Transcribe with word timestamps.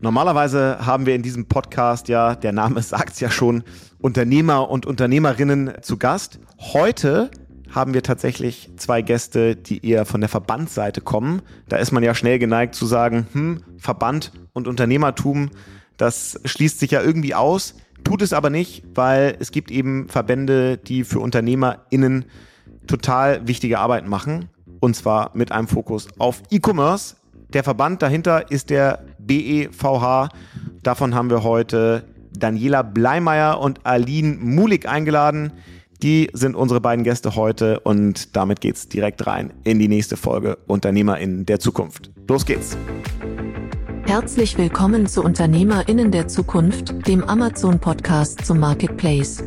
Normalerweise 0.00 0.78
haben 0.84 1.04
wir 1.04 1.14
in 1.14 1.22
diesem 1.22 1.46
Podcast 1.46 2.08
ja, 2.08 2.34
der 2.34 2.52
Name 2.52 2.82
sagt 2.82 3.14
es 3.14 3.20
ja 3.20 3.30
schon, 3.30 3.64
Unternehmer 4.00 4.70
und 4.70 4.86
Unternehmerinnen 4.86 5.72
zu 5.82 5.98
Gast. 5.98 6.38
Heute 6.58 7.30
haben 7.70 7.94
wir 7.94 8.02
tatsächlich 8.02 8.70
zwei 8.76 9.02
Gäste, 9.02 9.56
die 9.56 9.86
eher 9.86 10.06
von 10.06 10.20
der 10.20 10.28
Verbandsseite 10.28 11.00
kommen. 11.00 11.42
Da 11.68 11.76
ist 11.76 11.92
man 11.92 12.02
ja 12.02 12.14
schnell 12.14 12.38
geneigt 12.38 12.74
zu 12.74 12.86
sagen, 12.86 13.26
hm, 13.32 13.62
Verband 13.78 14.32
und 14.52 14.66
Unternehmertum, 14.66 15.50
das 15.96 16.40
schließt 16.44 16.80
sich 16.80 16.90
ja 16.90 17.02
irgendwie 17.02 17.34
aus, 17.34 17.74
tut 18.02 18.22
es 18.22 18.32
aber 18.32 18.50
nicht, 18.50 18.82
weil 18.94 19.36
es 19.38 19.52
gibt 19.52 19.70
eben 19.70 20.08
Verbände, 20.08 20.78
die 20.78 21.04
für 21.04 21.20
UnternehmerInnen 21.20 22.24
total 22.86 23.46
wichtige 23.46 23.78
Arbeit 23.78 24.06
machen. 24.06 24.48
Und 24.80 24.96
zwar 24.96 25.30
mit 25.34 25.52
einem 25.52 25.68
Fokus 25.68 26.08
auf 26.18 26.42
E-Commerce. 26.50 27.16
Der 27.52 27.64
Verband 27.64 28.00
dahinter 28.00 28.50
ist 28.50 28.70
der 28.70 29.04
BEVH. 29.30 30.28
Davon 30.82 31.14
haben 31.14 31.30
wir 31.30 31.44
heute 31.44 32.02
Daniela 32.36 32.82
Bleimeyer 32.82 33.60
und 33.60 33.86
Aline 33.86 34.36
Mulik 34.40 34.88
eingeladen. 34.88 35.52
Die 36.02 36.30
sind 36.32 36.56
unsere 36.56 36.80
beiden 36.80 37.04
Gäste 37.04 37.36
heute 37.36 37.78
und 37.80 38.34
damit 38.34 38.60
geht's 38.60 38.88
direkt 38.88 39.28
rein 39.28 39.52
in 39.62 39.78
die 39.78 39.86
nächste 39.86 40.16
Folge 40.16 40.58
UnternehmerInnen 40.66 41.46
der 41.46 41.60
Zukunft. 41.60 42.10
Los 42.26 42.44
geht's! 42.44 42.76
Herzlich 44.06 44.58
willkommen 44.58 45.06
zu 45.06 45.22
UnternehmerInnen 45.22 46.10
der 46.10 46.26
Zukunft, 46.26 47.06
dem 47.06 47.22
Amazon-Podcast 47.22 48.44
zum 48.44 48.58
Marketplace 48.58 49.44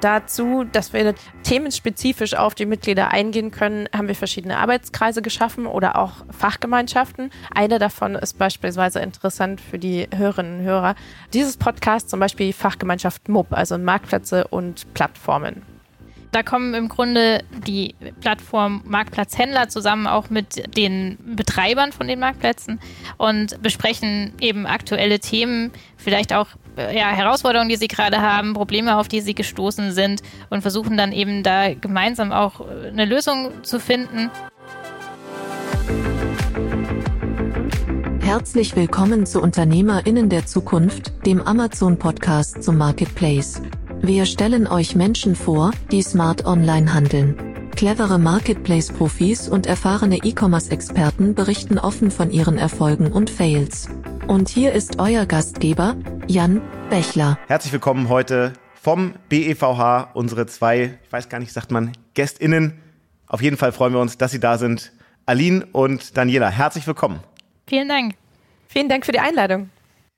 dazu, 0.00 0.64
dass 0.64 0.92
wir 0.92 1.14
themenspezifisch 1.42 2.34
auf 2.34 2.54
die 2.54 2.66
Mitglieder 2.66 3.10
eingehen 3.10 3.50
können, 3.50 3.88
haben 3.94 4.08
wir 4.08 4.14
verschiedene 4.14 4.58
Arbeitskreise 4.58 5.22
geschaffen 5.22 5.66
oder 5.66 5.96
auch 5.96 6.24
Fachgemeinschaften. 6.30 7.30
Eine 7.54 7.78
davon 7.78 8.14
ist 8.14 8.38
beispielsweise 8.38 9.00
interessant 9.00 9.60
für 9.60 9.78
die 9.78 10.08
Hörerinnen 10.14 10.60
und 10.60 10.64
Hörer. 10.64 10.94
Dieses 11.32 11.56
Podcast 11.56 12.10
zum 12.10 12.20
Beispiel 12.20 12.52
Fachgemeinschaft 12.52 13.28
MUB, 13.28 13.52
also 13.52 13.78
Marktplätze 13.78 14.46
und 14.48 14.92
Plattformen. 14.94 15.62
Da 16.32 16.42
kommen 16.42 16.74
im 16.74 16.90
Grunde 16.90 17.42
die 17.66 17.94
Plattform 18.20 18.82
Marktplatzhändler 18.84 19.70
zusammen 19.70 20.06
auch 20.06 20.28
mit 20.28 20.76
den 20.76 21.16
Betreibern 21.34 21.92
von 21.92 22.08
den 22.08 22.18
Marktplätzen 22.18 22.78
und 23.16 23.62
besprechen 23.62 24.34
eben 24.38 24.66
aktuelle 24.66 25.18
Themen, 25.18 25.72
vielleicht 25.96 26.34
auch 26.34 26.48
ja, 26.76 27.10
Herausforderungen, 27.10 27.68
die 27.68 27.76
sie 27.76 27.88
gerade 27.88 28.20
haben, 28.20 28.54
Probleme, 28.54 28.98
auf 28.98 29.08
die 29.08 29.20
sie 29.20 29.34
gestoßen 29.34 29.92
sind 29.92 30.22
und 30.50 30.62
versuchen 30.62 30.96
dann 30.96 31.12
eben 31.12 31.42
da 31.42 31.74
gemeinsam 31.74 32.32
auch 32.32 32.60
eine 32.60 33.04
Lösung 33.04 33.50
zu 33.62 33.80
finden. 33.80 34.30
Herzlich 38.20 38.74
willkommen 38.74 39.24
zu 39.24 39.40
UnternehmerInnen 39.40 40.28
der 40.28 40.46
Zukunft, 40.46 41.12
dem 41.26 41.40
Amazon-Podcast 41.40 42.62
zum 42.62 42.76
Marketplace. 42.76 43.62
Wir 44.02 44.26
stellen 44.26 44.66
euch 44.66 44.94
Menschen 44.94 45.36
vor, 45.36 45.70
die 45.90 46.02
smart 46.02 46.44
online 46.44 46.92
handeln. 46.92 47.36
Clevere 47.76 48.18
Marketplace-Profis 48.18 49.48
und 49.48 49.66
erfahrene 49.66 50.16
E-Commerce-Experten 50.16 51.34
berichten 51.34 51.78
offen 51.78 52.10
von 52.10 52.30
ihren 52.30 52.58
Erfolgen 52.58 53.12
und 53.12 53.30
Fails. 53.30 53.88
Und 54.28 54.48
hier 54.48 54.72
ist 54.72 54.98
euer 54.98 55.24
Gastgeber, 55.24 55.94
Jan 56.26 56.60
Bechler. 56.90 57.38
Herzlich 57.46 57.72
willkommen 57.72 58.08
heute 58.08 58.54
vom 58.74 59.14
BEVH, 59.28 60.08
unsere 60.14 60.46
zwei, 60.46 60.98
ich 61.04 61.12
weiß 61.12 61.28
gar 61.28 61.38
nicht, 61.38 61.52
sagt 61.52 61.70
man, 61.70 61.92
GästInnen. 62.14 62.82
Auf 63.28 63.40
jeden 63.40 63.56
Fall 63.56 63.70
freuen 63.70 63.92
wir 63.92 64.00
uns, 64.00 64.18
dass 64.18 64.32
Sie 64.32 64.40
da 64.40 64.58
sind. 64.58 64.90
Aline 65.26 65.66
und 65.70 66.16
Daniela, 66.16 66.48
herzlich 66.48 66.88
willkommen. 66.88 67.20
Vielen 67.68 67.88
Dank. 67.88 68.14
Vielen 68.66 68.88
Dank 68.88 69.06
für 69.06 69.12
die 69.12 69.20
Einladung. 69.20 69.70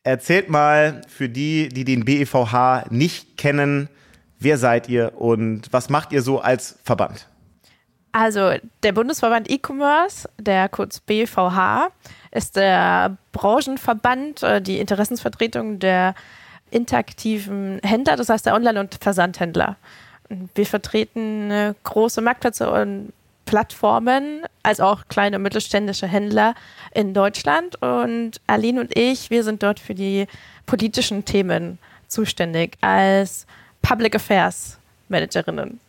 Erzählt 0.05 0.49
mal 0.49 1.03
für 1.07 1.29
die, 1.29 1.69
die 1.69 1.85
den 1.85 2.07
BEVH 2.07 2.87
nicht 2.89 3.37
kennen, 3.37 3.91
wer 4.39 4.57
seid 4.57 4.89
ihr 4.89 5.21
und 5.21 5.71
was 5.71 5.91
macht 5.91 6.13
ihr 6.13 6.23
so 6.23 6.41
als 6.41 6.79
Verband? 6.83 7.29
Also 8.13 8.55
der 8.83 8.93
Bundesverband 8.93 9.51
E-Commerce, 9.51 10.29
der 10.39 10.71
kurz 10.71 11.01
BVH, 11.01 11.91
ist 12.31 12.57
der 12.57 13.17
Branchenverband, 13.33 14.43
äh, 14.43 14.63
die 14.63 14.79
Interessensvertretung 14.79 15.79
der 15.79 16.15
interaktiven 16.71 17.81
Händler, 17.83 18.17
das 18.17 18.29
heißt 18.29 18.47
der 18.47 18.55
Online- 18.55 18.81
und 18.81 18.99
Versandhändler. 19.01 19.77
Wir 20.55 20.67
vertreten 20.67 21.51
äh, 21.51 21.75
große 21.85 22.21
Marktplätze 22.21 22.71
und 22.71 23.13
Plattformen, 23.47 24.43
als 24.63 24.79
auch 24.79 25.09
kleine 25.09 25.37
und 25.37 25.43
mittelständische 25.43 26.07
Händler 26.07 26.55
in 26.93 27.15
Deutschland. 27.15 27.81
Und 27.81 28.33
Aline 28.47 28.79
und 28.79 28.97
ich, 28.97 29.31
wir 29.31 29.43
sind 29.43 29.63
dort 29.63 29.81
für 29.81 29.95
die 29.95 30.27
politischen 30.67 31.25
Themen 31.25 31.79
zuständig 32.09 32.77
als 32.83 33.47
Public 33.81 34.17
Affairs 34.17 34.77
Managerinnen. 35.09 35.81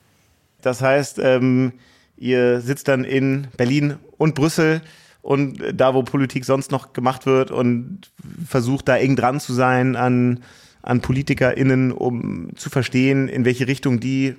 Das 0.61 0.81
heißt, 0.81 1.19
ähm, 1.19 1.73
ihr 2.15 2.61
sitzt 2.61 2.87
dann 2.87 3.03
in 3.03 3.47
Berlin 3.57 3.97
und 4.17 4.35
Brüssel 4.35 4.81
und 5.21 5.61
da, 5.73 5.93
wo 5.93 6.03
Politik 6.03 6.45
sonst 6.45 6.71
noch 6.71 6.93
gemacht 6.93 7.25
wird 7.25 7.51
und 7.51 8.11
versucht 8.45 8.87
da 8.87 8.97
eng 8.97 9.15
dran 9.15 9.39
zu 9.39 9.53
sein 9.53 9.95
an, 9.95 10.43
an 10.81 11.01
PolitikerInnen, 11.01 11.91
um 11.91 12.55
zu 12.55 12.69
verstehen, 12.69 13.27
in 13.27 13.45
welche 13.45 13.67
Richtung 13.67 13.99
die 13.99 14.35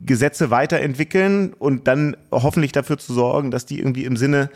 Gesetze 0.00 0.50
weiterentwickeln 0.50 1.52
und 1.52 1.86
dann 1.86 2.16
hoffentlich 2.30 2.72
dafür 2.72 2.98
zu 2.98 3.12
sorgen, 3.12 3.50
dass 3.50 3.66
die 3.66 3.78
irgendwie 3.78 4.04
im 4.04 4.16
Sinne 4.16 4.50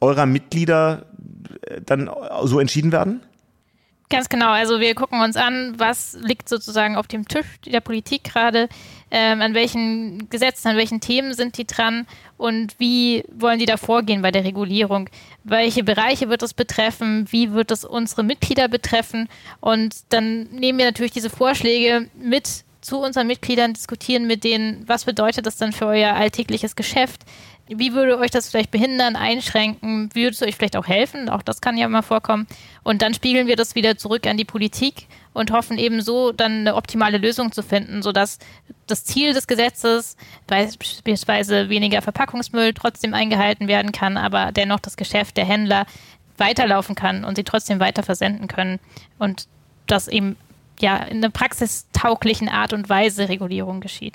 eurer 0.00 0.26
Mitglieder 0.26 1.06
äh, 1.62 1.80
dann 1.84 2.10
so 2.44 2.60
entschieden 2.60 2.92
werden? 2.92 3.22
Ganz 4.10 4.30
genau. 4.30 4.50
Also 4.52 4.80
wir 4.80 4.94
gucken 4.94 5.20
uns 5.20 5.36
an, 5.36 5.74
was 5.76 6.16
liegt 6.22 6.48
sozusagen 6.48 6.96
auf 6.96 7.06
dem 7.06 7.28
Tisch 7.28 7.46
der 7.66 7.80
Politik 7.80 8.24
gerade, 8.24 8.68
ähm, 9.10 9.42
an 9.42 9.54
welchen 9.54 10.30
Gesetzen, 10.30 10.68
an 10.68 10.76
welchen 10.76 11.00
Themen 11.00 11.34
sind 11.34 11.58
die 11.58 11.66
dran 11.66 12.06
und 12.38 12.76
wie 12.78 13.24
wollen 13.30 13.58
die 13.58 13.66
da 13.66 13.76
vorgehen 13.76 14.22
bei 14.22 14.30
der 14.30 14.44
Regulierung? 14.44 15.10
Welche 15.44 15.84
Bereiche 15.84 16.30
wird 16.30 16.42
es 16.42 16.54
betreffen? 16.54 17.26
Wie 17.30 17.52
wird 17.52 17.70
es 17.70 17.84
unsere 17.84 18.22
Mitglieder 18.22 18.68
betreffen? 18.68 19.28
Und 19.60 19.96
dann 20.10 20.44
nehmen 20.44 20.78
wir 20.78 20.86
natürlich 20.86 21.12
diese 21.12 21.30
Vorschläge 21.30 22.08
mit 22.18 22.64
zu 22.80 23.00
unseren 23.00 23.26
Mitgliedern, 23.26 23.74
diskutieren 23.74 24.26
mit 24.26 24.44
denen, 24.44 24.88
was 24.88 25.04
bedeutet 25.04 25.46
das 25.46 25.56
dann 25.56 25.72
für 25.72 25.86
euer 25.86 26.14
alltägliches 26.14 26.76
Geschäft? 26.76 27.22
Wie 27.68 27.92
würde 27.92 28.18
euch 28.18 28.30
das 28.30 28.48
vielleicht 28.48 28.70
behindern, 28.70 29.14
einschränken? 29.14 30.10
Würde 30.14 30.30
es 30.30 30.42
euch 30.42 30.56
vielleicht 30.56 30.76
auch 30.76 30.86
helfen? 30.86 31.28
Auch 31.28 31.42
das 31.42 31.60
kann 31.60 31.76
ja 31.76 31.88
mal 31.88 32.02
vorkommen. 32.02 32.46
Und 32.82 33.02
dann 33.02 33.14
spiegeln 33.14 33.46
wir 33.46 33.56
das 33.56 33.74
wieder 33.74 33.98
zurück 33.98 34.26
an 34.26 34.36
die 34.36 34.44
Politik 34.44 35.06
und 35.34 35.50
hoffen 35.50 35.78
eben 35.78 36.00
so 36.00 36.32
dann 36.32 36.60
eine 36.60 36.74
optimale 36.74 37.18
Lösung 37.18 37.52
zu 37.52 37.62
finden, 37.62 38.02
sodass 38.02 38.38
das 38.86 39.04
Ziel 39.04 39.34
des 39.34 39.46
Gesetzes, 39.46 40.16
beispielsweise 40.46 41.68
weniger 41.68 42.02
Verpackungsmüll, 42.02 42.72
trotzdem 42.72 43.14
eingehalten 43.14 43.68
werden 43.68 43.92
kann, 43.92 44.16
aber 44.16 44.50
dennoch 44.52 44.80
das 44.80 44.96
Geschäft 44.96 45.36
der 45.36 45.44
Händler 45.44 45.86
weiterlaufen 46.38 46.94
kann 46.94 47.24
und 47.24 47.36
sie 47.36 47.44
trotzdem 47.44 47.80
weiter 47.80 48.02
versenden 48.02 48.48
können 48.48 48.78
und 49.18 49.46
das 49.86 50.08
eben 50.08 50.36
ja 50.80 50.96
in 50.96 51.18
einer 51.18 51.30
praxistauglichen 51.30 52.48
Art 52.48 52.72
und 52.72 52.88
Weise 52.88 53.28
Regulierung 53.28 53.80
geschieht. 53.80 54.14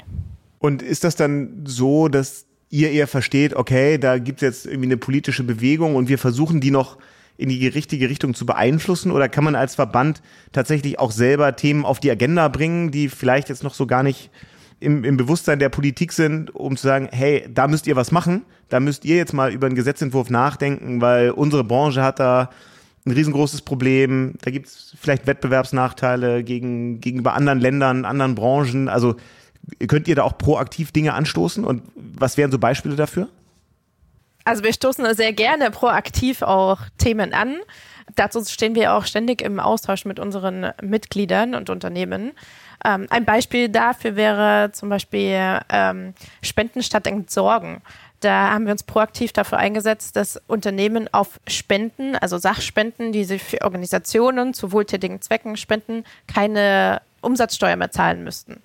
Und 0.60 0.82
ist 0.82 1.04
das 1.04 1.16
dann 1.16 1.66
so, 1.66 2.08
dass 2.08 2.46
ihr 2.74 2.92
eher 2.92 3.08
versteht, 3.08 3.56
okay, 3.56 4.00
da 4.00 4.18
gibt 4.18 4.42
es 4.42 4.48
jetzt 4.48 4.66
irgendwie 4.66 4.88
eine 4.88 4.98
politische 4.98 5.44
Bewegung 5.44 5.96
und 5.96 6.10
wir 6.10 6.18
versuchen 6.18 6.60
die 6.60 6.72
noch 6.72 6.98
in 7.38 7.50
die 7.50 7.68
richtige 7.68 8.10
Richtung 8.10 8.34
zu 8.34 8.48
beeinflussen? 8.48 9.12
Oder 9.12 9.30
kann 9.30 9.44
man 9.44 9.56
als 9.56 9.76
Verband 9.76 10.24
tatsächlich 10.52 10.98
auch 10.98 11.12
selber 11.12 11.56
Themen 11.56 11.86
auf 11.86 12.00
die 12.00 12.10
Agenda 12.10 12.48
bringen, 12.48 12.90
die 12.90 13.10
vielleicht 13.10 13.50
jetzt 13.50 13.64
noch 13.64 13.76
so 13.76 13.86
gar 13.86 14.02
nicht 14.02 14.32
im, 14.80 15.04
im 15.04 15.18
Bewusstsein 15.18 15.60
der 15.60 15.70
Politik 15.70 16.14
sind, 16.14 16.54
um 16.56 16.76
zu 16.76 16.88
sagen, 16.88 17.10
hey, 17.12 17.48
da 17.48 17.68
müsst 17.68 17.86
ihr 17.86 17.96
was 17.96 18.12
machen, 18.12 18.42
da 18.70 18.80
müsst 18.80 19.06
ihr 19.06 19.18
jetzt 19.18 19.34
mal 19.34 19.54
über 19.54 19.68
einen 19.68 19.76
Gesetzentwurf 19.76 20.32
nachdenken, 20.32 21.00
weil 21.00 21.30
unsere 21.30 21.64
Branche 21.64 22.02
hat 22.02 22.20
da 22.20 22.50
ein 23.06 23.12
riesengroßes 23.12 23.62
Problem. 23.62 24.34
Da 24.42 24.50
gibt 24.50 24.66
es 24.66 24.96
vielleicht 25.00 25.28
Wettbewerbsnachteile 25.28 26.44
gegen, 26.44 27.02
gegenüber 27.02 27.36
anderen 27.36 27.60
Ländern, 27.60 28.04
anderen 28.04 28.34
Branchen. 28.34 28.90
Also 28.90 29.16
könnt 29.88 30.08
ihr 30.08 30.16
da 30.16 30.24
auch 30.24 30.38
proaktiv 30.38 30.92
Dinge 30.92 31.14
anstoßen 31.14 31.64
und 31.64 31.84
was 31.96 32.38
wären 32.38 32.52
so 32.52 32.60
Beispiele 32.60 32.96
dafür? 32.96 33.30
Also 34.46 34.64
wir 34.64 34.74
stoßen 34.74 35.14
sehr 35.16 35.34
gerne 35.34 35.72
proaktiv 35.72 36.42
auch 36.42 36.80
Themen 36.98 37.34
an. 37.34 37.58
Dazu 38.16 38.44
stehen 38.44 38.76
wir 38.76 38.94
auch 38.94 39.06
ständig 39.06 39.42
im 39.42 39.60
Austausch 39.60 40.06
mit 40.06 40.20
unseren 40.20 40.72
Mitgliedern 40.82 41.56
und 41.56 41.70
Unternehmen. 41.70 42.34
Ähm, 42.84 43.08
ein 43.10 43.24
Beispiel 43.24 43.70
dafür 43.70 44.16
wäre 44.18 44.72
zum 44.74 44.90
Beispiel 44.90 45.60
ähm, 45.70 46.14
Spenden 46.42 46.84
statt 46.84 47.08
Entsorgen. 47.08 47.82
Da 48.20 48.52
haben 48.52 48.66
wir 48.66 48.72
uns 48.72 48.84
proaktiv 48.84 49.34
dafür 49.34 49.58
eingesetzt, 49.58 50.16
dass 50.16 50.42
Unternehmen 50.48 51.10
auf 51.14 51.40
Spenden, 51.48 52.16
also 52.16 52.38
Sachspenden, 52.38 53.12
die 53.12 53.24
sie 53.26 53.40
für 53.40 53.62
Organisationen 53.62 54.54
zu 54.54 54.72
wohltätigen 54.72 55.22
Zwecken 55.22 55.58
spenden, 55.58 56.06
keine 56.28 57.02
Umsatzsteuer 57.22 57.76
mehr 57.76 57.92
zahlen 57.92 58.24
müssten. 58.24 58.62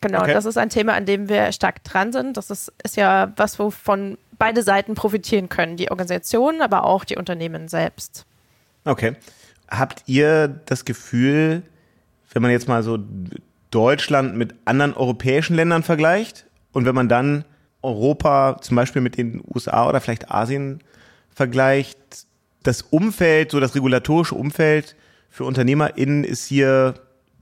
Genau, 0.00 0.22
okay. 0.22 0.34
das 0.34 0.44
ist 0.44 0.58
ein 0.58 0.68
Thema, 0.68 0.94
an 0.94 1.06
dem 1.06 1.28
wir 1.28 1.52
stark 1.52 1.82
dran 1.84 2.12
sind. 2.12 2.36
Das 2.36 2.50
ist, 2.50 2.72
ist 2.82 2.96
ja 2.96 3.32
was, 3.36 3.58
wovon 3.58 4.18
beide 4.38 4.62
Seiten 4.62 4.94
profitieren 4.94 5.48
können, 5.48 5.76
die 5.76 5.90
Organisationen, 5.90 6.60
aber 6.60 6.84
auch 6.84 7.04
die 7.04 7.16
Unternehmen 7.16 7.68
selbst. 7.68 8.26
Okay. 8.84 9.16
Habt 9.68 10.02
ihr 10.06 10.48
das 10.48 10.84
Gefühl, 10.84 11.62
wenn 12.32 12.42
man 12.42 12.50
jetzt 12.50 12.68
mal 12.68 12.82
so 12.82 12.98
Deutschland 13.70 14.36
mit 14.36 14.54
anderen 14.64 14.94
europäischen 14.94 15.56
Ländern 15.56 15.82
vergleicht 15.82 16.46
und 16.72 16.84
wenn 16.84 16.94
man 16.94 17.08
dann 17.08 17.44
Europa 17.82 18.58
zum 18.60 18.76
Beispiel 18.76 19.02
mit 19.02 19.16
den 19.16 19.42
USA 19.54 19.88
oder 19.88 20.00
vielleicht 20.00 20.30
Asien 20.30 20.82
vergleicht, 21.34 21.98
das 22.62 22.82
Umfeld, 22.82 23.52
so 23.52 23.60
das 23.60 23.74
regulatorische 23.74 24.34
Umfeld 24.34 24.96
für 25.30 25.44
UnternehmerInnen 25.44 26.24
ist 26.24 26.46
hier 26.46 26.94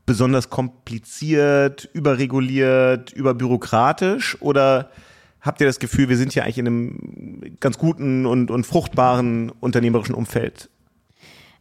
besonders 0.06 0.51
kompliziert, 0.51 1.89
überreguliert, 1.93 3.12
überbürokratisch? 3.12 4.41
Oder 4.41 4.91
habt 5.41 5.61
ihr 5.61 5.67
das 5.67 5.79
Gefühl, 5.79 6.09
wir 6.09 6.17
sind 6.17 6.33
hier 6.33 6.45
eigentlich 6.45 6.59
in 6.59 6.67
einem 6.67 7.56
ganz 7.61 7.79
guten 7.79 8.27
und, 8.27 8.51
und 8.51 8.67
fruchtbaren 8.67 9.51
unternehmerischen 9.61 10.15
Umfeld 10.15 10.71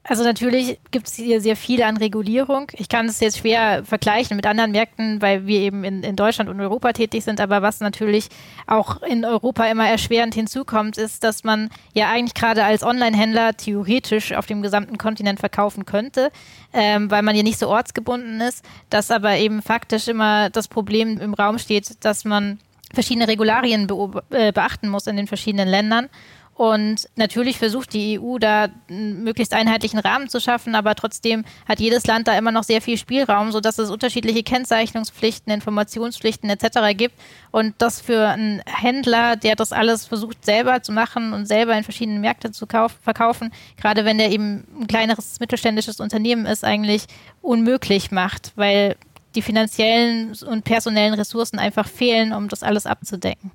also 0.05 0.25
natürlich 0.25 0.79
gibt 0.91 1.07
es 1.07 1.15
hier 1.15 1.39
sehr 1.39 1.55
viel 1.55 1.81
an 1.81 1.95
Regulierung. 1.95 2.69
Ich 2.73 2.89
kann 2.89 3.05
es 3.05 3.21
jetzt 3.21 3.37
schwer 3.37 3.85
vergleichen 3.85 4.35
mit 4.35 4.45
anderen 4.45 4.71
Märkten, 4.71 5.21
weil 5.21 5.47
wir 5.47 5.59
eben 5.59 5.85
in, 5.85 6.03
in 6.03 6.17
Deutschland 6.17 6.49
und 6.49 6.59
Europa 6.59 6.91
tätig 6.91 7.23
sind. 7.23 7.39
Aber 7.39 7.61
was 7.61 7.79
natürlich 7.79 8.27
auch 8.67 9.01
in 9.01 9.23
Europa 9.23 9.65
immer 9.65 9.87
erschwerend 9.87 10.35
hinzukommt, 10.35 10.97
ist, 10.97 11.23
dass 11.23 11.45
man 11.45 11.69
ja 11.93 12.09
eigentlich 12.09 12.33
gerade 12.33 12.65
als 12.65 12.83
Online-Händler 12.83 13.55
theoretisch 13.55 14.33
auf 14.33 14.45
dem 14.45 14.61
gesamten 14.61 14.97
Kontinent 14.97 15.39
verkaufen 15.39 15.85
könnte, 15.85 16.31
ähm, 16.73 17.09
weil 17.09 17.21
man 17.21 17.33
hier 17.33 17.45
nicht 17.45 17.59
so 17.59 17.69
ortsgebunden 17.69 18.41
ist. 18.41 18.65
Dass 18.89 19.09
aber 19.09 19.37
eben 19.37 19.61
faktisch 19.61 20.09
immer 20.09 20.49
das 20.49 20.67
Problem 20.67 21.17
im 21.21 21.33
Raum 21.33 21.59
steht, 21.59 22.03
dass 22.03 22.25
man 22.25 22.59
verschiedene 22.93 23.29
Regularien 23.29 23.87
äh, 24.31 24.51
beachten 24.51 24.89
muss 24.89 25.07
in 25.07 25.15
den 25.15 25.27
verschiedenen 25.27 25.69
Ländern. 25.69 26.09
Und 26.55 27.09
natürlich 27.15 27.57
versucht 27.57 27.93
die 27.93 28.19
EU 28.19 28.37
da 28.37 28.67
einen 28.87 29.23
möglichst 29.23 29.53
einheitlichen 29.53 29.97
Rahmen 29.97 30.29
zu 30.29 30.39
schaffen, 30.39 30.75
aber 30.75 30.93
trotzdem 30.93 31.45
hat 31.67 31.79
jedes 31.79 32.05
Land 32.05 32.27
da 32.27 32.37
immer 32.37 32.51
noch 32.51 32.63
sehr 32.63 32.81
viel 32.81 32.97
Spielraum, 32.97 33.51
sodass 33.51 33.79
es 33.79 33.89
unterschiedliche 33.89 34.43
Kennzeichnungspflichten, 34.43 35.51
Informationspflichten 35.51 36.49
etc. 36.51 36.95
gibt. 36.95 37.15
Und 37.51 37.73
das 37.79 38.01
für 38.01 38.27
einen 38.27 38.61
Händler, 38.67 39.35
der 39.35 39.55
das 39.55 39.71
alles 39.71 40.05
versucht 40.05 40.45
selber 40.45 40.83
zu 40.83 40.91
machen 40.91 41.33
und 41.33 41.47
selber 41.47 41.75
in 41.75 41.83
verschiedenen 41.83 42.21
Märkten 42.21 42.53
zu 42.53 42.67
verkaufen, 42.67 43.51
gerade 43.77 44.05
wenn 44.05 44.19
der 44.19 44.31
eben 44.31 44.65
ein 44.79 44.87
kleineres 44.87 45.39
mittelständisches 45.39 45.99
Unternehmen 45.99 46.45
ist, 46.45 46.63
eigentlich 46.63 47.05
unmöglich 47.41 48.11
macht, 48.11 48.51
weil 48.55 48.95
die 49.33 49.41
finanziellen 49.41 50.35
und 50.47 50.63
personellen 50.63 51.15
Ressourcen 51.15 51.57
einfach 51.57 51.87
fehlen, 51.87 52.31
um 52.31 52.47
das 52.47 52.61
alles 52.61 52.85
abzudecken. 52.85 53.49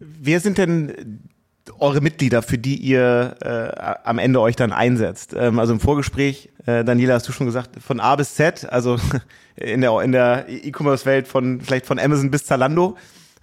Wer 0.00 0.40
sind 0.40 0.58
denn 0.58 1.20
eure 1.78 2.00
Mitglieder, 2.00 2.42
für 2.42 2.58
die 2.58 2.76
ihr 2.76 3.36
äh, 3.40 3.90
am 4.04 4.18
Ende 4.18 4.40
euch 4.40 4.56
dann 4.56 4.72
einsetzt. 4.72 5.34
Ähm, 5.36 5.58
also 5.58 5.72
im 5.72 5.80
Vorgespräch, 5.80 6.50
äh, 6.66 6.84
Daniela, 6.84 7.14
hast 7.14 7.28
du 7.28 7.32
schon 7.32 7.46
gesagt, 7.46 7.82
von 7.82 8.00
A 8.00 8.16
bis 8.16 8.34
Z, 8.34 8.70
also 8.70 8.96
in 9.56 9.80
der 9.80 10.00
in 10.02 10.12
der 10.12 10.48
E-Commerce-Welt 10.48 11.28
von 11.28 11.60
vielleicht 11.60 11.86
von 11.86 11.98
Amazon 11.98 12.30
bis 12.30 12.44
Zalando, 12.44 12.96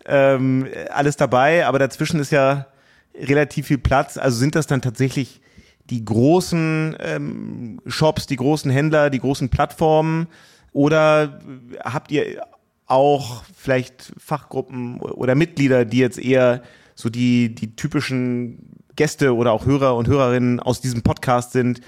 ähm, 0.06 0.68
alles 0.92 1.18
dabei, 1.18 1.66
aber 1.66 1.80
dazwischen 1.80 2.20
ist 2.20 2.32
ja 2.32 2.68
relativ 3.16 3.68
viel 3.68 3.78
Platz. 3.78 4.18
Also 4.18 4.38
sind 4.38 4.56
das 4.56 4.68
dann 4.68 4.82
tatsächlich 4.82 5.42
die 5.90 6.04
großen 6.04 6.98
ähm, 7.00 7.82
Shops, 7.86 8.28
die 8.28 8.36
großen 8.36 8.70
Händler, 8.70 9.10
die 9.10 9.20
großen 9.20 9.50
Plattformen 9.50 10.28
oder 10.74 11.40
habt 11.84 12.12
ihr 12.12 12.42
auch 12.86 13.44
vielleicht 13.56 14.14
Fachgruppen 14.18 15.00
oder 15.00 15.36
Mitglieder, 15.36 15.86
die 15.86 16.00
jetzt 16.00 16.20
eher 16.20 16.62
so 16.98 17.10
die, 17.10 17.54
die 17.54 17.76
typischen 17.76 18.82
Gäste 18.96 19.36
oder 19.36 19.54
auch 19.54 19.66
Hörer 19.66 19.96
und 19.96 20.08
Hörerinnen 20.08 20.60
aus 20.60 20.82
diesem 20.82 21.04
Podcast 21.04 21.52
sind, 21.52 21.80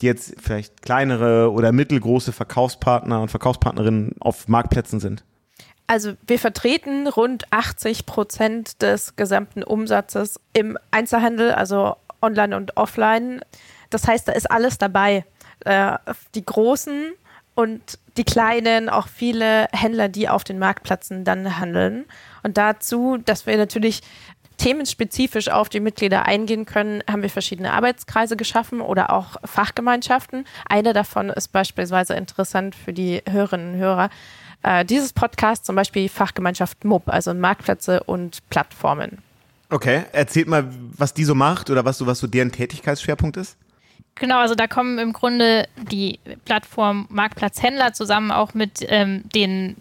die 0.00 0.06
jetzt 0.06 0.34
vielleicht 0.38 0.82
kleinere 0.82 1.50
oder 1.50 1.72
mittelgroße 1.72 2.32
Verkaufspartner 2.32 3.22
und 3.22 3.30
Verkaufspartnerinnen 3.30 4.14
auf 4.20 4.46
Marktplätzen 4.46 5.00
sind? 5.00 5.24
Also 5.86 6.12
wir 6.26 6.38
vertreten 6.38 7.08
rund 7.08 7.50
80 7.50 8.04
Prozent 8.04 8.82
des 8.82 9.16
gesamten 9.16 9.62
Umsatzes 9.62 10.38
im 10.52 10.76
Einzelhandel, 10.90 11.52
also 11.52 11.96
online 12.20 12.54
und 12.54 12.76
offline. 12.76 13.40
Das 13.88 14.06
heißt, 14.06 14.28
da 14.28 14.32
ist 14.32 14.50
alles 14.50 14.76
dabei. 14.76 15.24
Äh, 15.64 15.96
die 16.34 16.44
großen 16.44 17.12
und 17.54 17.98
die 18.18 18.24
kleinen, 18.24 18.88
auch 18.88 19.08
viele 19.08 19.68
Händler, 19.72 20.08
die 20.08 20.28
auf 20.28 20.44
den 20.44 20.58
Marktplätzen 20.58 21.24
dann 21.24 21.58
handeln. 21.58 22.04
Und 22.42 22.58
dazu, 22.58 23.16
dass 23.16 23.46
wir 23.46 23.56
natürlich 23.56 24.02
themenspezifisch 24.58 25.48
auf 25.48 25.68
die 25.68 25.80
Mitglieder 25.80 26.26
eingehen 26.26 26.66
können, 26.66 27.02
haben 27.10 27.22
wir 27.22 27.30
verschiedene 27.30 27.72
Arbeitskreise 27.72 28.36
geschaffen 28.36 28.80
oder 28.80 29.12
auch 29.12 29.36
Fachgemeinschaften. 29.44 30.44
Eine 30.68 30.92
davon 30.92 31.30
ist 31.30 31.48
beispielsweise 31.48 32.14
interessant 32.14 32.74
für 32.74 32.92
die 32.92 33.22
Hörerinnen 33.28 33.74
und 33.74 33.80
Hörer. 33.80 34.10
Äh, 34.62 34.84
dieses 34.84 35.12
Podcast 35.12 35.64
zum 35.64 35.76
Beispiel 35.76 36.08
Fachgemeinschaft 36.08 36.84
MUB, 36.84 37.08
also 37.08 37.32
Marktplätze 37.32 38.02
und 38.02 38.46
Plattformen. 38.50 39.18
Okay, 39.70 40.04
erzählt 40.12 40.48
mal, 40.48 40.68
was 40.96 41.14
die 41.14 41.24
so 41.24 41.34
macht 41.34 41.70
oder 41.70 41.84
was 41.84 41.98
so, 41.98 42.06
was 42.06 42.18
so 42.18 42.26
deren 42.26 42.50
Tätigkeitsschwerpunkt 42.50 43.36
ist. 43.36 43.56
Genau, 44.16 44.38
also 44.38 44.56
da 44.56 44.66
kommen 44.66 44.98
im 44.98 45.12
Grunde 45.12 45.68
die 45.90 46.18
Plattform 46.44 47.06
Marktplatzhändler 47.08 47.92
zusammen 47.92 48.32
auch 48.32 48.54
mit 48.54 48.84
ähm, 48.88 49.22
den 49.32 49.76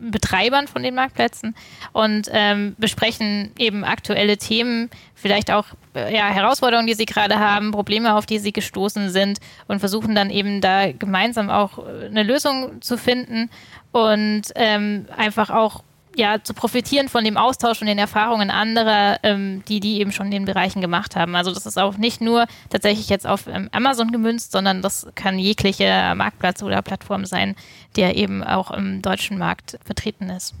Betreibern 0.00 0.66
von 0.66 0.82
den 0.82 0.94
Marktplätzen 0.94 1.54
und 1.92 2.28
ähm, 2.32 2.74
besprechen 2.78 3.52
eben 3.58 3.84
aktuelle 3.84 4.36
Themen, 4.36 4.90
vielleicht 5.14 5.50
auch 5.50 5.66
äh, 5.94 6.14
ja, 6.14 6.28
Herausforderungen, 6.28 6.86
die 6.86 6.94
sie 6.94 7.06
gerade 7.06 7.38
haben, 7.38 7.70
Probleme, 7.70 8.14
auf 8.14 8.26
die 8.26 8.38
sie 8.38 8.52
gestoßen 8.52 9.10
sind 9.10 9.38
und 9.68 9.80
versuchen 9.80 10.14
dann 10.14 10.30
eben 10.30 10.60
da 10.60 10.92
gemeinsam 10.92 11.50
auch 11.50 11.78
äh, 11.78 12.06
eine 12.06 12.22
Lösung 12.22 12.82
zu 12.82 12.98
finden 12.98 13.50
und 13.92 14.42
ähm, 14.56 15.06
einfach 15.16 15.50
auch 15.50 15.84
ja, 16.16 16.42
zu 16.42 16.54
profitieren 16.54 17.08
von 17.08 17.24
dem 17.24 17.36
Austausch 17.36 17.80
und 17.80 17.86
den 17.86 17.98
Erfahrungen 17.98 18.50
anderer, 18.50 19.18
ähm, 19.22 19.62
die 19.68 19.80
die 19.80 20.00
eben 20.00 20.12
schon 20.12 20.26
in 20.26 20.32
den 20.32 20.44
Bereichen 20.44 20.80
gemacht 20.80 21.16
haben. 21.16 21.34
Also 21.34 21.52
das 21.52 21.66
ist 21.66 21.78
auch 21.78 21.96
nicht 21.96 22.20
nur 22.20 22.46
tatsächlich 22.70 23.08
jetzt 23.08 23.26
auf 23.26 23.46
ähm, 23.46 23.68
Amazon 23.72 24.12
gemünzt, 24.12 24.52
sondern 24.52 24.82
das 24.82 25.06
kann 25.14 25.38
jeglicher 25.38 26.14
Marktplatz 26.14 26.62
oder 26.62 26.82
Plattform 26.82 27.24
sein, 27.24 27.56
der 27.96 28.16
eben 28.16 28.42
auch 28.42 28.70
im 28.70 29.02
deutschen 29.02 29.38
Markt 29.38 29.78
vertreten 29.84 30.30
ist. 30.30 30.54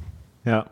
Ja, 0.44 0.66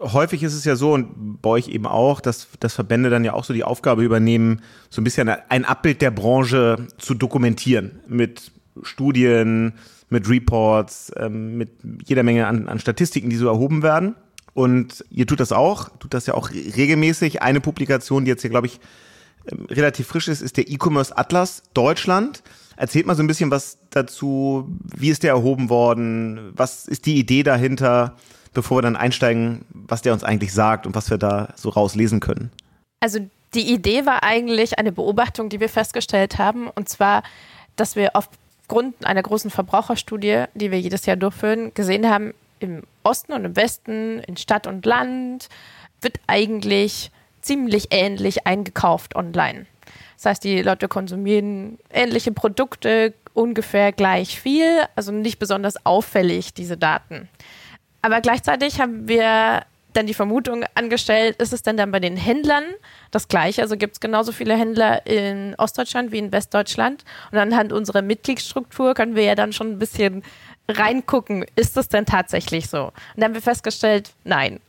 häufig 0.00 0.42
ist 0.42 0.52
es 0.52 0.66
ja 0.66 0.76
so 0.76 0.92
und 0.92 1.40
bei 1.40 1.48
euch 1.48 1.68
eben 1.68 1.86
auch, 1.86 2.20
dass, 2.20 2.48
dass 2.60 2.74
Verbände 2.74 3.08
dann 3.08 3.24
ja 3.24 3.32
auch 3.32 3.44
so 3.44 3.54
die 3.54 3.64
Aufgabe 3.64 4.04
übernehmen, 4.04 4.60
so 4.90 5.00
ein 5.00 5.04
bisschen 5.04 5.30
ein 5.30 5.64
Abbild 5.64 6.02
der 6.02 6.10
Branche 6.10 6.88
zu 6.98 7.14
dokumentieren 7.14 8.00
mit 8.06 8.52
Studien, 8.82 9.74
mit 10.14 10.28
Reports, 10.28 11.12
ähm, 11.16 11.58
mit 11.58 11.70
jeder 12.06 12.22
Menge 12.22 12.46
an, 12.46 12.68
an 12.68 12.78
Statistiken, 12.78 13.28
die 13.28 13.36
so 13.36 13.48
erhoben 13.48 13.82
werden. 13.82 14.14
Und 14.54 15.04
ihr 15.10 15.26
tut 15.26 15.40
das 15.40 15.52
auch, 15.52 15.90
tut 15.98 16.14
das 16.14 16.26
ja 16.26 16.34
auch 16.34 16.50
regelmäßig. 16.50 17.42
Eine 17.42 17.60
Publikation, 17.60 18.24
die 18.24 18.30
jetzt 18.30 18.42
hier, 18.42 18.50
glaube 18.50 18.68
ich, 18.68 18.80
ähm, 19.50 19.66
relativ 19.68 20.06
frisch 20.06 20.28
ist, 20.28 20.40
ist 20.40 20.56
der 20.56 20.70
E-Commerce 20.70 21.16
Atlas 21.18 21.64
Deutschland. 21.74 22.42
Erzählt 22.76 23.06
mal 23.06 23.16
so 23.16 23.22
ein 23.22 23.26
bisschen 23.26 23.50
was 23.50 23.78
dazu. 23.90 24.68
Wie 24.96 25.10
ist 25.10 25.24
der 25.24 25.32
erhoben 25.32 25.68
worden? 25.68 26.52
Was 26.54 26.86
ist 26.86 27.06
die 27.06 27.18
Idee 27.18 27.42
dahinter, 27.42 28.16
bevor 28.52 28.78
wir 28.78 28.82
dann 28.82 28.96
einsteigen, 28.96 29.64
was 29.72 30.02
der 30.02 30.12
uns 30.12 30.24
eigentlich 30.24 30.52
sagt 30.52 30.86
und 30.86 30.94
was 30.94 31.10
wir 31.10 31.18
da 31.18 31.52
so 31.56 31.68
rauslesen 31.68 32.20
können? 32.20 32.50
Also 33.00 33.18
die 33.54 33.72
Idee 33.72 34.06
war 34.06 34.22
eigentlich 34.22 34.78
eine 34.78 34.92
Beobachtung, 34.92 35.48
die 35.48 35.60
wir 35.60 35.68
festgestellt 35.68 36.38
haben, 36.38 36.68
und 36.68 36.88
zwar, 36.88 37.22
dass 37.76 37.96
wir 37.96 38.16
aufgrund 38.64 39.04
einer 39.04 39.22
großen 39.22 39.50
Verbraucherstudie, 39.50 40.44
die 40.54 40.70
wir 40.70 40.80
jedes 40.80 41.04
Jahr 41.04 41.16
durchführen, 41.16 41.72
gesehen 41.74 42.08
haben, 42.08 42.32
im 42.60 42.82
Osten 43.02 43.34
und 43.34 43.44
im 43.44 43.56
Westen, 43.56 44.20
in 44.20 44.38
Stadt 44.38 44.66
und 44.66 44.86
Land, 44.86 45.48
wird 46.00 46.18
eigentlich 46.26 47.10
ziemlich 47.42 47.88
ähnlich 47.90 48.46
eingekauft 48.46 49.16
online. 49.16 49.66
Das 50.16 50.26
heißt, 50.26 50.44
die 50.44 50.62
Leute 50.62 50.88
konsumieren 50.88 51.78
ähnliche 51.90 52.32
Produkte, 52.32 53.12
ungefähr 53.34 53.92
gleich 53.92 54.40
viel, 54.40 54.84
also 54.96 55.12
nicht 55.12 55.38
besonders 55.38 55.84
auffällig, 55.84 56.54
diese 56.54 56.78
Daten. 56.78 57.28
Aber 58.00 58.22
gleichzeitig 58.22 58.80
haben 58.80 59.08
wir 59.08 59.64
dann 59.96 60.06
die 60.06 60.14
Vermutung 60.14 60.64
angestellt, 60.74 61.36
ist 61.40 61.52
es 61.52 61.62
denn 61.62 61.76
dann 61.76 61.90
bei 61.90 62.00
den 62.00 62.16
Händlern 62.16 62.64
das 63.10 63.28
Gleiche? 63.28 63.62
Also 63.62 63.76
gibt 63.76 63.94
es 63.94 64.00
genauso 64.00 64.32
viele 64.32 64.56
Händler 64.56 65.06
in 65.06 65.54
Ostdeutschland 65.56 66.12
wie 66.12 66.18
in 66.18 66.32
Westdeutschland? 66.32 67.04
Und 67.32 67.38
anhand 67.38 67.72
unserer 67.72 68.02
Mitgliedsstruktur 68.02 68.94
können 68.94 69.14
wir 69.14 69.24
ja 69.24 69.34
dann 69.34 69.52
schon 69.52 69.72
ein 69.72 69.78
bisschen 69.78 70.22
reingucken, 70.68 71.44
ist 71.56 71.76
das 71.76 71.88
denn 71.88 72.06
tatsächlich 72.06 72.68
so? 72.68 72.86
Und 72.86 72.92
dann 73.16 73.24
haben 73.24 73.34
wir 73.34 73.42
festgestellt, 73.42 74.12
nein. 74.24 74.60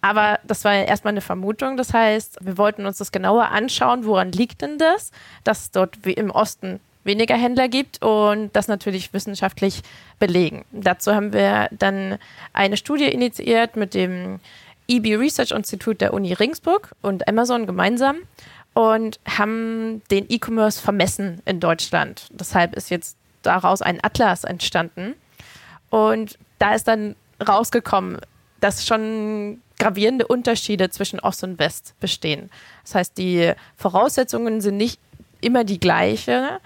Aber 0.00 0.38
das 0.44 0.64
war 0.64 0.74
ja 0.74 0.82
erstmal 0.82 1.12
eine 1.12 1.20
Vermutung. 1.20 1.76
Das 1.76 1.92
heißt, 1.92 2.38
wir 2.40 2.56
wollten 2.56 2.86
uns 2.86 2.98
das 2.98 3.10
genauer 3.10 3.48
anschauen, 3.48 4.04
woran 4.04 4.30
liegt 4.30 4.62
denn 4.62 4.78
das, 4.78 5.10
dass 5.44 5.70
dort 5.70 6.04
wie 6.04 6.12
im 6.12 6.30
Osten 6.30 6.80
weniger 7.08 7.34
Händler 7.34 7.68
gibt 7.68 8.00
und 8.04 8.54
das 8.54 8.68
natürlich 8.68 9.12
wissenschaftlich 9.12 9.82
belegen. 10.20 10.64
Dazu 10.70 11.12
haben 11.12 11.32
wir 11.32 11.68
dann 11.72 12.18
eine 12.52 12.76
Studie 12.76 13.08
initiiert 13.08 13.74
mit 13.74 13.94
dem 13.94 14.38
EB 14.86 15.16
Research 15.16 15.50
Institut 15.50 16.00
der 16.00 16.14
Uni 16.14 16.32
Ringsburg 16.32 16.94
und 17.02 17.26
Amazon 17.26 17.66
gemeinsam 17.66 18.18
und 18.74 19.18
haben 19.26 20.02
den 20.10 20.26
E-Commerce 20.28 20.80
vermessen 20.80 21.42
in 21.44 21.58
Deutschland. 21.58 22.28
Deshalb 22.30 22.76
ist 22.76 22.90
jetzt 22.90 23.16
daraus 23.42 23.82
ein 23.82 23.98
Atlas 24.02 24.44
entstanden. 24.44 25.14
Und 25.90 26.38
da 26.58 26.74
ist 26.74 26.86
dann 26.86 27.16
rausgekommen, 27.46 28.18
dass 28.60 28.86
schon 28.86 29.60
gravierende 29.78 30.26
Unterschiede 30.26 30.90
zwischen 30.90 31.20
Ost 31.20 31.44
und 31.44 31.58
West 31.58 31.94
bestehen. 32.00 32.50
Das 32.84 32.94
heißt, 32.94 33.18
die 33.18 33.52
Voraussetzungen 33.76 34.60
sind 34.60 34.76
nicht 34.76 35.00
immer 35.40 35.64
die 35.64 35.80
gleiche. 35.80 36.60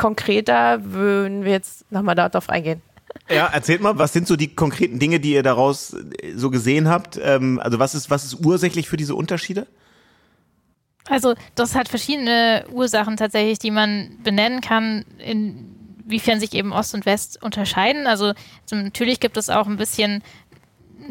Konkreter 0.00 0.82
würden 0.82 1.44
wir 1.44 1.52
jetzt 1.52 1.92
nochmal 1.92 2.14
darauf 2.14 2.48
eingehen. 2.48 2.80
Ja, 3.28 3.48
erzählt 3.48 3.82
mal, 3.82 3.98
was 3.98 4.14
sind 4.14 4.26
so 4.26 4.34
die 4.34 4.54
konkreten 4.54 4.98
Dinge, 4.98 5.20
die 5.20 5.34
ihr 5.34 5.42
daraus 5.42 5.92
äh, 5.92 6.32
so 6.34 6.48
gesehen 6.48 6.88
habt? 6.88 7.20
Ähm, 7.22 7.60
also 7.62 7.78
was 7.78 7.94
ist, 7.94 8.08
was 8.08 8.24
ist 8.24 8.42
ursächlich 8.42 8.88
für 8.88 8.96
diese 8.96 9.14
Unterschiede? 9.14 9.66
Also 11.06 11.34
das 11.54 11.74
hat 11.74 11.88
verschiedene 11.88 12.64
Ursachen 12.72 13.18
tatsächlich, 13.18 13.58
die 13.58 13.70
man 13.70 14.16
benennen 14.22 14.62
kann, 14.62 15.04
inwiefern 15.18 16.40
sich 16.40 16.54
eben 16.54 16.72
Ost 16.72 16.94
und 16.94 17.04
West 17.04 17.42
unterscheiden. 17.42 18.06
Also 18.06 18.32
natürlich 18.70 19.20
gibt 19.20 19.36
es 19.36 19.50
auch 19.50 19.66
ein 19.66 19.76
bisschen 19.76 20.22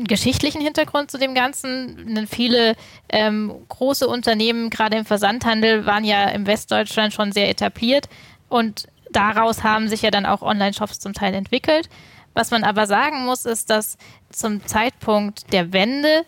geschichtlichen 0.03 0.61
Hintergrund 0.61 1.11
zu 1.11 1.19
dem 1.19 1.35
Ganzen. 1.35 2.15
Denn 2.15 2.25
viele 2.25 2.75
ähm, 3.09 3.53
große 3.69 4.07
Unternehmen, 4.07 4.71
gerade 4.71 4.97
im 4.97 5.05
Versandhandel, 5.05 5.85
waren 5.85 6.03
ja 6.03 6.29
im 6.29 6.47
Westdeutschland 6.47 7.13
schon 7.13 7.31
sehr 7.31 7.49
etabliert 7.49 8.09
und 8.49 8.87
daraus 9.11 9.63
haben 9.63 9.87
sich 9.87 10.01
ja 10.01 10.11
dann 10.11 10.25
auch 10.25 10.41
Online-Shops 10.41 10.99
zum 10.99 11.13
Teil 11.13 11.33
entwickelt. 11.33 11.89
Was 12.33 12.51
man 12.51 12.63
aber 12.63 12.87
sagen 12.87 13.25
muss, 13.25 13.45
ist, 13.45 13.69
dass 13.69 13.97
zum 14.31 14.65
Zeitpunkt 14.65 15.51
der 15.51 15.73
Wende 15.73 16.25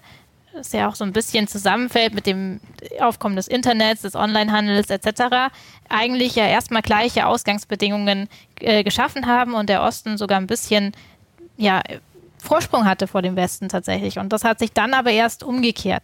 das 0.53 0.73
ja 0.73 0.89
auch 0.89 0.95
so 0.95 1.05
ein 1.05 1.13
bisschen 1.13 1.47
zusammenfällt 1.47 2.13
mit 2.13 2.25
dem 2.25 2.59
Aufkommen 2.99 3.35
des 3.35 3.47
Internets, 3.47 4.01
des 4.01 4.15
Onlinehandels 4.15 4.89
etc., 4.89 5.53
eigentlich 5.87 6.35
ja 6.35 6.45
erstmal 6.45 6.81
gleiche 6.81 7.25
Ausgangsbedingungen 7.25 8.27
äh, 8.59 8.83
geschaffen 8.83 9.27
haben 9.27 9.53
und 9.53 9.69
der 9.69 9.81
Osten 9.81 10.17
sogar 10.17 10.39
ein 10.39 10.47
bisschen 10.47 10.93
ja, 11.57 11.81
Vorsprung 12.37 12.85
hatte 12.85 13.07
vor 13.07 13.21
dem 13.21 13.35
Westen 13.35 13.69
tatsächlich. 13.69 14.17
Und 14.17 14.33
das 14.33 14.43
hat 14.43 14.59
sich 14.59 14.73
dann 14.73 14.93
aber 14.93 15.11
erst 15.11 15.43
umgekehrt. 15.43 16.03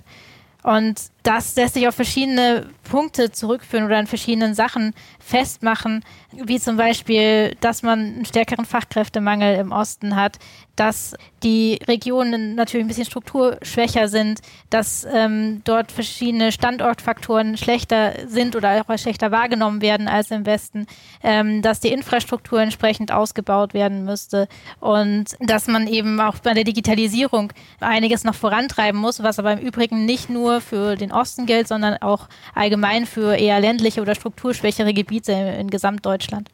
Und 0.63 1.01
das 1.27 1.57
lässt 1.57 1.73
sich 1.73 1.85
auf 1.89 1.95
verschiedene 1.95 2.67
Punkte 2.89 3.33
zurückführen 3.33 3.85
oder 3.85 3.97
an 3.97 4.07
verschiedenen 4.07 4.53
Sachen 4.53 4.93
festmachen, 5.19 6.05
wie 6.31 6.57
zum 6.57 6.77
Beispiel, 6.77 7.53
dass 7.59 7.83
man 7.83 7.99
einen 7.99 8.25
stärkeren 8.25 8.63
Fachkräftemangel 8.63 9.57
im 9.57 9.73
Osten 9.73 10.15
hat, 10.15 10.39
dass 10.77 11.15
die 11.43 11.79
Regionen 11.87 12.55
natürlich 12.55 12.85
ein 12.85 12.87
bisschen 12.87 13.05
strukturschwächer 13.05 14.07
sind, 14.07 14.39
dass 14.69 15.07
ähm, 15.11 15.61
dort 15.65 15.91
verschiedene 15.91 16.51
Standortfaktoren 16.51 17.57
schlechter 17.57 18.13
sind 18.27 18.55
oder 18.55 18.81
auch 18.87 18.97
schlechter 18.97 19.31
wahrgenommen 19.31 19.81
werden 19.81 20.07
als 20.07 20.31
im 20.31 20.45
Westen, 20.45 20.87
ähm, 21.23 21.61
dass 21.61 21.79
die 21.79 21.91
Infrastruktur 21.91 22.61
entsprechend 22.61 23.11
ausgebaut 23.11 23.73
werden 23.73 24.05
müsste 24.05 24.47
und 24.79 25.35
dass 25.39 25.67
man 25.67 25.87
eben 25.87 26.21
auch 26.21 26.39
bei 26.39 26.53
der 26.53 26.63
Digitalisierung 26.63 27.51
einiges 27.79 28.23
noch 28.23 28.35
vorantreiben 28.35 28.99
muss, 28.99 29.21
was 29.23 29.39
aber 29.39 29.53
im 29.53 29.59
Übrigen 29.59 30.05
nicht 30.05 30.29
nur 30.29 30.61
für 30.61 30.95
den 30.95 31.11
Osten 31.17 31.45
gilt, 31.45 31.67
sondern 31.67 31.97
auch 32.01 32.29
allgemein 32.55 33.05
für 33.05 33.35
eher 33.35 33.59
ländliche 33.59 34.01
oder 34.01 34.15
strukturschwächere 34.15 34.93
Gebiete 34.93 35.31
in 35.31 35.69
Gesamtdeutschland 35.69 36.49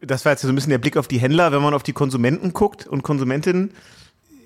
das 0.00 0.24
war 0.24 0.32
jetzt 0.32 0.42
so 0.42 0.48
ein 0.48 0.54
bisschen 0.54 0.70
der 0.70 0.78
Blick 0.78 0.96
auf 0.96 1.08
die 1.08 1.18
Händler. 1.18 1.52
Wenn 1.52 1.62
man 1.62 1.74
auf 1.74 1.82
die 1.82 1.92
Konsumenten 1.92 2.52
guckt 2.52 2.86
und 2.86 3.02
Konsumentinnen, 3.02 3.72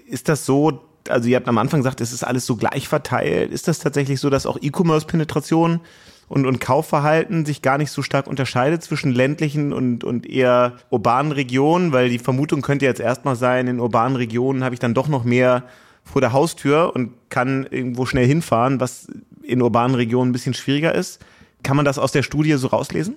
ist 0.07 0.29
das 0.29 0.47
so, 0.47 0.81
also 1.09 1.29
ihr 1.29 1.37
habt 1.37 1.49
am 1.49 1.59
Anfang 1.59 1.81
gesagt, 1.81 2.01
es 2.01 2.13
ist 2.13 2.25
alles 2.25 2.47
so 2.47 2.57
gleich 2.57 2.89
verteilt. 2.89 3.53
Ist 3.53 3.69
das 3.69 3.79
tatsächlich 3.79 4.21
so, 4.21 4.31
dass 4.31 4.47
auch 4.47 4.59
E-Commerce-Penetration 4.61 5.81
und, 6.29 6.47
und 6.47 6.61
Kaufverhalten 6.61 7.45
sich 7.45 7.63
gar 7.63 7.79
nicht 7.79 7.91
so 7.91 8.03
stark 8.03 8.27
unterscheidet 8.27 8.83
zwischen 8.83 9.13
ländlichen 9.13 9.73
und, 9.73 10.05
und 10.05 10.27
eher 10.27 10.75
urbanen 10.91 11.33
Regionen? 11.33 11.93
Weil 11.93 12.09
die 12.09 12.19
Vermutung 12.19 12.63
könnte 12.63 12.85
jetzt 12.85 13.01
erstmal 13.01 13.37
sein, 13.37 13.67
in 13.67 13.81
urbanen 13.81 14.17
Regionen 14.17 14.63
habe 14.63 14.75
ich 14.75 14.81
dann 14.81 14.95
doch 14.95 15.09
noch 15.09 15.25
mehr 15.25 15.65
vor 16.05 16.21
der 16.21 16.33
Haustür 16.33 16.93
und 16.95 17.13
kann 17.31 17.67
irgendwo 17.71 18.07
schnell 18.07 18.27
hinfahren, 18.27 18.79
was 18.79 19.09
in 19.47 19.63
urbanen 19.63 19.95
Regionen 19.95 20.31
ein 20.31 20.33
bisschen 20.33 20.55
schwieriger 20.55 20.95
ist. 20.95 21.25
Kann 21.63 21.77
man 21.77 21.85
das 21.85 21.99
aus 21.99 22.13
der 22.13 22.23
Studie 22.23 22.53
so 22.55 22.69
rauslesen? 22.69 23.17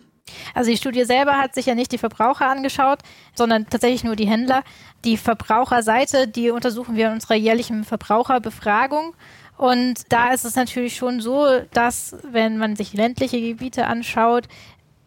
Also 0.53 0.71
die 0.71 0.77
Studie 0.77 1.05
selber 1.05 1.37
hat 1.37 1.53
sich 1.53 1.65
ja 1.65 1.75
nicht 1.75 1.91
die 1.91 1.97
Verbraucher 1.97 2.47
angeschaut, 2.47 2.99
sondern 3.35 3.67
tatsächlich 3.69 4.03
nur 4.03 4.15
die 4.15 4.27
Händler. 4.27 4.63
Die 5.05 5.17
Verbraucherseite, 5.17 6.27
die 6.27 6.49
untersuchen 6.49 6.95
wir 6.95 7.07
in 7.07 7.13
unserer 7.13 7.35
jährlichen 7.35 7.83
Verbraucherbefragung. 7.83 9.13
Und 9.57 10.11
da 10.11 10.33
ist 10.33 10.45
es 10.45 10.55
natürlich 10.55 10.95
schon 10.95 11.19
so, 11.19 11.47
dass 11.73 12.15
wenn 12.29 12.57
man 12.57 12.75
sich 12.75 12.93
ländliche 12.93 13.41
Gebiete 13.41 13.87
anschaut, 13.87 14.47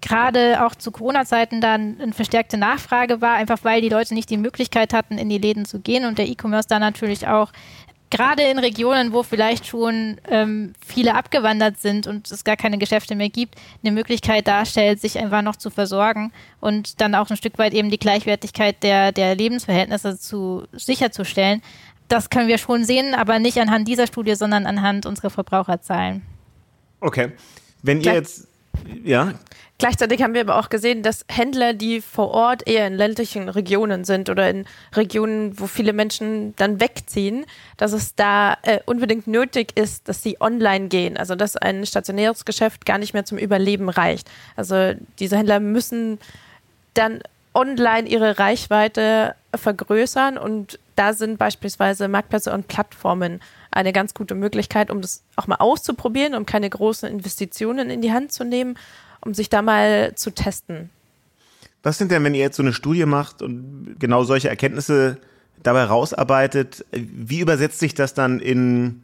gerade 0.00 0.65
auch 0.65 0.75
zu 0.75 0.91
Corona-Zeiten 0.91 1.61
dann 1.61 2.00
eine 2.00 2.12
verstärkte 2.12 2.57
Nachfrage 2.57 3.21
war, 3.21 3.35
einfach 3.35 3.59
weil 3.62 3.83
die 3.83 3.89
Leute 3.89 4.15
nicht 4.15 4.31
die 4.31 4.39
Möglichkeit 4.39 4.95
hatten, 4.95 5.19
in 5.19 5.29
die 5.29 5.39
Läden 5.39 5.67
zu 5.67 5.81
gehen 5.81 6.05
und 6.05 6.19
der 6.19 6.27
E-Commerce 6.27 6.69
da 6.69 6.79
natürlich 6.79 7.29
auch 7.29 7.53
gerade 8.11 8.43
in 8.43 8.59
Regionen, 8.59 9.12
wo 9.12 9.23
vielleicht 9.23 9.67
schon 9.67 10.21
ähm, 10.29 10.75
viele 10.85 11.14
abgewandert 11.14 11.81
sind 11.81 12.07
und 12.07 12.31
es 12.31 12.45
gar 12.45 12.57
keine 12.57 12.76
Geschäfte 12.76 13.14
mehr 13.14 13.31
gibt, 13.31 13.55
eine 13.83 13.93
Möglichkeit 13.93 14.49
darstellt, 14.49 15.00
sich 15.00 15.19
einfach 15.19 15.43
noch 15.43 15.57
zu 15.57 15.71
versorgen 15.71 16.33
und 16.61 17.00
dann 17.00 17.14
auch 17.14 17.31
ein 17.31 17.37
Stück 17.37 17.57
weit 17.59 17.73
eben 17.73 17.90
die 17.90 17.99
Gleichwertigkeit 17.99 18.83
der, 18.83 19.12
der 19.12 19.37
Lebensverhältnisse 19.37 20.19
zu 20.19 20.67
sicherzustellen. 20.73 21.62
Das 22.09 22.29
können 22.29 22.49
wir 22.49 22.59
schon 22.59 22.85
sehen, 22.85 23.14
aber 23.14 23.38
nicht 23.38 23.59
anhand 23.59 23.87
dieser 23.87 24.09
Studie, 24.09 24.35
sondern 24.35 24.67
anhand 24.67 25.07
unserer 25.07 25.31
Verbraucherzahlen. 25.31 26.23
Okay. 27.00 27.33
Wenn 27.83 28.00
ihr 28.00 28.14
jetzt, 28.14 28.49
ja, 29.05 29.35
Gleichzeitig 29.80 30.22
haben 30.22 30.34
wir 30.34 30.42
aber 30.42 30.58
auch 30.58 30.68
gesehen, 30.68 31.02
dass 31.02 31.25
Händler, 31.26 31.72
die 31.72 32.02
vor 32.02 32.32
Ort 32.32 32.68
eher 32.68 32.87
in 32.87 32.92
ländlichen 32.92 33.49
Regionen 33.49 34.04
sind 34.04 34.28
oder 34.28 34.50
in 34.50 34.66
Regionen, 34.94 35.58
wo 35.58 35.66
viele 35.66 35.94
Menschen 35.94 36.54
dann 36.56 36.82
wegziehen, 36.82 37.46
dass 37.78 37.94
es 37.94 38.14
da 38.14 38.58
äh, 38.60 38.80
unbedingt 38.84 39.26
nötig 39.26 39.78
ist, 39.78 40.06
dass 40.06 40.22
sie 40.22 40.38
online 40.38 40.88
gehen. 40.88 41.16
Also 41.16 41.34
dass 41.34 41.56
ein 41.56 41.87
stationäres 41.87 42.44
Geschäft 42.44 42.84
gar 42.84 42.99
nicht 42.99 43.14
mehr 43.14 43.25
zum 43.25 43.38
Überleben 43.38 43.88
reicht. 43.88 44.30
Also 44.54 44.92
diese 45.18 45.38
Händler 45.38 45.60
müssen 45.60 46.18
dann 46.92 47.22
online 47.54 48.06
ihre 48.06 48.38
Reichweite 48.38 49.34
vergrößern 49.54 50.37
und 50.37 50.78
da 50.94 51.14
sind 51.14 51.38
beispielsweise 51.38 52.06
Marktplätze 52.06 52.52
und 52.52 52.68
Plattformen 52.68 53.40
eine 53.70 53.94
ganz 53.94 54.12
gute 54.12 54.34
Möglichkeit, 54.34 54.90
um 54.90 55.00
das 55.00 55.22
auch 55.37 55.46
mal 55.46 55.56
auszuprobieren, 55.56 56.34
um 56.34 56.44
keine 56.44 56.68
großen 56.68 57.08
Investitionen 57.08 57.88
in 57.88 58.02
die 58.02 58.12
Hand 58.12 58.30
zu 58.30 58.44
nehmen 58.44 58.76
um 59.21 59.35
sich 59.35 59.49
da 59.49 59.62
mal 59.62 60.15
zu 60.15 60.31
testen. 60.31 60.91
Was 61.83 61.99
sind 61.99 62.11
denn, 62.11 62.25
wenn 62.25 62.35
ihr 62.35 62.41
jetzt 62.41 62.57
so 62.57 62.62
eine 62.62 62.73
Studie 62.73 63.07
macht 63.07 63.43
und 63.43 63.97
genau 63.99 64.25
solche 64.25 64.49
Erkenntnisse 64.49 65.19
dabei 65.62 65.85
rausarbeitet, 65.85 66.85
wie 66.93 67.41
übersetzt 67.41 67.79
sich 67.79 67.95
das 67.95 68.15
dann 68.15 68.41
in 68.41 69.03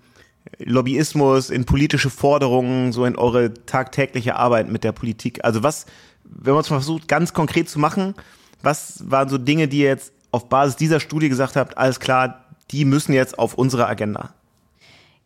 Lobbyismus, 0.59 1.51
in 1.51 1.65
politische 1.65 2.11
Forderungen, 2.11 2.93
so 2.93 3.05
in 3.05 3.17
eure 3.17 3.53
tagtägliche 3.65 4.37
Arbeit 4.37 4.71
mit 4.71 4.85
der 4.85 4.93
Politik? 4.93 5.45
Also 5.45 5.63
was, 5.63 5.87
wenn 6.25 6.53
man 6.53 6.61
es 6.61 6.69
versucht, 6.69 7.09
ganz 7.09 7.33
konkret 7.33 7.69
zu 7.69 7.79
machen, 7.79 8.15
was 8.63 9.11
waren 9.11 9.29
so 9.29 9.39
Dinge, 9.39 9.69
die 9.69 9.81
ihr 9.81 9.89
jetzt 9.89 10.13
auf 10.31 10.49
Basis 10.49 10.77
dieser 10.77 11.01
Studie 11.01 11.29
gesagt 11.29 11.57
habt, 11.57 11.79
alles 11.79 12.01
klar, 12.01 12.45
die 12.71 12.85
müssen 12.85 13.13
jetzt 13.13 13.39
auf 13.39 13.55
unsere 13.55 13.87
Agenda? 13.87 14.35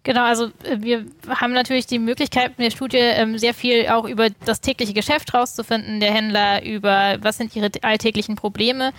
Genau, 0.03 0.23
also 0.25 0.47
äh, 0.65 0.79
wir 0.79 1.05
haben 1.29 1.53
natürlich 1.53 1.87
die 1.87 1.99
Möglichkeit 1.99 2.53
in 2.57 2.65
der 2.65 2.71
Studie 2.71 2.99
ähm, 2.99 3.37
sehr 3.39 3.55
viel 3.55 3.89
auch 3.89 4.07
über 4.07 4.29
das 4.45 4.61
tägliche 4.61 4.95
Geschäft 4.95 5.35
rauszufinden, 5.35 6.01
der 6.01 6.13
Händler, 6.13 6.65
über 6.65 7.19
was 7.21 7.37
sind 7.37 7.55
ihre 7.55 7.71
alltäglichen 7.83 8.37
Probleme. 8.37 8.93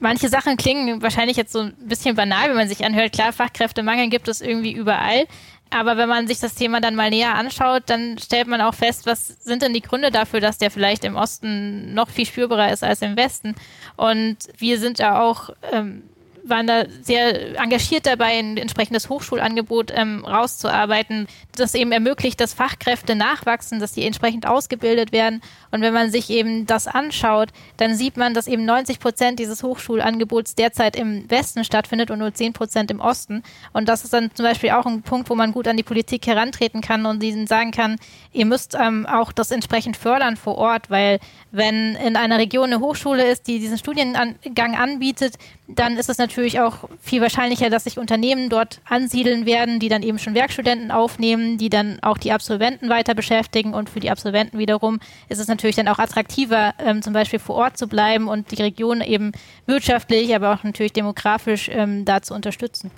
Manche 0.00 0.28
Sachen 0.28 0.56
klingen 0.56 1.02
wahrscheinlich 1.02 1.36
jetzt 1.36 1.52
so 1.52 1.60
ein 1.60 1.74
bisschen 1.80 2.14
banal, 2.14 2.48
wenn 2.48 2.56
man 2.56 2.68
sich 2.68 2.84
anhört. 2.84 3.12
Klar, 3.12 3.32
Fachkräftemangel 3.32 4.08
gibt 4.10 4.28
es 4.28 4.40
irgendwie 4.40 4.72
überall. 4.72 5.26
Aber 5.70 5.96
wenn 5.96 6.08
man 6.08 6.26
sich 6.26 6.38
das 6.38 6.54
Thema 6.54 6.80
dann 6.80 6.94
mal 6.94 7.10
näher 7.10 7.34
anschaut, 7.34 7.82
dann 7.86 8.16
stellt 8.18 8.46
man 8.46 8.60
auch 8.60 8.74
fest, 8.74 9.06
was 9.06 9.28
sind 9.42 9.62
denn 9.62 9.74
die 9.74 9.82
Gründe 9.82 10.10
dafür, 10.10 10.40
dass 10.40 10.56
der 10.56 10.70
vielleicht 10.70 11.04
im 11.04 11.16
Osten 11.16 11.92
noch 11.92 12.08
viel 12.08 12.24
spürbarer 12.24 12.72
ist 12.72 12.82
als 12.82 13.02
im 13.02 13.16
Westen. 13.16 13.54
Und 13.96 14.36
wir 14.56 14.78
sind 14.78 14.98
ja 14.98 15.20
auch 15.20 15.50
ähm, 15.72 16.04
waren 16.48 16.66
da 16.66 16.84
sehr 17.02 17.58
engagiert 17.60 18.06
dabei, 18.06 18.38
ein 18.38 18.56
entsprechendes 18.56 19.08
Hochschulangebot 19.08 19.92
ähm, 19.94 20.24
rauszuarbeiten, 20.24 21.26
das 21.56 21.74
eben 21.74 21.92
ermöglicht, 21.92 22.40
dass 22.40 22.54
Fachkräfte 22.54 23.14
nachwachsen, 23.14 23.80
dass 23.80 23.92
die 23.92 24.04
entsprechend 24.04 24.46
ausgebildet 24.46 25.12
werden. 25.12 25.40
Und 25.70 25.82
wenn 25.82 25.94
man 25.94 26.10
sich 26.10 26.30
eben 26.30 26.66
das 26.66 26.86
anschaut, 26.86 27.50
dann 27.76 27.94
sieht 27.94 28.16
man, 28.16 28.34
dass 28.34 28.46
eben 28.46 28.64
90 28.64 29.00
Prozent 29.00 29.38
dieses 29.38 29.62
Hochschulangebots 29.62 30.54
derzeit 30.54 30.96
im 30.96 31.28
Westen 31.30 31.64
stattfindet 31.64 32.10
und 32.10 32.18
nur 32.18 32.32
10 32.32 32.52
Prozent 32.52 32.90
im 32.90 33.00
Osten. 33.00 33.42
Und 33.72 33.88
das 33.88 34.04
ist 34.04 34.12
dann 34.12 34.30
zum 34.34 34.44
Beispiel 34.44 34.70
auch 34.70 34.86
ein 34.86 35.02
Punkt, 35.02 35.30
wo 35.30 35.34
man 35.34 35.52
gut 35.52 35.68
an 35.68 35.76
die 35.76 35.82
Politik 35.82 36.26
herantreten 36.26 36.80
kann 36.80 37.06
und 37.06 37.22
ihnen 37.22 37.46
sagen 37.46 37.70
kann, 37.70 37.96
ihr 38.32 38.46
müsst 38.46 38.74
ähm, 38.74 39.06
auch 39.06 39.32
das 39.32 39.50
entsprechend 39.50 39.96
fördern 39.96 40.36
vor 40.36 40.56
Ort, 40.56 40.90
weil 40.90 41.18
wenn 41.50 41.94
in 41.96 42.16
einer 42.16 42.38
Region 42.38 42.72
eine 42.72 42.80
Hochschule 42.80 43.28
ist, 43.30 43.46
die 43.46 43.58
diesen 43.58 43.78
Studiengang 43.78 44.76
anbietet, 44.76 45.34
dann 45.68 45.98
ist 45.98 46.08
es 46.08 46.16
natürlich 46.16 46.60
auch 46.60 46.88
viel 47.00 47.20
wahrscheinlicher, 47.20 47.68
dass 47.68 47.84
sich 47.84 47.98
Unternehmen 47.98 48.48
dort 48.48 48.80
ansiedeln 48.88 49.44
werden, 49.44 49.80
die 49.80 49.90
dann 49.90 50.02
eben 50.02 50.18
schon 50.18 50.34
Werkstudenten 50.34 50.90
aufnehmen, 50.90 51.58
die 51.58 51.68
dann 51.68 51.98
auch 52.02 52.16
die 52.16 52.32
Absolventen 52.32 52.88
weiter 52.88 53.14
beschäftigen 53.14 53.74
und 53.74 53.90
für 53.90 54.00
die 54.00 54.10
Absolventen 54.10 54.58
wiederum 54.58 54.98
ist 55.28 55.38
es 55.38 55.46
natürlich 55.46 55.76
dann 55.76 55.88
auch 55.88 55.98
attraktiver, 55.98 56.74
ähm, 56.78 57.02
zum 57.02 57.12
Beispiel 57.12 57.38
vor 57.38 57.56
Ort 57.56 57.76
zu 57.76 57.86
bleiben 57.86 58.28
und 58.28 58.50
die 58.50 58.62
Region 58.62 59.02
eben 59.02 59.32
wirtschaftlich, 59.66 60.34
aber 60.34 60.54
auch 60.54 60.64
natürlich 60.64 60.94
demografisch 60.94 61.68
ähm, 61.70 62.06
da 62.06 62.22
zu 62.22 62.34
unterstützen. 62.34 62.90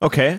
Okay. 0.00 0.38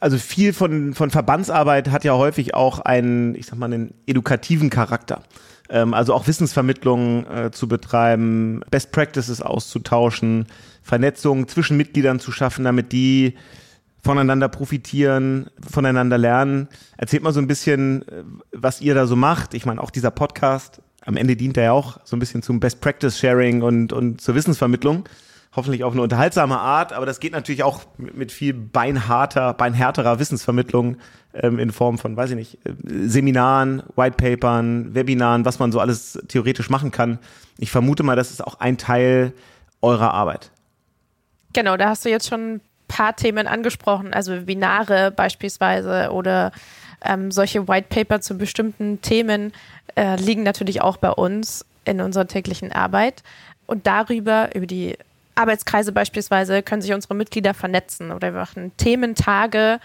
Also 0.00 0.16
viel 0.16 0.54
von, 0.54 0.94
von 0.94 1.10
Verbandsarbeit 1.10 1.90
hat 1.90 2.04
ja 2.04 2.14
häufig 2.14 2.54
auch 2.54 2.78
einen, 2.78 3.34
ich 3.34 3.44
sag 3.44 3.58
mal, 3.58 3.66
einen 3.66 3.92
edukativen 4.06 4.70
Charakter. 4.70 5.22
Ähm, 5.68 5.92
also 5.92 6.14
auch 6.14 6.26
Wissensvermittlung 6.26 7.26
äh, 7.26 7.50
zu 7.50 7.68
betreiben, 7.68 8.62
Best 8.70 8.92
Practices 8.92 9.42
auszutauschen, 9.42 10.46
Vernetzung 10.82 11.48
zwischen 11.48 11.76
Mitgliedern 11.76 12.20
zu 12.20 12.32
schaffen, 12.32 12.64
damit 12.64 12.92
die 12.92 13.34
voneinander 14.02 14.48
profitieren, 14.48 15.50
voneinander 15.68 16.16
lernen. 16.16 16.68
Erzählt 16.96 17.22
mal 17.22 17.32
so 17.32 17.40
ein 17.40 17.46
bisschen, 17.46 18.06
äh, 18.08 18.24
was 18.52 18.80
ihr 18.80 18.94
da 18.94 19.06
so 19.06 19.16
macht. 19.16 19.54
Ich 19.54 19.66
meine, 19.66 19.80
auch 19.80 19.90
dieser 19.90 20.10
Podcast, 20.10 20.80
am 21.04 21.16
Ende 21.16 21.36
dient 21.36 21.56
er 21.56 21.64
ja 21.64 21.72
auch 21.72 22.00
so 22.04 22.16
ein 22.16 22.18
bisschen 22.18 22.42
zum 22.42 22.60
Best 22.60 22.80
Practice 22.80 23.18
Sharing 23.18 23.62
und, 23.62 23.92
und 23.92 24.20
zur 24.20 24.34
Wissensvermittlung 24.34 25.04
hoffentlich 25.54 25.82
auf 25.82 25.92
eine 25.92 26.02
unterhaltsame 26.02 26.58
Art, 26.58 26.92
aber 26.92 27.06
das 27.06 27.18
geht 27.18 27.32
natürlich 27.32 27.62
auch 27.62 27.82
mit 27.96 28.30
viel 28.30 28.54
beinharter, 28.54 29.52
beinhärterer 29.54 30.18
Wissensvermittlung 30.18 30.98
ähm, 31.34 31.58
in 31.58 31.72
Form 31.72 31.98
von, 31.98 32.16
weiß 32.16 32.30
ich 32.30 32.36
nicht, 32.36 32.66
äh, 32.66 32.74
Seminaren, 33.08 33.82
Whitepapern, 33.96 34.94
Webinaren, 34.94 35.44
was 35.44 35.58
man 35.58 35.72
so 35.72 35.80
alles 35.80 36.18
theoretisch 36.28 36.70
machen 36.70 36.92
kann. 36.92 37.18
Ich 37.58 37.70
vermute 37.70 38.02
mal, 38.02 38.16
das 38.16 38.30
ist 38.30 38.44
auch 38.44 38.60
ein 38.60 38.78
Teil 38.78 39.32
eurer 39.82 40.14
Arbeit. 40.14 40.52
Genau, 41.52 41.76
da 41.76 41.90
hast 41.90 42.04
du 42.04 42.10
jetzt 42.10 42.28
schon 42.28 42.54
ein 42.54 42.60
paar 42.88 43.16
Themen 43.16 43.46
angesprochen, 43.46 44.12
also 44.12 44.32
Webinare 44.32 45.10
beispielsweise 45.10 46.10
oder 46.12 46.52
ähm, 47.02 47.30
solche 47.30 47.66
Whitepaper 47.66 48.20
zu 48.20 48.36
bestimmten 48.36 49.00
Themen 49.00 49.52
äh, 49.96 50.16
liegen 50.16 50.42
natürlich 50.42 50.82
auch 50.82 50.96
bei 50.96 51.10
uns 51.10 51.64
in 51.84 52.00
unserer 52.00 52.26
täglichen 52.26 52.72
Arbeit. 52.72 53.22
Und 53.66 53.86
darüber, 53.86 54.54
über 54.54 54.66
die 54.66 54.96
Arbeitskreise 55.34 55.92
beispielsweise 55.92 56.62
können 56.62 56.82
sich 56.82 56.92
unsere 56.92 57.14
Mitglieder 57.14 57.54
vernetzen 57.54 58.12
oder 58.12 58.32
wir 58.32 58.40
machen 58.40 58.72
Thementage 58.76 59.80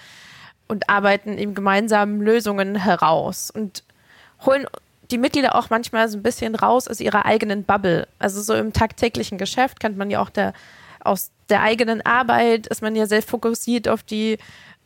und 0.68 0.90
arbeiten 0.90 1.38
eben 1.38 1.54
gemeinsam 1.54 2.22
Lösungen 2.22 2.76
heraus 2.76 3.52
und 3.52 3.84
holen 4.46 4.66
die 5.12 5.18
Mitglieder 5.18 5.56
auch 5.56 5.70
manchmal 5.70 6.10
so 6.10 6.18
ein 6.18 6.24
bisschen 6.24 6.56
raus 6.56 6.88
aus 6.88 7.00
ihrer 7.00 7.26
eigenen 7.26 7.64
Bubble. 7.64 8.08
Also 8.18 8.42
so 8.42 8.56
im 8.56 8.74
tagtäglichen 8.74 9.38
Geschäft 9.38 9.80
kennt 9.80 9.98
man 9.98 10.10
ja 10.10 10.20
auch 10.20 10.30
der, 10.30 10.54
aus 11.00 11.30
der 11.50 11.62
eigenen 11.62 12.02
Arbeit, 12.02 12.68
ist 12.68 12.82
man 12.82 12.96
ja 12.96 13.06
sehr 13.06 13.22
fokussiert 13.22 13.88
auf 13.88 14.04
die, 14.04 14.38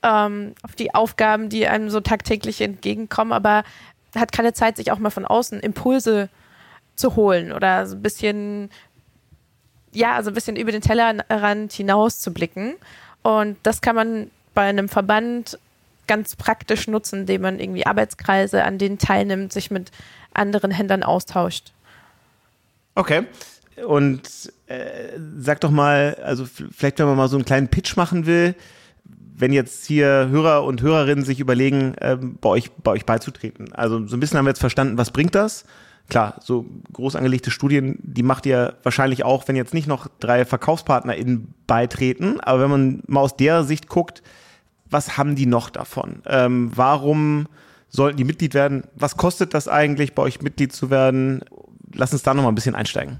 ähm, 0.03 0.53
auf 0.63 0.75
die 0.75 0.93
Aufgaben, 0.93 1.49
die 1.49 1.67
einem 1.67 1.89
so 1.89 1.99
tagtäglich 1.99 2.61
entgegenkommen, 2.61 3.33
aber 3.33 3.63
hat 4.15 4.31
keine 4.31 4.53
Zeit, 4.53 4.77
sich 4.77 4.91
auch 4.91 4.99
mal 4.99 5.11
von 5.11 5.25
außen 5.25 5.59
Impulse 5.59 6.29
zu 6.95 7.15
holen 7.15 7.51
oder 7.51 7.85
so 7.85 7.95
ein 7.95 8.01
bisschen 8.01 8.69
ja, 9.93 10.15
also 10.15 10.31
ein 10.31 10.33
bisschen 10.33 10.55
über 10.55 10.71
den 10.71 10.81
Tellerrand 10.81 11.73
hinaus 11.73 12.19
zu 12.19 12.33
blicken. 12.33 12.75
Und 13.21 13.57
das 13.63 13.81
kann 13.81 13.95
man 13.95 14.31
bei 14.53 14.63
einem 14.63 14.89
Verband 14.89 15.57
ganz 16.07 16.35
praktisch 16.35 16.87
nutzen, 16.87 17.21
indem 17.21 17.41
man 17.41 17.59
irgendwie 17.59 17.85
Arbeitskreise, 17.85 18.63
an 18.63 18.77
denen 18.77 18.97
teilnimmt, 18.97 19.53
sich 19.53 19.71
mit 19.71 19.91
anderen 20.33 20.71
Händlern 20.71 21.03
austauscht. 21.03 21.71
Okay. 22.95 23.23
Und 23.87 24.53
äh, 24.67 25.17
sag 25.37 25.61
doch 25.61 25.71
mal, 25.71 26.17
also 26.23 26.45
vielleicht, 26.45 26.99
wenn 26.99 27.07
man 27.07 27.17
mal 27.17 27.29
so 27.29 27.37
einen 27.37 27.45
kleinen 27.45 27.67
Pitch 27.67 27.95
machen 27.95 28.25
will, 28.25 28.55
wenn 29.35 29.53
jetzt 29.53 29.85
hier 29.85 30.27
Hörer 30.29 30.63
und 30.63 30.81
Hörerinnen 30.81 31.23
sich 31.23 31.39
überlegen, 31.39 31.93
äh, 31.95 32.17
bei, 32.19 32.49
euch, 32.49 32.71
bei 32.71 32.91
euch 32.91 33.05
beizutreten. 33.05 33.73
Also 33.73 34.05
so 34.07 34.17
ein 34.17 34.19
bisschen 34.19 34.37
haben 34.37 34.45
wir 34.45 34.51
jetzt 34.51 34.59
verstanden, 34.59 34.97
was 34.97 35.11
bringt 35.11 35.35
das? 35.35 35.65
klar, 36.09 36.35
so 36.41 36.65
groß 36.91 37.15
angelegte 37.15 37.51
Studien, 37.51 37.97
die 38.01 38.23
macht 38.23 38.45
ihr 38.45 38.75
wahrscheinlich 38.83 39.23
auch, 39.23 39.47
wenn 39.47 39.55
jetzt 39.55 39.73
nicht 39.73 39.87
noch 39.87 40.07
drei 40.19 40.43
VerkaufspartnerInnen 40.43 41.53
beitreten. 41.67 42.39
Aber 42.41 42.61
wenn 42.61 42.69
man 42.69 43.03
mal 43.07 43.21
aus 43.21 43.37
der 43.37 43.63
Sicht 43.63 43.87
guckt, 43.87 44.21
was 44.89 45.17
haben 45.17 45.35
die 45.35 45.45
noch 45.45 45.69
davon? 45.69 46.21
Ähm, 46.25 46.71
warum 46.75 47.47
sollten 47.87 48.17
die 48.17 48.23
Mitglied 48.23 48.53
werden? 48.53 48.83
Was 48.95 49.17
kostet 49.17 49.53
das 49.53 49.67
eigentlich, 49.67 50.13
bei 50.13 50.23
euch 50.23 50.41
Mitglied 50.41 50.73
zu 50.73 50.89
werden? 50.89 51.41
Lass 51.93 52.11
uns 52.11 52.23
da 52.23 52.33
noch 52.33 52.43
mal 52.43 52.49
ein 52.49 52.55
bisschen 52.55 52.75
einsteigen. 52.75 53.19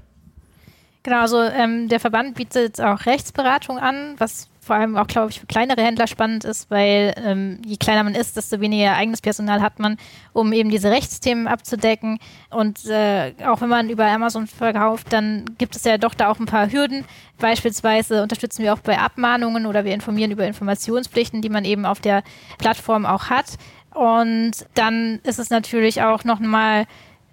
Genau, 1.02 1.20
also 1.20 1.40
ähm, 1.42 1.88
der 1.88 2.00
Verband 2.00 2.34
bietet 2.34 2.80
auch 2.80 3.06
Rechtsberatung 3.06 3.78
an, 3.78 4.14
was 4.18 4.50
vor 4.60 4.76
allem 4.76 4.96
auch, 4.96 5.06
glaube 5.06 5.30
ich, 5.30 5.40
für 5.40 5.46
kleinere 5.46 5.82
Händler 5.82 6.06
spannend 6.06 6.44
ist, 6.44 6.70
weil 6.70 7.14
ähm, 7.16 7.60
je 7.64 7.76
kleiner 7.76 8.04
man 8.04 8.14
ist, 8.14 8.36
desto 8.36 8.60
weniger 8.60 8.94
eigenes 8.94 9.22
Personal 9.22 9.62
hat 9.62 9.78
man, 9.78 9.96
um 10.34 10.52
eben 10.52 10.68
diese 10.68 10.90
Rechtsthemen 10.90 11.48
abzudecken. 11.48 12.18
Und 12.50 12.84
äh, 12.86 13.32
auch 13.46 13.62
wenn 13.62 13.70
man 13.70 13.88
über 13.88 14.06
Amazon 14.06 14.46
verkauft, 14.46 15.12
dann 15.12 15.46
gibt 15.56 15.74
es 15.74 15.84
ja 15.84 15.96
doch 15.96 16.14
da 16.14 16.28
auch 16.28 16.38
ein 16.38 16.46
paar 16.46 16.70
Hürden. 16.70 17.04
Beispielsweise 17.38 18.22
unterstützen 18.22 18.62
wir 18.62 18.74
auch 18.74 18.80
bei 18.80 18.98
Abmahnungen 18.98 19.64
oder 19.64 19.86
wir 19.86 19.94
informieren 19.94 20.30
über 20.30 20.46
Informationspflichten, 20.46 21.40
die 21.40 21.48
man 21.48 21.64
eben 21.64 21.86
auf 21.86 22.00
der 22.00 22.22
Plattform 22.58 23.06
auch 23.06 23.30
hat. 23.30 23.56
Und 23.94 24.52
dann 24.74 25.20
ist 25.24 25.38
es 25.38 25.48
natürlich 25.48 26.02
auch 26.02 26.24
nochmal 26.24 26.86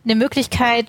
eine 0.05 0.15
Möglichkeit, 0.15 0.87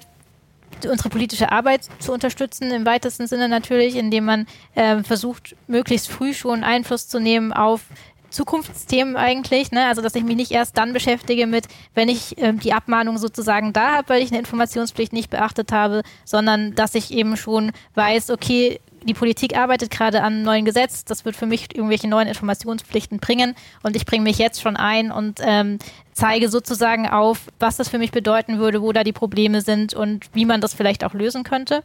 unsere 0.86 1.08
politische 1.08 1.50
Arbeit 1.52 1.88
zu 1.98 2.12
unterstützen, 2.12 2.70
im 2.70 2.86
weitesten 2.86 3.26
Sinne 3.26 3.48
natürlich, 3.48 3.96
indem 3.96 4.24
man 4.24 4.46
äh, 4.74 5.02
versucht, 5.02 5.56
möglichst 5.66 6.08
früh 6.08 6.34
schon 6.34 6.64
Einfluss 6.64 7.08
zu 7.08 7.20
nehmen 7.20 7.52
auf 7.52 7.82
Zukunftsthemen 8.30 9.16
eigentlich, 9.16 9.72
ne? 9.72 9.86
also 9.86 10.02
dass 10.02 10.14
ich 10.14 10.22
mich 10.22 10.36
nicht 10.36 10.52
erst 10.52 10.76
dann 10.76 10.92
beschäftige 10.92 11.46
mit, 11.46 11.66
wenn 11.94 12.08
ich 12.08 12.36
ähm, 12.38 12.58
die 12.58 12.72
Abmahnung 12.72 13.18
sozusagen 13.18 13.72
da 13.72 13.96
habe, 13.96 14.08
weil 14.10 14.22
ich 14.22 14.30
eine 14.30 14.38
Informationspflicht 14.38 15.12
nicht 15.12 15.30
beachtet 15.30 15.72
habe, 15.72 16.02
sondern 16.24 16.74
dass 16.74 16.94
ich 16.94 17.12
eben 17.12 17.36
schon 17.36 17.72
weiß, 17.94 18.30
okay, 18.30 18.80
die 19.02 19.14
Politik 19.14 19.56
arbeitet 19.56 19.90
gerade 19.90 20.22
an 20.22 20.34
einem 20.34 20.42
neuen 20.42 20.64
Gesetz, 20.64 21.04
das 21.04 21.24
wird 21.24 21.37
für 21.37 21.46
mich 21.46 21.74
irgendwelche 21.74 22.08
neuen 22.08 22.28
Informationspflichten 22.28 23.18
bringen 23.18 23.54
und 23.82 23.96
ich 23.96 24.06
bringe 24.06 24.24
mich 24.24 24.38
jetzt 24.38 24.61
schon 24.61 24.76
ein 24.76 25.11
und 25.11 25.40
ähm, 25.42 25.78
zeige 26.12 26.48
sozusagen 26.48 27.08
auf, 27.08 27.48
was 27.58 27.76
das 27.76 27.88
für 27.88 27.98
mich 27.98 28.11
bedeuten 28.11 28.58
würde, 28.58 28.82
wo 28.82 28.92
da 28.92 29.04
die 29.04 29.12
Probleme 29.12 29.61
sind 29.61 29.94
und 29.94 30.26
wie 30.32 30.44
man 30.44 30.61
das 30.61 30.74
vielleicht 30.74 31.04
auch 31.04 31.14
lösen 31.14 31.44
könnte. 31.44 31.82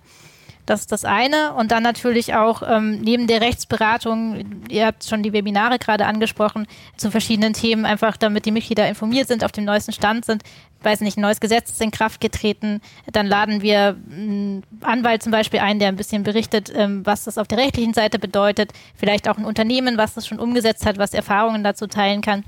Das 0.65 0.80
ist 0.82 0.91
das 0.91 1.04
eine. 1.04 1.54
Und 1.54 1.71
dann 1.71 1.84
natürlich 1.84 2.36
auch 2.36 2.63
ähm, 2.65 3.02
neben 3.02 3.28
der 3.28 3.41
Rechtsberatung, 3.41 4.63
ihr 4.69 4.86
habt 4.86 5.04
schon 5.04 5.21
die 5.21 5.34
Webinare 5.34 5.78
gerade 5.78 6.06
angesprochen, 6.06 6.67
zu 6.95 7.12
verschiedenen 7.12 7.54
Themen, 7.54 7.86
einfach 7.86 8.15
damit 8.15 8.45
die 8.45 8.52
Mitglieder 8.52 8.88
informiert 8.88 9.28
sind, 9.28 9.43
auf 9.43 9.52
dem 9.52 9.65
neuesten 9.65 9.91
Stand 9.91 10.26
sind. 10.26 10.43
Weiß 10.84 11.02
nicht, 11.02 11.17
ein 11.17 11.22
neues 11.22 11.39
Gesetz 11.39 11.72
ist 11.72 11.82
in 11.82 11.91
Kraft 11.91 12.22
getreten. 12.22 12.82
Dann 13.12 13.28
laden 13.28 13.62
wir 13.62 13.98
einen 14.12 14.63
Anwalt 14.82 15.24
zum 15.24 15.32
Beispiel 15.32 15.60
ein, 15.60 15.80
der 15.80 15.88
ein 15.88 15.96
bisschen 15.96 16.24
berichtet, 16.24 16.72
ähm, 16.76 17.06
was 17.06 17.24
das 17.24 17.38
auf 17.38 17.48
der 17.48 17.58
rechtlichen 17.58 17.93
Seite 17.93 18.19
bedeutet. 18.19 18.72
Vielleicht 18.96 19.28
auch 19.30 19.38
ein 19.38 19.46
Unternehmen, 19.46 19.98
was 19.98 20.13
das 20.13 20.28
schon 20.28 20.39
umgesetzt 20.39 20.86
hat, 20.86 20.98
was 20.98 21.13
Erfahrungen 21.13 21.63
dazu 21.63 21.88
teilen 21.88 22.22
kann 22.22 22.43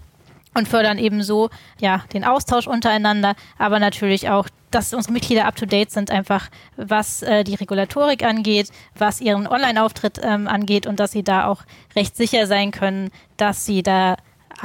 und 0.55 0.67
fördern 0.67 0.97
eben 0.97 1.21
so 1.21 1.49
ja 1.79 2.03
den 2.13 2.23
Austausch 2.23 2.65
untereinander, 2.65 3.35
aber 3.59 3.79
natürlich 3.79 4.29
auch, 4.29 4.47
dass 4.71 4.93
unsere 4.93 5.13
Mitglieder 5.13 5.45
up 5.45 5.55
to 5.55 5.65
date 5.65 5.91
sind, 5.91 6.09
einfach 6.09 6.49
was 6.75 7.21
äh, 7.21 7.43
die 7.43 7.55
Regulatorik 7.55 8.23
angeht, 8.23 8.69
was 8.97 9.21
ihren 9.21 9.47
Online-Auftritt 9.47 10.19
ähm, 10.23 10.47
angeht 10.47 10.87
und 10.87 10.99
dass 10.99 11.11
sie 11.11 11.23
da 11.23 11.47
auch 11.47 11.63
recht 11.95 12.15
sicher 12.17 12.47
sein 12.47 12.71
können, 12.71 13.11
dass 13.37 13.65
sie 13.65 13.83
da 13.83 14.15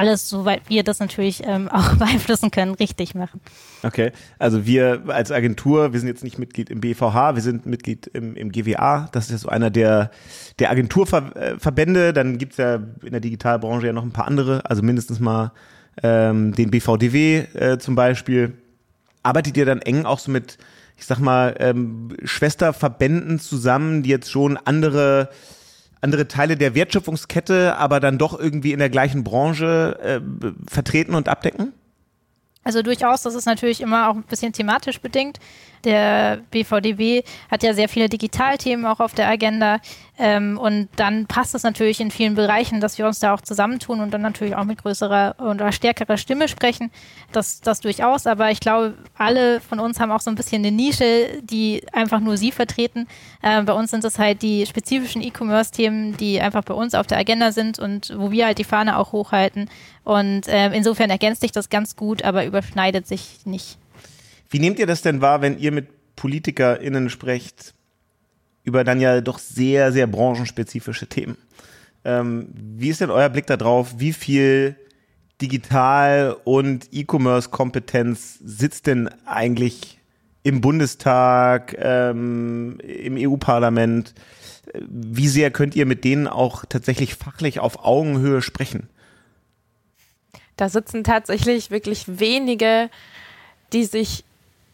alles, 0.00 0.30
soweit 0.30 0.62
wir 0.68 0.82
das 0.82 0.98
natürlich 0.98 1.42
ähm, 1.44 1.68
auch 1.72 1.94
beeinflussen 1.96 2.50
können, 2.50 2.74
richtig 2.74 3.14
machen. 3.14 3.40
Okay, 3.82 4.12
also 4.38 4.64
wir 4.64 5.02
als 5.08 5.30
Agentur, 5.30 5.92
wir 5.92 6.00
sind 6.00 6.08
jetzt 6.08 6.24
nicht 6.24 6.38
Mitglied 6.38 6.70
im 6.70 6.80
BVH, 6.80 7.34
wir 7.34 7.42
sind 7.42 7.66
Mitglied 7.66 8.06
im, 8.06 8.34
im 8.34 8.50
GWA. 8.50 9.10
Das 9.12 9.26
ist 9.26 9.30
ja 9.30 9.38
so 9.38 9.48
einer 9.50 9.70
der, 9.70 10.10
der 10.58 10.70
Agenturverbände. 10.70 12.14
Dann 12.14 12.38
gibt's 12.38 12.56
ja 12.56 12.76
in 12.76 13.12
der 13.12 13.20
Digitalbranche 13.20 13.88
ja 13.88 13.92
noch 13.92 14.02
ein 14.02 14.12
paar 14.12 14.26
andere, 14.26 14.68
also 14.68 14.82
mindestens 14.82 15.20
mal 15.20 15.52
ähm, 16.02 16.54
den 16.54 16.70
BVDW 16.70 17.44
äh, 17.54 17.78
zum 17.78 17.94
Beispiel. 17.94 18.54
Arbeitet 19.22 19.58
ihr 19.58 19.66
dann 19.66 19.82
eng 19.82 20.06
auch 20.06 20.18
so 20.18 20.30
mit, 20.30 20.56
ich 20.96 21.04
sag 21.04 21.18
mal, 21.18 21.54
ähm, 21.58 22.16
Schwesterverbänden 22.24 23.38
zusammen, 23.38 24.02
die 24.02 24.08
jetzt 24.08 24.30
schon 24.30 24.56
andere 24.56 25.28
andere 26.00 26.28
Teile 26.28 26.56
der 26.56 26.74
Wertschöpfungskette, 26.74 27.76
aber 27.76 28.00
dann 28.00 28.18
doch 28.18 28.38
irgendwie 28.38 28.72
in 28.72 28.78
der 28.78 28.90
gleichen 28.90 29.24
Branche 29.24 29.98
äh, 30.02 30.20
vertreten 30.68 31.14
und 31.14 31.28
abdecken? 31.28 31.72
Also 32.62 32.82
durchaus, 32.82 33.22
das 33.22 33.34
ist 33.34 33.46
natürlich 33.46 33.80
immer 33.80 34.10
auch 34.10 34.16
ein 34.16 34.22
bisschen 34.24 34.52
thematisch 34.52 35.00
bedingt. 35.00 35.38
Der 35.84 36.40
BVDW 36.50 37.22
hat 37.50 37.62
ja 37.62 37.72
sehr 37.72 37.88
viele 37.88 38.08
Digitalthemen 38.08 38.84
auch 38.86 39.00
auf 39.00 39.14
der 39.14 39.28
Agenda. 39.28 39.78
Ähm, 40.18 40.58
und 40.58 40.88
dann 40.96 41.26
passt 41.26 41.54
es 41.54 41.62
natürlich 41.62 41.98
in 42.00 42.10
vielen 42.10 42.34
Bereichen, 42.34 42.80
dass 42.80 42.98
wir 42.98 43.06
uns 43.06 43.20
da 43.20 43.32
auch 43.32 43.40
zusammentun 43.40 44.00
und 44.00 44.12
dann 44.12 44.20
natürlich 44.20 44.54
auch 44.54 44.64
mit 44.64 44.82
größerer 44.82 45.36
oder 45.38 45.72
stärkerer 45.72 46.18
Stimme 46.18 46.46
sprechen. 46.48 46.90
Das, 47.32 47.62
das 47.62 47.80
durchaus. 47.80 48.26
Aber 48.26 48.50
ich 48.50 48.60
glaube, 48.60 48.94
alle 49.16 49.60
von 49.60 49.80
uns 49.80 49.98
haben 49.98 50.10
auch 50.10 50.20
so 50.20 50.30
ein 50.30 50.34
bisschen 50.36 50.62
eine 50.64 50.76
Nische, 50.76 51.40
die 51.42 51.82
einfach 51.92 52.20
nur 52.20 52.36
sie 52.36 52.52
vertreten. 52.52 53.08
Äh, 53.40 53.62
bei 53.62 53.72
uns 53.72 53.90
sind 53.90 54.04
es 54.04 54.18
halt 54.18 54.42
die 54.42 54.66
spezifischen 54.66 55.22
E-Commerce-Themen, 55.22 56.18
die 56.18 56.40
einfach 56.40 56.64
bei 56.64 56.74
uns 56.74 56.94
auf 56.94 57.06
der 57.06 57.16
Agenda 57.16 57.52
sind 57.52 57.78
und 57.78 58.12
wo 58.18 58.30
wir 58.30 58.44
halt 58.44 58.58
die 58.58 58.64
Fahne 58.64 58.98
auch 58.98 59.12
hochhalten. 59.12 59.70
Und 60.04 60.48
äh, 60.48 60.70
insofern 60.74 61.08
ergänzt 61.08 61.40
sich 61.40 61.52
das 61.52 61.70
ganz 61.70 61.96
gut, 61.96 62.24
aber 62.24 62.44
überschneidet 62.44 63.06
sich 63.06 63.46
nicht. 63.46 63.78
Wie 64.50 64.58
nehmt 64.58 64.78
ihr 64.78 64.86
das 64.86 65.02
denn 65.02 65.20
wahr, 65.20 65.40
wenn 65.42 65.58
ihr 65.58 65.72
mit 65.72 65.88
PolitikerInnen 66.16 67.08
sprecht 67.08 67.74
über 68.62 68.84
dann 68.84 69.00
ja 69.00 69.20
doch 69.20 69.38
sehr, 69.38 69.92
sehr 69.92 70.06
branchenspezifische 70.06 71.06
Themen? 71.06 71.38
Ähm, 72.04 72.48
wie 72.54 72.88
ist 72.88 73.00
denn 73.00 73.10
euer 73.10 73.28
Blick 73.28 73.46
darauf, 73.46 73.98
wie 73.98 74.12
viel 74.12 74.76
Digital- 75.40 76.36
und 76.44 76.88
E-Commerce-Kompetenz 76.92 78.38
sitzt 78.44 78.86
denn 78.86 79.08
eigentlich 79.24 79.98
im 80.42 80.60
Bundestag, 80.60 81.76
ähm, 81.78 82.78
im 82.80 83.16
EU-Parlament? 83.16 84.14
Wie 84.74 85.28
sehr 85.28 85.50
könnt 85.50 85.76
ihr 85.76 85.86
mit 85.86 86.04
denen 86.04 86.26
auch 86.26 86.64
tatsächlich 86.68 87.14
fachlich 87.14 87.60
auf 87.60 87.84
Augenhöhe 87.84 88.42
sprechen? 88.42 88.88
Da 90.56 90.68
sitzen 90.68 91.04
tatsächlich 91.04 91.70
wirklich 91.70 92.04
wenige, 92.06 92.90
die 93.72 93.84
sich 93.84 94.24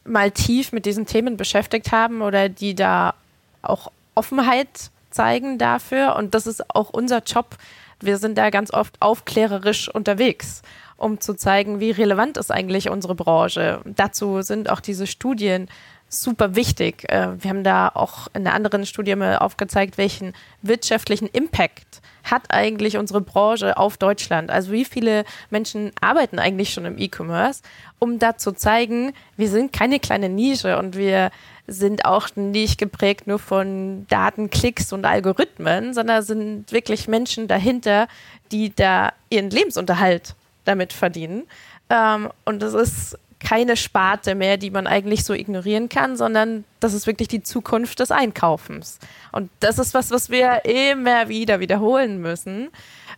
mal 0.06 0.30
tief 0.30 0.72
mit 0.72 0.86
diesen 0.86 1.06
Themen 1.06 1.36
beschäftigt 1.36 1.92
haben 1.92 2.22
oder 2.22 2.48
die 2.48 2.74
da 2.74 3.14
auch 3.62 3.90
Offenheit 4.14 4.90
zeigen 5.10 5.58
dafür. 5.58 6.16
Und 6.16 6.34
das 6.34 6.46
ist 6.46 6.74
auch 6.74 6.90
unser 6.90 7.22
Job. 7.22 7.56
Wir 8.00 8.18
sind 8.18 8.36
da 8.36 8.50
ganz 8.50 8.72
oft 8.72 9.00
aufklärerisch 9.00 9.88
unterwegs, 9.88 10.62
um 10.96 11.20
zu 11.20 11.34
zeigen, 11.34 11.80
wie 11.80 11.90
relevant 11.90 12.36
ist 12.36 12.50
eigentlich 12.50 12.90
unsere 12.90 13.14
Branche. 13.14 13.80
Dazu 13.84 14.42
sind 14.42 14.70
auch 14.70 14.80
diese 14.80 15.06
Studien 15.06 15.68
super 16.08 16.54
wichtig. 16.54 17.10
Äh, 17.10 17.42
wir 17.42 17.50
haben 17.50 17.64
da 17.64 17.88
auch 17.88 18.28
in 18.34 18.46
einer 18.46 18.54
anderen 18.54 18.86
Studie 18.86 19.16
mal 19.16 19.38
aufgezeigt, 19.38 19.98
welchen 19.98 20.34
wirtschaftlichen 20.62 21.26
Impact 21.26 22.00
hat 22.30 22.44
eigentlich 22.50 22.96
unsere 22.96 23.20
Branche 23.20 23.76
auf 23.76 23.96
Deutschland? 23.96 24.50
Also 24.50 24.72
wie 24.72 24.84
viele 24.84 25.24
Menschen 25.50 25.92
arbeiten 26.00 26.38
eigentlich 26.38 26.72
schon 26.72 26.84
im 26.84 26.98
E-Commerce, 26.98 27.62
um 27.98 28.18
da 28.18 28.36
zu 28.36 28.52
zeigen, 28.52 29.12
wir 29.36 29.48
sind 29.48 29.72
keine 29.72 29.98
kleine 29.98 30.28
Nische 30.28 30.78
und 30.78 30.96
wir 30.96 31.30
sind 31.66 32.04
auch 32.04 32.28
nicht 32.36 32.78
geprägt 32.78 33.26
nur 33.26 33.38
von 33.38 34.06
Daten, 34.08 34.50
Klicks 34.50 34.92
und 34.92 35.04
Algorithmen, 35.04 35.94
sondern 35.94 36.22
sind 36.22 36.70
wirklich 36.70 37.08
Menschen 37.08 37.48
dahinter, 37.48 38.08
die 38.52 38.74
da 38.74 39.12
ihren 39.30 39.50
Lebensunterhalt 39.50 40.34
damit 40.64 40.92
verdienen. 40.92 41.44
Ähm, 41.90 42.30
und 42.44 42.60
das 42.62 42.74
ist 42.74 43.18
keine 43.40 43.76
Sparte 43.76 44.34
mehr, 44.34 44.56
die 44.56 44.70
man 44.70 44.86
eigentlich 44.86 45.24
so 45.24 45.34
ignorieren 45.34 45.88
kann, 45.88 46.16
sondern 46.16 46.64
das 46.80 46.94
ist 46.94 47.06
wirklich 47.06 47.28
die 47.28 47.42
Zukunft 47.42 48.00
des 48.00 48.10
Einkaufens. 48.10 48.98
Und 49.32 49.50
das 49.60 49.78
ist 49.78 49.94
was, 49.94 50.10
was 50.10 50.30
wir 50.30 50.64
immer 50.64 51.28
wieder 51.28 51.60
wiederholen 51.60 52.20
müssen. 52.20 52.70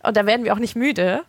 Und 0.03 0.17
da 0.17 0.25
werden 0.25 0.43
wir 0.43 0.53
auch 0.53 0.59
nicht 0.59 0.75
müde. 0.75 1.23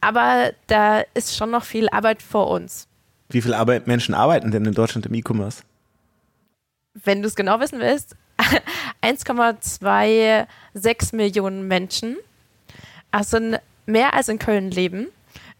Aber 0.00 0.52
da 0.66 1.02
ist 1.14 1.36
schon 1.36 1.50
noch 1.50 1.64
viel 1.64 1.88
Arbeit 1.88 2.22
vor 2.22 2.48
uns. 2.48 2.86
Wie 3.30 3.42
viele 3.42 3.56
Arbeit 3.56 3.86
Menschen 3.86 4.14
arbeiten 4.14 4.50
denn 4.50 4.64
in 4.64 4.74
Deutschland 4.74 5.06
im 5.06 5.14
E-Commerce? 5.14 5.62
Wenn 6.94 7.22
du 7.22 7.28
es 7.28 7.34
genau 7.34 7.60
wissen 7.60 7.80
willst, 7.80 8.16
1,26 9.02 11.16
Millionen 11.16 11.68
Menschen. 11.68 12.16
Also 13.10 13.38
mehr 13.86 14.14
als 14.14 14.28
in 14.28 14.38
Köln 14.38 14.70
leben. 14.70 15.08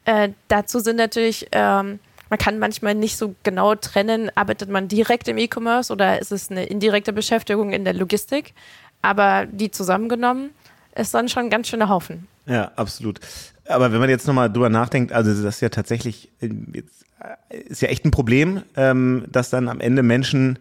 Äh, 0.04 0.30
dazu 0.48 0.80
sind 0.80 0.96
natürlich 0.96 1.48
ähm, 1.52 1.98
man 2.30 2.38
kann 2.38 2.58
manchmal 2.58 2.94
nicht 2.94 3.16
so 3.16 3.34
genau 3.42 3.74
trennen, 3.74 4.30
arbeitet 4.34 4.68
man 4.68 4.88
direkt 4.88 5.28
im 5.28 5.38
E-Commerce 5.38 5.92
oder 5.92 6.20
ist 6.20 6.32
es 6.32 6.50
eine 6.50 6.64
indirekte 6.64 7.12
Beschäftigung 7.12 7.72
in 7.72 7.84
der 7.84 7.94
Logistik. 7.94 8.54
Aber 9.02 9.46
die 9.46 9.70
zusammengenommen 9.70 10.50
ist 10.94 11.14
dann 11.14 11.28
schon 11.28 11.44
ein 11.44 11.50
ganz 11.50 11.68
schöner 11.68 11.88
Haufen. 11.88 12.26
Ja, 12.46 12.72
absolut. 12.76 13.20
Aber 13.66 13.92
wenn 13.92 14.00
man 14.00 14.10
jetzt 14.10 14.26
nochmal 14.26 14.50
drüber 14.50 14.70
nachdenkt, 14.70 15.12
also 15.12 15.30
das 15.30 15.56
ist 15.56 15.60
ja 15.60 15.68
tatsächlich, 15.68 16.30
jetzt, 16.40 17.04
äh, 17.50 17.58
ist 17.58 17.82
ja 17.82 17.88
echt 17.88 18.04
ein 18.04 18.10
Problem, 18.10 18.62
ähm, 18.76 19.24
dass 19.30 19.50
dann 19.50 19.68
am 19.68 19.80
Ende 19.80 20.02
Menschen 20.02 20.58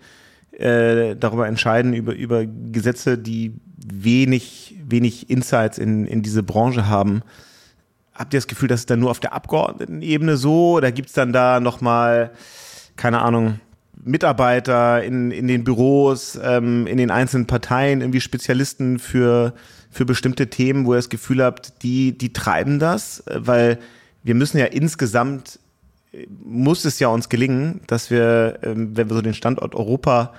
äh, 0.51 1.15
darüber 1.15 1.47
entscheiden, 1.47 1.93
über, 1.93 2.13
über 2.13 2.45
Gesetze, 2.45 3.17
die 3.17 3.53
wenig, 3.77 4.75
wenig 4.85 5.29
Insights 5.29 5.77
in, 5.77 6.05
in 6.05 6.21
diese 6.21 6.43
Branche 6.43 6.87
haben. 6.87 7.21
Habt 8.17 8.33
ihr 8.33 8.39
das 8.39 8.47
Gefühl, 8.47 8.67
dass 8.67 8.81
es 8.81 8.85
dann 8.87 8.99
nur 8.99 9.11
auf 9.11 9.19
der 9.19 9.33
Abgeordnetenebene 9.33 10.37
so 10.37 10.71
oder 10.71 10.91
gibt 10.91 11.09
es 11.09 11.13
dann 11.13 11.33
da 11.33 11.59
nochmal, 11.59 12.31
keine 12.95 13.21
Ahnung, 13.21 13.59
Mitarbeiter 14.03 15.03
in, 15.03 15.31
in 15.31 15.47
den 15.47 15.63
Büros, 15.63 16.39
ähm, 16.41 16.87
in 16.87 16.97
den 16.97 17.11
einzelnen 17.11 17.45
Parteien, 17.45 18.01
irgendwie 18.01 18.21
Spezialisten 18.21 18.99
für, 18.99 19.53
für 19.91 20.05
bestimmte 20.05 20.49
Themen, 20.49 20.85
wo 20.85 20.93
ihr 20.93 20.97
das 20.97 21.09
Gefühl 21.09 21.43
habt, 21.43 21.83
die, 21.83 22.17
die 22.17 22.33
treiben 22.33 22.79
das, 22.79 23.23
weil 23.31 23.79
wir 24.23 24.35
müssen 24.35 24.57
ja 24.57 24.65
insgesamt, 24.65 25.59
muss 26.43 26.85
es 26.85 26.99
ja 26.99 27.09
uns 27.09 27.29
gelingen, 27.29 27.81
dass 27.87 28.09
wir, 28.09 28.59
ähm, 28.63 28.95
wenn 28.95 29.09
wir 29.09 29.15
so 29.15 29.21
den 29.21 29.33
Standort 29.33 29.75
Europa 29.75 30.33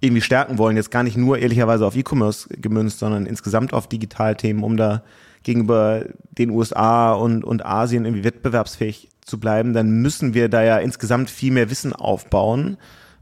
irgendwie 0.00 0.22
stärken 0.22 0.58
wollen, 0.58 0.76
jetzt 0.76 0.90
gar 0.90 1.02
nicht 1.02 1.16
nur 1.16 1.38
ehrlicherweise 1.38 1.86
auf 1.86 1.96
E-Commerce 1.96 2.48
gemünzt, 2.50 2.98
sondern 2.98 3.26
insgesamt 3.26 3.72
auf 3.72 3.88
Digitalthemen, 3.88 4.62
um 4.62 4.76
da 4.76 5.02
gegenüber 5.44 6.06
den 6.32 6.50
USA 6.50 7.12
und, 7.12 7.44
und 7.44 7.64
Asien 7.64 8.04
irgendwie 8.04 8.24
wettbewerbsfähig 8.24 9.08
zu 9.24 9.38
bleiben, 9.38 9.72
dann 9.72 10.02
müssen 10.02 10.34
wir 10.34 10.48
da 10.48 10.62
ja 10.62 10.78
insgesamt 10.78 11.30
viel 11.30 11.52
mehr 11.52 11.70
Wissen 11.70 11.92
aufbauen, 11.92 12.76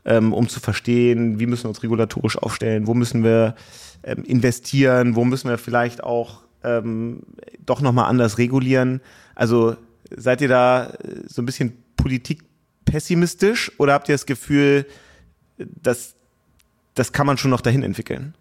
ähm, 0.05 0.33
um 0.33 0.49
zu 0.49 0.61
verstehen, 0.61 1.39
wie 1.39 1.47
müssen 1.47 1.65
wir 1.65 1.69
uns 1.69 1.83
regulatorisch 1.83 2.39
aufstellen, 2.39 2.87
wo 2.87 2.95
müssen 2.95 3.23
wir 3.23 3.55
ähm, 4.03 4.25
investieren, 4.25 5.15
wo 5.15 5.25
müssen 5.25 5.49
wir 5.49 5.59
vielleicht 5.59 6.03
auch 6.03 6.41
ähm, 6.65 7.23
doch 7.65 7.81
nochmal 7.81 8.09
anders 8.09 8.39
regulieren. 8.39 9.01
Also 9.35 9.77
seid 10.17 10.41
ihr 10.41 10.49
da 10.49 10.93
so 11.27 11.43
ein 11.43 11.47
bisschen 11.47 11.77
politikpessimistisch 11.97 13.73
oder 13.79 13.93
habt 13.93 14.09
ihr 14.09 14.15
das 14.15 14.27
Gefühl, 14.27 14.87
dass 15.59 16.15
das 16.95 17.13
kann 17.13 17.27
man 17.27 17.39
schon 17.39 17.51
noch 17.51 17.61
dahin 17.61 17.83
entwickeln? 17.83 18.35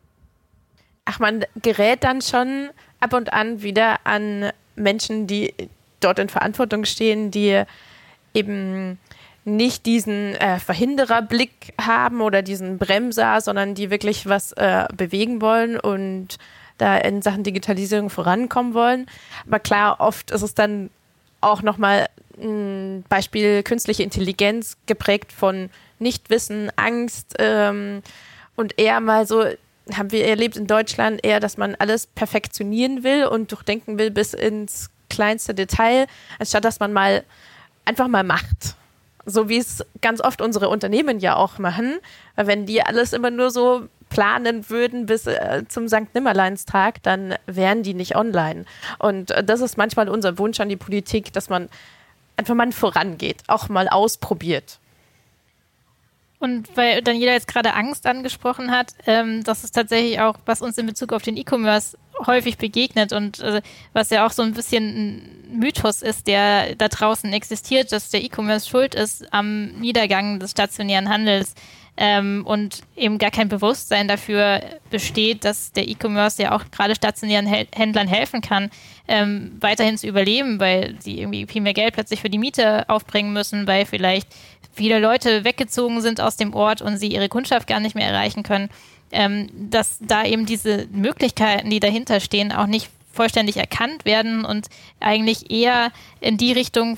Ach, 1.12 1.20
man 1.20 1.46
gerät 1.62 2.06
dann 2.06 2.22
schon 2.22 2.70
ab 3.02 3.14
und 3.14 3.34
an 3.34 3.62
wieder 3.62 4.00
an 4.06 4.52
Menschen, 4.78 5.28
die 5.28 5.54
dort 6.00 6.20
in 6.20 6.30
Verantwortung 6.30 6.86
stehen, 6.86 7.32
die 7.32 7.64
eben 8.34 8.98
nicht 9.44 9.86
diesen 9.86 10.36
äh, 10.36 10.60
Verhindererblick 10.60 11.74
haben 11.82 12.22
oder 12.22 12.42
diesen 12.42 12.78
Bremser, 12.78 13.42
sondern 13.42 13.76
die 13.76 13.90
wirklich 13.90 14.28
was 14.28 14.54
äh, 14.54 14.86
bewegen 14.96 15.42
wollen 15.42 15.78
und 15.78 16.38
da 16.78 16.98
in 16.98 17.22
Sachen 17.22 17.44
Digitalisierung 17.44 18.10
vorankommen 18.10 18.74
wollen. 18.74 19.08
Aber 19.46 19.60
klar, 19.60 20.00
oft 20.00 20.32
ist 20.32 20.44
es 20.44 20.54
dann 20.56 20.92
auch 21.42 21.62
nochmal 21.62 22.08
ein 22.40 23.04
Beispiel 23.10 23.64
künstliche 23.64 24.04
Intelligenz 24.04 24.78
geprägt 24.86 25.34
von 25.34 25.70
Nichtwissen, 26.00 26.72
Angst 26.78 27.36
ähm, 27.40 28.02
und 28.56 28.80
eher 28.80 29.02
mal 29.02 29.28
so 29.28 29.44
haben 29.98 30.12
wir 30.12 30.26
erlebt 30.26 30.58
in 30.58 30.68
Deutschland 30.68 31.20
eher, 31.24 31.40
dass 31.40 31.58
man 31.58 31.76
alles 31.76 32.08
perfektionieren 32.08 33.04
will 33.04 33.26
und 33.26 33.52
durchdenken 33.52 33.98
will 33.98 34.12
bis 34.12 34.34
ins 34.34 34.90
kleinste 35.10 35.54
Detail, 35.54 36.08
anstatt 36.40 36.66
dass 36.66 36.80
man 36.80 36.94
mal 36.94 37.24
einfach 37.86 38.08
mal 38.08 38.24
macht. 38.24 38.76
So 39.26 39.50
wie 39.50 39.58
es 39.58 39.86
ganz 40.02 40.22
oft 40.22 40.42
unsere 40.42 40.70
Unternehmen 40.70 41.20
ja 41.20 41.36
auch 41.36 41.60
machen. 41.60 42.00
Wenn 42.36 42.66
die 42.66 42.82
alles 42.84 43.14
immer 43.14 43.30
nur 43.30 43.52
so 43.52 43.88
planen 44.10 44.70
würden 44.70 45.06
bis 45.06 45.26
äh, 45.26 45.64
zum 45.68 45.88
St. 45.88 46.14
Nimmerleinstag, 46.14 47.02
dann 47.04 47.36
wären 47.46 47.82
die 47.82 47.94
nicht 47.94 48.16
online. 48.16 48.66
Und 49.00 49.32
äh, 49.32 49.44
das 49.44 49.62
ist 49.62 49.78
manchmal 49.78 50.10
unser 50.10 50.38
Wunsch 50.38 50.60
an 50.60 50.70
die 50.70 50.76
Politik, 50.76 51.34
dass 51.34 51.50
man 51.50 51.70
einfach 52.36 52.56
mal 52.56 52.72
vorangeht, 52.72 53.44
auch 53.48 53.70
mal 53.70 53.88
ausprobiert. 53.88 54.80
Und 56.42 56.76
weil 56.76 57.04
Daniela 57.04 57.34
jetzt 57.34 57.48
gerade 57.48 57.76
Angst 57.76 58.08
angesprochen 58.08 58.72
hat, 58.72 58.96
ähm, 59.06 59.44
das 59.44 59.64
ist 59.64 59.76
tatsächlich 59.76 60.20
auch, 60.20 60.36
was 60.48 60.64
uns 60.64 60.76
in 60.80 60.88
Bezug 60.88 61.14
auf 61.14 61.22
den 61.22 61.38
E-Commerce 61.38 61.96
häufig 62.26 62.58
begegnet 62.58 63.14
und 63.14 63.40
äh, 63.42 63.62
was 63.94 64.10
ja 64.10 64.26
auch 64.26 64.32
so 64.32 64.42
ein 64.42 64.54
bisschen 64.54 64.84
ein 65.52 65.60
Mythos 65.60 66.02
ist, 66.02 66.26
der 66.26 66.76
da 66.76 66.88
draußen 66.88 67.32
existiert, 67.32 67.92
dass 67.92 68.10
der 68.10 68.24
E-Commerce 68.24 68.68
schuld 68.68 68.96
ist 68.96 69.32
am 69.32 69.68
Niedergang 69.80 70.40
des 70.40 70.52
stationären 70.52 71.10
Handels 71.10 71.54
ähm, 71.96 72.44
und 72.48 72.82
eben 72.96 73.20
gar 73.20 73.30
kein 73.30 73.48
Bewusstsein 73.48 74.08
dafür 74.08 74.62
besteht, 74.90 75.46
dass 75.46 75.72
der 75.74 75.88
E-Commerce 75.88 76.42
ja 76.42 76.56
auch 76.56 76.64
gerade 76.72 76.96
stationären 76.96 77.46
Händlern 77.46 78.08
helfen 78.08 78.42
kann, 78.42 78.72
ähm, 79.08 79.58
weiterhin 79.60 79.98
zu 79.98 80.08
überleben, 80.08 80.60
weil 80.60 80.96
sie 81.00 81.20
irgendwie 81.20 81.46
viel 81.46 81.62
mehr 81.62 81.74
Geld 81.74 81.94
plötzlich 81.94 82.22
für 82.22 82.30
die 82.30 82.40
Miete 82.40 82.90
aufbringen 82.90 83.34
müssen, 83.34 83.68
weil 83.68 83.86
vielleicht 83.86 84.28
viele 84.74 85.00
Leute 85.00 85.44
weggezogen 85.44 86.02
sind 86.02 86.22
aus 86.22 86.38
dem 86.38 86.54
Ort 86.54 86.82
und 86.82 86.98
sie 86.98 87.08
ihre 87.08 87.30
Kundschaft 87.30 87.68
gar 87.68 87.80
nicht 87.80 87.96
mehr 87.96 88.08
erreichen 88.08 88.44
können, 88.44 88.70
ähm, 89.12 89.50
dass 89.54 89.98
da 90.00 90.26
eben 90.26 90.46
diese 90.46 90.88
Möglichkeiten, 90.92 91.70
die 91.70 91.80
dahinter 91.80 92.20
stehen, 92.20 92.52
auch 92.52 92.68
nicht 92.68 92.90
vollständig 93.12 93.58
erkannt 93.58 94.06
werden 94.06 94.46
und 94.46 94.68
eigentlich 95.00 95.52
eher 95.52 95.92
in 96.22 96.38
die 96.38 96.54
Richtung 96.54 96.98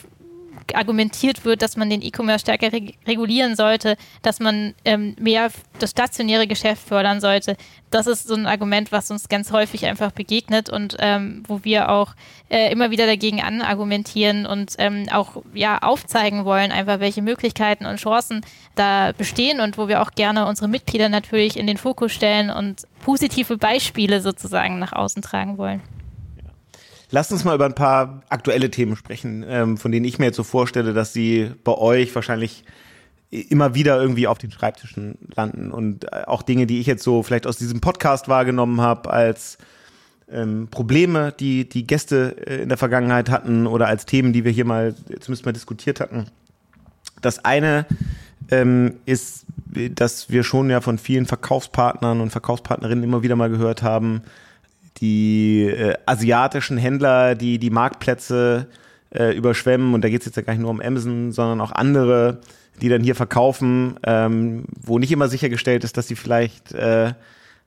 argumentiert 0.74 1.46
wird, 1.46 1.62
dass 1.62 1.78
man 1.78 1.90
den 1.90 2.02
E-Commerce 2.02 2.42
stärker 2.42 2.72
reg 2.72 2.98
regulieren 3.08 3.56
sollte, 3.56 3.98
dass 4.22 4.40
man 4.40 4.74
ähm, 4.86 5.16
mehr 5.20 5.50
das 5.80 5.92
stationäre 5.92 6.48
Geschäft 6.48 6.88
fördern 6.88 7.22
sollte. 7.22 7.58
Das 7.92 8.08
ist 8.08 8.28
so 8.28 8.34
ein 8.34 8.48
Argument, 8.48 8.92
was 8.92 9.12
uns 9.12 9.30
ganz 9.30 9.52
häufig 9.52 9.86
einfach 9.86 10.12
begegnet 10.12 10.70
und 10.70 10.98
ähm, 11.00 11.44
wo 11.48 11.64
wir 11.64 11.90
auch 11.90 12.16
äh, 12.50 12.72
immer 12.72 12.92
wieder 12.92 13.06
dagegen 13.06 13.42
anargumentieren 13.42 14.46
und 14.46 14.76
ähm, 14.78 15.06
auch 15.12 15.44
ja 15.54 15.80
aufzeigen 15.80 16.46
wollen, 16.46 16.72
einfach 16.72 17.00
welche 17.00 17.22
Möglichkeiten 17.22 17.86
und 17.86 17.98
Chancen 17.98 18.42
da 18.76 19.12
bestehen 19.12 19.60
und 19.60 19.78
wo 19.78 19.88
wir 19.88 20.02
auch 20.02 20.12
gerne 20.12 20.48
unsere 20.48 20.68
Mitglieder 20.68 21.10
natürlich 21.10 21.58
in 21.58 21.68
den 21.68 21.78
Fokus 21.78 22.12
stellen 22.12 22.50
und 22.50 22.84
positive 23.04 23.58
Beispiele 23.58 24.22
sozusagen 24.22 24.80
nach 24.80 24.94
außen 24.94 25.22
tragen 25.22 25.58
wollen. 25.58 25.82
Lasst 27.14 27.32
uns 27.32 27.44
mal 27.44 27.54
über 27.54 27.66
ein 27.66 27.76
paar 27.76 28.24
aktuelle 28.30 28.72
Themen 28.72 28.96
sprechen, 28.96 29.46
ähm, 29.48 29.78
von 29.78 29.92
denen 29.92 30.04
ich 30.04 30.18
mir 30.18 30.26
jetzt 30.26 30.36
so 30.36 30.42
vorstelle, 30.42 30.94
dass 30.94 31.14
sie 31.14 31.52
bei 31.64 31.74
euch 31.78 32.16
wahrscheinlich 32.16 32.66
immer 33.30 33.76
wieder 33.76 34.02
irgendwie 34.02 34.26
auf 34.26 34.40
den 34.40 34.50
Schreibtischen 34.50 35.20
landen 35.36 35.72
und 35.72 36.06
äh, 36.06 36.24
auch 36.26 36.42
Dinge, 36.42 36.66
die 36.66 36.80
ich 36.80 36.88
jetzt 36.88 37.04
so 37.04 37.22
vielleicht 37.22 37.46
aus 37.46 37.58
diesem 37.58 37.82
Podcast 37.82 38.30
wahrgenommen 38.30 38.82
habe 38.82 39.12
als 39.12 39.60
ähm, 40.28 40.70
Probleme, 40.72 41.32
die 41.40 41.70
die 41.70 41.86
Gäste 41.86 42.36
äh, 42.48 42.64
in 42.64 42.70
der 42.70 42.80
Vergangenheit 42.80 43.30
hatten 43.30 43.68
oder 43.68 43.86
als 43.86 44.08
Themen, 44.08 44.34
die 44.34 44.44
wir 44.44 44.52
hier 44.52 44.66
mal 44.66 44.96
zumindest 45.20 45.46
mal 45.46 45.52
diskutiert 45.52 46.00
hatten. 46.00 46.26
Das 47.22 47.46
eine 47.46 47.86
ähm, 48.50 48.96
ist, 49.06 49.46
dass 49.68 50.32
wir 50.32 50.44
schon 50.44 50.72
ja 50.72 50.82
von 50.82 50.98
vielen 50.98 51.28
Verkaufspartnern 51.28 52.22
und 52.22 52.32
Verkaufspartnerinnen 52.32 53.04
immer 53.04 53.22
wieder 53.22 53.36
mal 53.36 53.52
gehört 53.52 53.84
haben, 53.84 54.24
die 54.98 55.64
äh, 55.64 55.96
asiatischen 56.06 56.78
Händler, 56.78 57.36
die 57.36 57.60
die 57.60 57.70
Marktplätze 57.70 58.68
äh, 59.14 59.36
überschwemmen. 59.36 59.94
Und 59.94 60.04
da 60.04 60.10
geht 60.10 60.22
es 60.22 60.26
jetzt 60.26 60.36
ja 60.36 60.42
gar 60.42 60.54
nicht 60.54 60.62
nur 60.62 60.72
um 60.72 60.82
Amazon, 60.82 61.32
sondern 61.32 61.62
auch 61.62 61.72
andere, 61.72 62.42
die 62.82 62.90
dann 62.90 63.04
hier 63.04 63.16
verkaufen, 63.16 64.00
ähm, 64.04 64.66
wo 64.82 65.00
nicht 65.00 65.12
immer 65.12 65.28
sichergestellt 65.28 65.84
ist, 65.84 65.98
dass 65.98 66.08
sie 66.08 66.16
vielleicht 66.16 66.74
äh, 66.74 67.14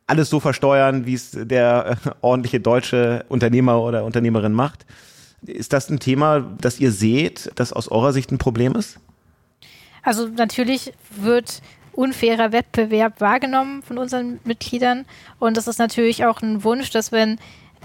alles 0.07 0.31
so 0.31 0.41
versteuern, 0.41 1.07
wie 1.07 1.15
es 1.15 1.33
der 1.33 1.99
äh, 2.05 2.11
ordentliche 2.21 2.61
deutsche 2.61 3.25
Unternehmer 3.29 3.81
oder 3.81 4.05
Unternehmerin 4.05 4.53
macht. 4.53 4.87
Ist 5.45 5.73
das 5.73 5.91
ein 5.91 6.01
Thema, 6.01 6.41
das 6.61 6.81
ihr 6.81 6.93
seht, 6.93 7.51
das 7.57 7.73
aus 7.73 7.89
eurer 7.89 8.13
Sicht 8.13 8.33
ein 8.33 8.39
Problem 8.39 8.75
ist? 8.75 8.99
Also 10.03 10.29
natürlich 10.29 10.93
wird 11.21 11.63
unfairer 11.97 12.53
Wettbewerb 12.53 13.21
wahrgenommen 13.21 13.83
von 13.83 13.99
unseren 13.99 14.39
Mitgliedern. 14.45 15.07
Und 15.39 15.57
das 15.57 15.67
ist 15.67 15.79
natürlich 15.79 16.25
auch 16.25 16.43
ein 16.43 16.63
Wunsch, 16.65 16.91
dass 16.91 17.13
wenn 17.13 17.39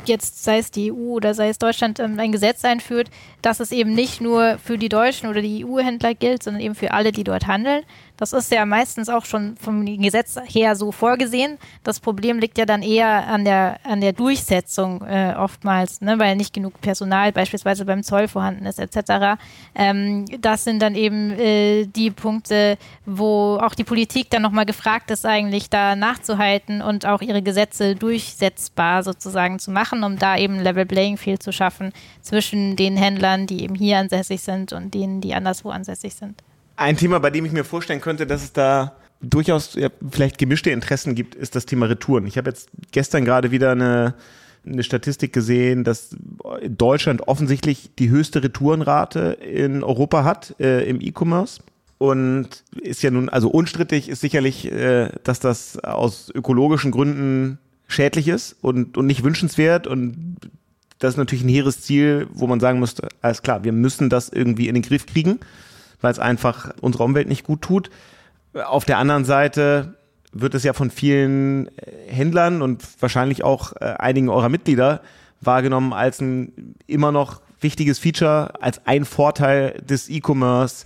jetzt 0.05 0.43
sei 0.43 0.57
es 0.57 0.71
die 0.71 0.91
EU 0.91 1.13
oder 1.13 1.33
sei 1.33 1.49
es 1.49 1.57
Deutschland 1.57 1.99
ähm, 1.99 2.19
ein 2.19 2.31
Gesetz 2.31 2.65
einführt, 2.65 3.09
dass 3.41 3.59
es 3.59 3.71
eben 3.71 3.93
nicht 3.93 4.21
nur 4.21 4.57
für 4.57 4.77
die 4.77 4.89
Deutschen 4.89 5.29
oder 5.29 5.41
die 5.41 5.65
EU-Händler 5.65 6.15
gilt, 6.15 6.43
sondern 6.43 6.61
eben 6.61 6.75
für 6.75 6.91
alle, 6.91 7.11
die 7.11 7.23
dort 7.23 7.47
handeln. 7.47 7.83
Das 8.21 8.33
ist 8.33 8.51
ja 8.51 8.67
meistens 8.67 9.09
auch 9.09 9.25
schon 9.25 9.57
vom 9.57 9.83
Gesetz 9.83 10.37
her 10.45 10.75
so 10.75 10.91
vorgesehen. 10.91 11.57
Das 11.83 11.99
Problem 11.99 12.37
liegt 12.37 12.59
ja 12.59 12.67
dann 12.67 12.83
eher 12.83 13.25
an 13.25 13.45
der, 13.45 13.79
an 13.83 13.99
der 13.99 14.13
Durchsetzung 14.13 15.01
äh, 15.01 15.33
oftmals, 15.35 16.01
ne, 16.01 16.19
weil 16.19 16.35
nicht 16.35 16.53
genug 16.53 16.79
Personal 16.81 17.31
beispielsweise 17.31 17.83
beim 17.83 18.03
Zoll 18.03 18.27
vorhanden 18.27 18.67
ist 18.67 18.77
etc. 18.77 19.41
Ähm, 19.73 20.25
das 20.39 20.65
sind 20.65 20.83
dann 20.83 20.93
eben 20.93 21.31
äh, 21.31 21.87
die 21.87 22.11
Punkte, 22.11 22.77
wo 23.07 23.57
auch 23.59 23.73
die 23.73 23.83
Politik 23.83 24.29
dann 24.29 24.43
nochmal 24.43 24.67
gefragt 24.67 25.09
ist, 25.09 25.25
eigentlich 25.25 25.71
da 25.71 25.95
nachzuhalten 25.95 26.83
und 26.83 27.07
auch 27.07 27.23
ihre 27.23 27.41
Gesetze 27.41 27.95
durchsetzbar 27.95 29.01
sozusagen 29.01 29.57
zu 29.57 29.71
machen, 29.71 30.03
um 30.03 30.19
da 30.19 30.37
eben 30.37 30.59
Level 30.59 30.85
Playing 30.85 31.17
Field 31.17 31.41
zu 31.41 31.51
schaffen 31.51 31.91
zwischen 32.21 32.75
den 32.75 32.97
Händlern, 32.97 33.47
die 33.47 33.63
eben 33.63 33.73
hier 33.73 33.97
ansässig 33.97 34.43
sind 34.43 34.73
und 34.73 34.93
denen, 34.93 35.21
die 35.21 35.33
anderswo 35.33 35.71
ansässig 35.71 36.13
sind. 36.13 36.43
Ein 36.81 36.97
Thema, 36.97 37.19
bei 37.19 37.29
dem 37.29 37.45
ich 37.45 37.51
mir 37.51 37.63
vorstellen 37.63 38.01
könnte, 38.01 38.25
dass 38.25 38.43
es 38.43 38.53
da 38.53 38.93
durchaus 39.21 39.75
ja, 39.75 39.89
vielleicht 40.09 40.39
gemischte 40.39 40.71
Interessen 40.71 41.13
gibt, 41.13 41.35
ist 41.35 41.55
das 41.55 41.67
Thema 41.67 41.85
Retouren. 41.85 42.25
Ich 42.25 42.39
habe 42.39 42.49
jetzt 42.49 42.71
gestern 42.91 43.23
gerade 43.23 43.51
wieder 43.51 43.73
eine, 43.73 44.15
eine 44.65 44.81
Statistik 44.81 45.31
gesehen, 45.31 45.83
dass 45.83 46.15
Deutschland 46.67 47.27
offensichtlich 47.27 47.91
die 47.99 48.09
höchste 48.09 48.43
Retourenrate 48.43 49.37
in 49.43 49.83
Europa 49.83 50.23
hat 50.23 50.55
äh, 50.59 50.89
im 50.89 51.01
E-Commerce. 51.01 51.61
Und 51.99 52.63
ist 52.81 53.03
ja 53.03 53.11
nun, 53.11 53.29
also 53.29 53.49
unstrittig 53.51 54.09
ist 54.09 54.21
sicherlich, 54.21 54.71
äh, 54.71 55.09
dass 55.23 55.39
das 55.39 55.77
aus 55.83 56.31
ökologischen 56.33 56.89
Gründen 56.89 57.59
schädlich 57.87 58.27
ist 58.27 58.55
und, 58.59 58.97
und 58.97 59.05
nicht 59.05 59.23
wünschenswert. 59.23 59.85
Und 59.85 60.37
das 60.97 61.13
ist 61.13 61.17
natürlich 61.17 61.43
ein 61.43 61.49
hehres 61.49 61.81
Ziel, 61.81 62.25
wo 62.33 62.47
man 62.47 62.59
sagen 62.59 62.79
müsste, 62.79 63.07
alles 63.21 63.43
klar, 63.43 63.63
wir 63.63 63.71
müssen 63.71 64.09
das 64.09 64.29
irgendwie 64.29 64.67
in 64.67 64.73
den 64.73 64.81
Griff 64.81 65.05
kriegen 65.05 65.41
weil 66.01 66.11
es 66.11 66.19
einfach 66.19 66.73
unserer 66.81 67.05
Umwelt 67.05 67.29
nicht 67.29 67.45
gut 67.45 67.61
tut. 67.61 67.89
Auf 68.53 68.85
der 68.85 68.97
anderen 68.97 69.23
Seite 69.23 69.95
wird 70.33 70.55
es 70.55 70.63
ja 70.63 70.73
von 70.73 70.89
vielen 70.89 71.67
äh, 71.77 71.91
Händlern 72.07 72.61
und 72.61 72.83
wahrscheinlich 72.99 73.43
auch 73.43 73.73
äh, 73.79 73.85
einigen 73.97 74.29
eurer 74.29 74.49
Mitglieder 74.49 75.01
wahrgenommen 75.41 75.93
als 75.93 76.21
ein 76.21 76.75
immer 76.87 77.11
noch 77.11 77.41
wichtiges 77.59 77.99
Feature, 77.99 78.53
als 78.61 78.85
ein 78.85 79.05
Vorteil 79.05 79.81
des 79.81 80.09
E-Commerce. 80.09 80.85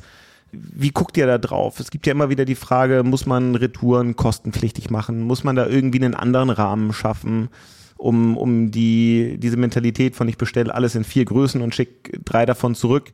Wie 0.51 0.91
guckt 0.91 1.17
ihr 1.17 1.27
da 1.27 1.37
drauf? 1.37 1.79
Es 1.79 1.91
gibt 1.91 2.07
ja 2.07 2.13
immer 2.13 2.29
wieder 2.29 2.45
die 2.45 2.55
Frage, 2.55 3.03
muss 3.03 3.25
man 3.25 3.55
Retouren 3.55 4.15
kostenpflichtig 4.15 4.89
machen? 4.89 5.21
Muss 5.21 5.43
man 5.43 5.55
da 5.55 5.67
irgendwie 5.67 6.03
einen 6.03 6.15
anderen 6.15 6.49
Rahmen 6.49 6.93
schaffen, 6.93 7.49
um, 7.97 8.37
um 8.37 8.71
die, 8.71 9.37
diese 9.37 9.57
Mentalität 9.57 10.15
von 10.15 10.27
ich 10.27 10.37
bestelle 10.37 10.73
alles 10.73 10.95
in 10.95 11.03
vier 11.03 11.25
Größen 11.25 11.61
und 11.61 11.75
schicke 11.75 12.19
drei 12.23 12.45
davon 12.45 12.75
zurück 12.75 13.11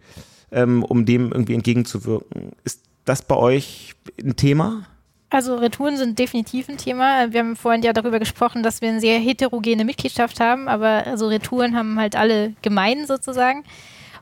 ähm, 0.52 0.84
um 0.84 1.06
dem 1.06 1.32
irgendwie 1.32 1.54
entgegenzuwirken. 1.54 2.52
Ist 2.64 2.84
das 3.06 3.22
bei 3.22 3.36
euch 3.36 3.96
ein 4.22 4.36
Thema? 4.36 4.86
Also 5.30 5.56
Retouren 5.56 5.96
sind 5.96 6.20
definitiv 6.20 6.68
ein 6.68 6.78
Thema. 6.78 7.32
Wir 7.32 7.40
haben 7.40 7.56
vorhin 7.56 7.84
ja 7.84 7.94
darüber 7.94 8.20
gesprochen, 8.20 8.64
dass 8.64 8.82
wir 8.82 8.90
eine 8.90 9.00
sehr 9.00 9.18
heterogene 9.18 9.86
Mitgliedschaft 9.86 10.42
haben, 10.42 10.68
aber 10.68 11.08
also 11.08 11.28
Retouren 11.28 11.76
haben 11.76 11.98
halt 11.98 12.18
alle 12.18 12.54
gemein 12.62 13.08
sozusagen. 13.08 13.64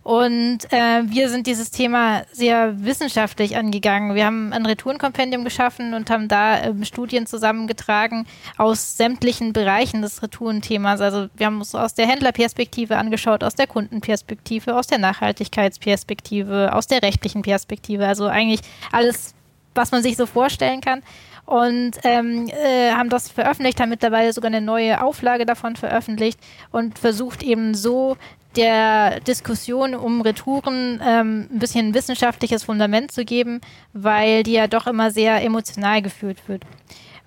Und 0.10 0.74
äh, 0.74 1.04
wir 1.06 1.30
sind 1.30 1.46
dieses 1.46 1.70
Thema 1.70 2.24
sehr 2.32 2.84
wissenschaftlich 2.84 3.56
angegangen. 3.56 4.16
Wir 4.16 4.26
haben 4.26 4.54
ein 4.54 4.66
Retourenkompendium 4.66 5.44
geschaffen 5.44 5.94
und 5.94 6.10
haben 6.10 6.28
da 6.28 6.64
ähm, 6.64 6.84
Studien 6.84 7.28
zusammengetragen 7.28 8.26
aus 8.58 8.98
sämtlichen 8.98 9.54
Bereichen 9.54 10.02
des 10.02 10.24
Retourenthemas. 10.24 11.00
Also 11.00 11.28
wir 11.38 11.46
haben 11.46 11.60
uns 11.60 11.76
aus 11.76 11.94
der 11.94 12.08
Händlerperspektive 12.08 12.98
angeschaut, 12.98 13.44
aus 13.44 13.54
der 13.54 13.68
Kundenperspektive, 13.68 14.76
aus 14.76 14.88
der 14.88 14.98
Nachhaltigkeitsperspektive, 14.98 16.74
aus 16.74 16.88
der 16.88 17.04
rechtlichen 17.04 17.44
Perspektive. 17.44 18.08
Also 18.08 18.26
eigentlich 18.26 18.62
alles, 18.92 19.36
was 19.76 19.92
man 19.92 20.02
sich 20.02 20.18
so 20.18 20.26
vorstellen 20.26 20.82
kann 20.82 21.04
und 21.50 21.94
ähm, 22.04 22.48
äh, 22.48 22.92
haben 22.92 23.10
das 23.10 23.30
veröffentlicht, 23.30 23.80
haben 23.80 23.90
mittlerweile 23.90 24.34
sogar 24.34 24.50
eine 24.50 24.62
neue 24.62 25.04
Auflage 25.04 25.48
davon 25.48 25.76
veröffentlicht 25.76 26.40
und 26.72 27.00
versucht 27.00 27.42
eben 27.42 27.74
so 27.74 28.18
der 28.56 29.20
Diskussion 29.20 29.94
um 29.96 30.22
Retouren 30.22 31.02
ähm, 31.04 31.48
ein 31.52 31.60
bisschen 31.60 31.88
ein 31.88 31.94
wissenschaftliches 31.94 32.64
Fundament 32.64 33.12
zu 33.12 33.26
geben, 33.26 33.62
weil 33.94 34.44
die 34.44 34.54
ja 34.54 34.68
doch 34.68 34.88
immer 34.88 35.12
sehr 35.12 35.44
emotional 35.44 36.02
geführt 36.02 36.48
wird. 36.48 36.64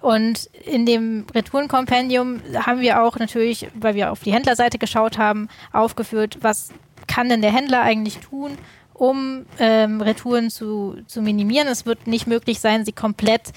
Und 0.00 0.50
in 0.64 0.84
dem 0.84 1.26
Retourenkompendium 1.32 2.40
haben 2.54 2.80
wir 2.80 3.02
auch 3.02 3.18
natürlich, 3.18 3.68
weil 3.74 3.94
wir 3.94 4.10
auf 4.10 4.20
die 4.20 4.32
Händlerseite 4.32 4.78
geschaut 4.78 5.16
haben, 5.16 5.48
aufgeführt, 5.72 6.38
was 6.40 6.70
kann 7.06 7.28
denn 7.28 7.40
der 7.40 7.52
Händler 7.52 7.82
eigentlich 7.82 8.18
tun, 8.18 8.58
um 8.94 9.46
ähm, 9.58 10.00
Retouren 10.00 10.50
zu, 10.50 10.96
zu 11.06 11.22
minimieren. 11.22 11.68
Es 11.68 11.86
wird 11.86 12.08
nicht 12.08 12.26
möglich 12.26 12.58
sein, 12.58 12.84
sie 12.84 12.92
komplett 12.92 13.52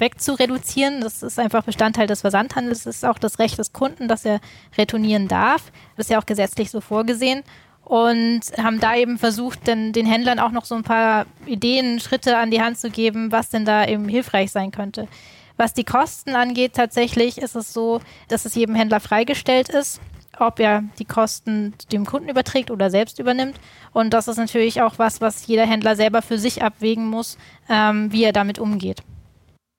wegzureduzieren. 0.00 1.00
Das 1.00 1.22
ist 1.22 1.38
einfach 1.38 1.64
Bestandteil 1.64 2.06
des 2.06 2.22
Versandhandels. 2.22 2.84
Das 2.84 2.96
ist 2.96 3.04
auch 3.04 3.18
das 3.18 3.38
Recht 3.38 3.58
des 3.58 3.72
Kunden, 3.72 4.08
dass 4.08 4.24
er 4.24 4.40
retournieren 4.76 5.28
darf. 5.28 5.70
Das 5.96 6.06
ist 6.06 6.10
ja 6.10 6.18
auch 6.18 6.26
gesetzlich 6.26 6.70
so 6.70 6.80
vorgesehen. 6.80 7.42
Und 7.84 8.42
haben 8.56 8.78
da 8.78 8.94
eben 8.94 9.18
versucht, 9.18 9.66
den, 9.66 9.92
den 9.92 10.06
Händlern 10.06 10.38
auch 10.38 10.52
noch 10.52 10.64
so 10.64 10.76
ein 10.76 10.84
paar 10.84 11.26
Ideen, 11.46 11.98
Schritte 11.98 12.36
an 12.36 12.50
die 12.50 12.62
Hand 12.62 12.78
zu 12.78 12.90
geben, 12.90 13.32
was 13.32 13.48
denn 13.50 13.64
da 13.64 13.84
eben 13.84 14.08
hilfreich 14.08 14.52
sein 14.52 14.70
könnte. 14.70 15.08
Was 15.56 15.74
die 15.74 15.84
Kosten 15.84 16.36
angeht, 16.36 16.74
tatsächlich 16.74 17.38
ist 17.38 17.56
es 17.56 17.72
so, 17.72 18.00
dass 18.28 18.44
es 18.44 18.54
jedem 18.54 18.74
Händler 18.74 19.00
freigestellt 19.00 19.68
ist, 19.68 20.00
ob 20.38 20.60
er 20.60 20.84
die 20.98 21.04
Kosten 21.04 21.74
dem 21.90 22.06
Kunden 22.06 22.28
überträgt 22.28 22.70
oder 22.70 22.90
selbst 22.90 23.18
übernimmt. 23.18 23.56
Und 23.92 24.14
das 24.14 24.28
ist 24.28 24.38
natürlich 24.38 24.80
auch 24.82 24.98
was, 24.98 25.20
was 25.20 25.46
jeder 25.46 25.66
Händler 25.66 25.96
selber 25.96 26.22
für 26.22 26.38
sich 26.38 26.62
abwägen 26.62 27.06
muss, 27.06 27.38
ähm, 27.68 28.12
wie 28.12 28.24
er 28.24 28.32
damit 28.32 28.58
umgeht 28.58 29.02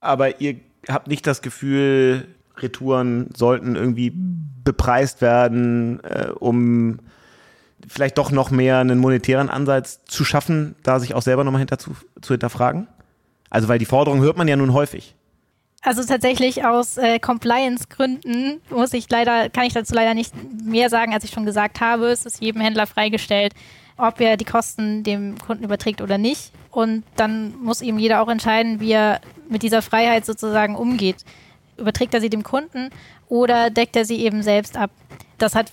aber 0.02 0.42
ihr 0.42 0.60
habt 0.90 1.08
nicht 1.08 1.26
das 1.26 1.42
Gefühl, 1.42 2.28
Retouren 2.58 3.30
sollten 3.36 3.76
irgendwie 3.76 4.12
bepreist 4.64 5.22
werden, 5.22 6.04
äh, 6.04 6.30
um 6.38 7.00
vielleicht 7.88 8.18
doch 8.18 8.32
noch 8.32 8.52
mehr 8.52 8.80
einen 8.80 9.00
monetären 9.00 9.50
Ansatz 9.50 10.02
zu 10.06 10.24
schaffen, 10.24 10.76
da 10.84 11.00
sich 11.00 11.14
auch 11.14 11.22
selber 11.22 11.44
nochmal 11.44 11.60
hinter 11.60 11.78
zu, 11.78 11.92
zu 12.22 12.34
hinterfragen? 12.34 12.88
Also 13.50 13.68
weil 13.68 13.80
die 13.80 13.86
Forderung 13.86 14.22
hört 14.22 14.38
man 14.38 14.48
ja 14.48 14.56
nun 14.56 14.74
häufig. 14.74 15.16
Also 15.84 16.04
tatsächlich 16.04 16.64
aus 16.64 16.98
äh, 16.98 17.18
Compliance-Gründen 17.18 18.62
muss 18.70 18.94
ich 18.94 19.10
leider, 19.10 19.50
kann 19.50 19.64
ich 19.64 19.74
dazu 19.74 19.96
leider 19.96 20.14
nicht 20.14 20.34
mehr 20.64 20.90
sagen, 20.90 21.14
als 21.14 21.24
ich 21.24 21.32
schon 21.32 21.46
gesagt 21.46 21.82
habe. 21.82 22.08
Es 22.08 22.26
ist 22.26 22.40
jedem 22.40 22.62
Händler 22.62 22.86
freigestellt, 22.86 23.54
ob 23.98 24.20
er 24.20 24.38
die 24.38 24.46
Kosten 24.46 25.04
dem 25.04 25.38
Kunden 25.38 25.64
überträgt 25.64 26.02
oder 26.02 26.18
nicht. 26.18 26.52
Und 26.72 27.04
dann 27.16 27.54
muss 27.62 27.82
eben 27.82 28.00
jeder 28.00 28.22
auch 28.22 28.30
entscheiden, 28.30 28.80
wie 28.80 28.92
er 28.92 29.22
mit 29.50 29.64
dieser 29.64 29.82
Freiheit 29.82 30.26
sozusagen 30.26 30.76
umgeht. 30.76 31.26
Überträgt 31.78 32.14
er 32.14 32.22
sie 32.22 32.30
dem 32.30 32.44
Kunden 32.44 32.90
oder 33.28 33.70
deckt 33.70 33.96
er 33.96 34.06
sie 34.06 34.18
eben 34.18 34.44
selbst 34.44 34.78
ab? 34.78 34.92
Das 35.38 35.56
hat 35.56 35.72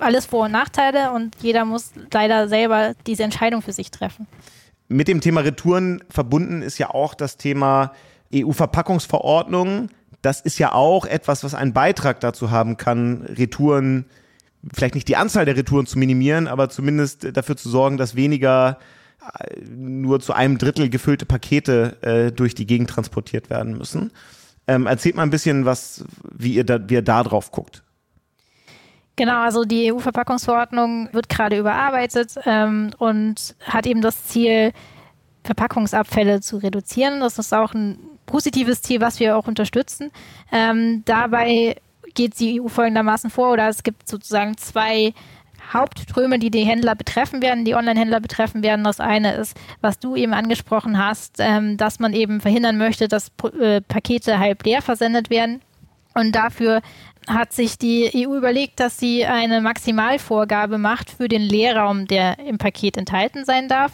alles 0.00 0.26
Vor- 0.26 0.46
und 0.46 0.52
Nachteile 0.52 1.12
und 1.12 1.36
jeder 1.40 1.64
muss 1.64 1.92
leider 2.12 2.48
selber 2.48 2.94
diese 3.06 3.22
Entscheidung 3.22 3.62
für 3.62 3.72
sich 3.72 3.90
treffen. 3.90 4.26
Mit 4.88 5.08
dem 5.08 5.20
Thema 5.20 5.42
Retouren 5.42 6.02
verbunden 6.10 6.62
ist 6.62 6.78
ja 6.78 6.90
auch 6.90 7.14
das 7.14 7.36
Thema 7.36 7.92
EU-Verpackungsverordnung. 8.34 9.88
Das 10.22 10.40
ist 10.40 10.58
ja 10.58 10.72
auch 10.72 11.04
etwas, 11.04 11.44
was 11.44 11.54
einen 11.54 11.72
Beitrag 11.72 12.20
dazu 12.20 12.50
haben 12.50 12.76
kann, 12.76 13.22
Retouren, 13.22 14.06
vielleicht 14.72 14.94
nicht 14.94 15.08
die 15.08 15.16
Anzahl 15.16 15.44
der 15.44 15.56
Retouren 15.56 15.86
zu 15.86 15.98
minimieren, 15.98 16.48
aber 16.48 16.68
zumindest 16.68 17.36
dafür 17.36 17.56
zu 17.56 17.68
sorgen, 17.68 17.96
dass 17.96 18.14
weniger 18.14 18.78
äh, 19.38 19.60
nur 19.68 20.20
zu 20.20 20.32
einem 20.32 20.58
Drittel 20.58 20.90
gefüllte 20.90 21.26
Pakete 21.26 21.96
äh, 22.02 22.32
durch 22.32 22.54
die 22.54 22.66
Gegend 22.66 22.90
transportiert 22.90 23.50
werden 23.50 23.76
müssen. 23.76 24.12
Ähm, 24.66 24.86
erzählt 24.86 25.16
mal 25.16 25.22
ein 25.22 25.30
bisschen, 25.30 25.64
was, 25.64 26.04
wie 26.30 26.54
ihr 26.54 26.64
da, 26.64 26.78
wie 26.88 26.94
ihr 26.94 27.02
da 27.02 27.22
drauf 27.22 27.50
guckt. 27.50 27.82
Genau, 29.16 29.42
also 29.42 29.64
die 29.64 29.92
EU-Verpackungsverordnung 29.92 31.10
wird 31.12 31.28
gerade 31.28 31.58
überarbeitet 31.58 32.36
ähm, 32.46 32.90
und 32.98 33.54
hat 33.60 33.86
eben 33.86 34.00
das 34.00 34.24
Ziel, 34.24 34.72
Verpackungsabfälle 35.44 36.40
zu 36.40 36.58
reduzieren. 36.58 37.20
Das 37.20 37.38
ist 37.38 37.52
auch 37.52 37.74
ein 37.74 37.98
positives 38.26 38.82
Ziel, 38.82 39.00
was 39.00 39.20
wir 39.20 39.36
auch 39.36 39.46
unterstützen. 39.46 40.10
Ähm, 40.52 41.02
dabei 41.04 41.76
geht 42.14 42.38
die 42.38 42.60
EU 42.60 42.68
folgendermaßen 42.68 43.30
vor, 43.30 43.52
oder 43.52 43.68
es 43.68 43.82
gibt 43.82 44.08
sozusagen 44.08 44.56
zwei 44.56 45.12
Hauptströme, 45.72 46.38
die 46.38 46.50
die 46.50 46.64
Händler 46.64 46.94
betreffen 46.94 47.42
werden, 47.42 47.64
die 47.64 47.74
Online-Händler 47.74 48.20
betreffen 48.20 48.62
werden. 48.62 48.84
Das 48.84 49.00
eine 49.00 49.34
ist, 49.34 49.56
was 49.80 49.98
du 49.98 50.16
eben 50.16 50.34
angesprochen 50.34 50.98
hast, 50.98 51.36
ähm, 51.38 51.76
dass 51.76 52.00
man 52.00 52.12
eben 52.12 52.40
verhindern 52.40 52.76
möchte, 52.76 53.08
dass 53.08 53.30
äh, 53.60 53.80
Pakete 53.80 54.38
halb 54.38 54.64
leer 54.64 54.82
versendet 54.82 55.30
werden. 55.30 55.60
Und 56.14 56.34
dafür 56.34 56.82
hat 57.28 57.52
sich 57.52 57.78
die 57.78 58.10
EU 58.14 58.36
überlegt, 58.36 58.80
dass 58.80 58.98
sie 58.98 59.24
eine 59.24 59.60
Maximalvorgabe 59.60 60.78
macht 60.78 61.10
für 61.10 61.28
den 61.28 61.42
Leerraum, 61.42 62.06
der 62.06 62.38
im 62.40 62.58
Paket 62.58 62.96
enthalten 62.96 63.44
sein 63.44 63.68
darf. 63.68 63.92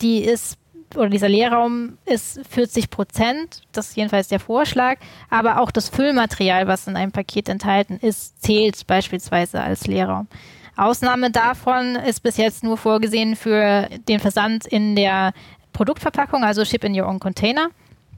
Die 0.00 0.20
ist 0.20 0.56
oder 0.96 1.08
dieser 1.08 1.28
Leerraum 1.28 1.98
ist 2.04 2.40
40 2.48 2.90
Prozent, 2.90 3.62
das 3.72 3.90
ist 3.90 3.96
jedenfalls 3.96 4.28
der 4.28 4.40
Vorschlag, 4.40 4.96
aber 5.30 5.60
auch 5.60 5.70
das 5.70 5.88
Füllmaterial, 5.88 6.66
was 6.66 6.86
in 6.86 6.96
einem 6.96 7.12
Paket 7.12 7.48
enthalten 7.48 7.98
ist, 8.00 8.42
zählt 8.42 8.86
beispielsweise 8.86 9.60
als 9.60 9.86
Leerraum. 9.86 10.28
Ausnahme 10.76 11.30
davon 11.30 11.96
ist 11.96 12.20
bis 12.20 12.36
jetzt 12.36 12.62
nur 12.62 12.76
vorgesehen 12.76 13.34
für 13.34 13.88
den 14.08 14.20
Versand 14.20 14.64
in 14.64 14.94
der 14.94 15.32
Produktverpackung, 15.72 16.44
also 16.44 16.64
Ship 16.64 16.82
in 16.84 16.98
Your 16.98 17.08
Own 17.08 17.18
Container. 17.18 17.68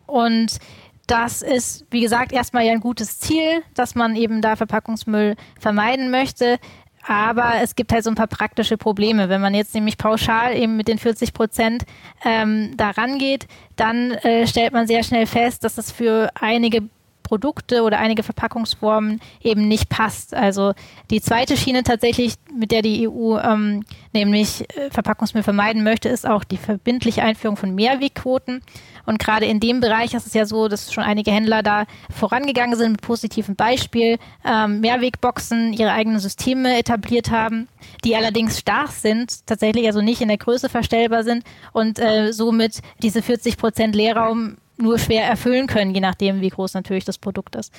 Und 0.07 0.59
das 1.07 1.43
ist, 1.43 1.87
wie 1.91 2.03
gesagt, 2.03 2.33
erstmal 2.33 2.65
ja 2.65 2.73
ein 2.73 2.81
gutes 2.81 3.19
Ziel, 3.19 3.63
dass 3.75 3.95
man 3.95 4.15
eben 4.15 4.43
da 4.43 4.57
Verpackungsmüll 4.57 5.37
vermeiden 5.59 6.11
möchte. 6.11 6.59
Aber 7.07 7.55
es 7.63 7.75
gibt 7.75 7.93
halt 7.93 8.05
so 8.05 8.11
ein 8.11 8.17
paar 8.17 8.27
praktische 8.27 8.77
Probleme. 8.77 9.29
Wenn 9.29 9.41
man 9.41 9.55
jetzt 9.55 9.75
nämlich 9.75 9.97
pauschal 9.97 10.57
eben 10.57 10.77
mit 10.77 10.89
den 10.89 10.99
40 10.99 11.33
Prozent 11.33 11.85
ähm, 12.25 12.77
da 12.77 12.91
rangeht, 12.91 13.47
dann 13.77 14.13
äh, 14.13 14.47
stellt 14.47 14.73
man 14.73 14.87
sehr 14.87 15.03
schnell 15.03 15.27
fest, 15.27 15.65
dass 15.65 15.79
es 15.79 15.91
für 15.91 16.31
einige 16.39 16.83
Produkte 17.31 17.85
oder 17.85 18.01
einige 18.01 18.25
Verpackungsformen 18.25 19.21
eben 19.41 19.69
nicht 19.69 19.89
passt. 19.89 20.35
Also 20.35 20.75
die 21.11 21.21
zweite 21.21 21.57
Schiene 21.57 21.85
tatsächlich, 21.85 22.35
mit 22.53 22.73
der 22.73 22.83
die 22.83 23.09
EU 23.09 23.39
ähm, 23.39 23.85
nämlich 24.13 24.69
äh, 24.77 24.91
Verpackungsmüll 24.91 25.45
vermeiden 25.45 25.85
möchte, 25.85 26.09
ist 26.09 26.27
auch 26.27 26.43
die 26.43 26.57
verbindliche 26.57 27.23
Einführung 27.23 27.57
von 27.57 27.73
Mehrwegquoten. 27.73 28.63
Und 29.07 29.19
gerade 29.19 29.47
in 29.47 29.61
dem 29.61 29.81
Bereich 29.81 30.15
ist 30.15 30.27
es 30.27 30.35
ja 30.35 30.47
so, 30.47 30.69
dass 30.69 30.93
schon 30.93 31.05
einige 31.05 31.31
Händler 31.31 31.63
da 31.63 31.85
vorangegangen 32.15 32.77
sind 32.77 32.93
mit 32.93 33.03
positivem 33.03 33.57
Beispiel, 33.57 34.19
ähm, 34.45 34.81
Mehrwegboxen 34.81 35.73
ihre 35.73 35.93
eigenen 35.93 36.21
Systeme 36.21 36.79
etabliert 36.79 37.31
haben, 37.31 37.69
die 38.05 38.17
allerdings 38.17 38.59
stark 38.59 38.91
sind, 38.91 39.47
tatsächlich 39.47 39.87
also 39.87 40.01
nicht 40.01 40.21
in 40.21 40.29
der 40.29 40.39
Größe 40.39 40.69
verstellbar 40.69 41.25
sind 41.25 41.45
und 41.73 41.99
äh, 41.99 42.33
somit 42.33 42.81
diese 43.03 43.23
40 43.23 43.57
Prozent 43.57 43.95
Leerraum 43.95 44.57
nur 44.77 44.99
schwer 44.99 45.25
erfüllen 45.25 45.67
können, 45.67 45.95
je 45.95 46.01
nachdem, 46.01 46.41
wie 46.41 46.49
groß 46.49 46.75
natürlich 46.75 47.05
das 47.05 47.19
Produkt 47.19 47.55
ist. 47.55 47.73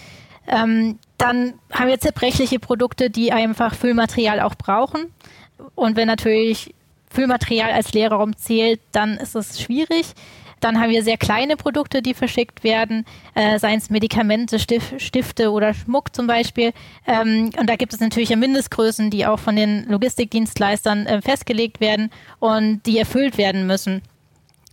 Ähm, 0.47 0.99
dann 1.17 1.53
haben 1.71 1.87
wir 1.87 1.99
zerbrechliche 1.99 2.59
Produkte, 2.59 3.09
die 3.09 3.31
einfach 3.31 3.75
Füllmaterial 3.75 4.39
auch 4.39 4.55
brauchen. 4.55 5.13
Und 5.75 5.95
wenn 5.95 6.07
natürlich 6.07 6.73
Füllmaterial 7.09 7.71
als 7.71 7.93
Leerraum 7.93 8.35
zählt, 8.35 8.79
dann 8.91 9.17
ist 9.17 9.35
es 9.35 9.61
schwierig. 9.61 10.13
Dann 10.61 10.79
haben 10.79 10.89
wir 10.89 11.03
sehr 11.03 11.17
kleine 11.17 11.57
Produkte, 11.57 12.01
die 12.01 12.13
verschickt 12.13 12.63
werden, 12.63 13.05
äh, 13.35 13.59
seien 13.59 13.79
es 13.79 13.89
Medikamente, 13.89 14.59
Stif 14.59 14.93
Stifte 14.97 15.51
oder 15.51 15.73
Schmuck 15.73 16.15
zum 16.15 16.27
Beispiel. 16.27 16.71
Ähm, 17.05 17.49
und 17.59 17.69
da 17.69 17.75
gibt 17.75 17.93
es 17.93 17.99
natürlich 17.99 18.35
Mindestgrößen, 18.35 19.09
die 19.09 19.25
auch 19.25 19.39
von 19.39 19.55
den 19.55 19.85
Logistikdienstleistern 19.89 21.05
äh, 21.05 21.21
festgelegt 21.21 21.81
werden 21.81 22.11
und 22.39 22.81
die 22.85 22.97
erfüllt 22.97 23.37
werden 23.37 23.67
müssen. 23.67 24.01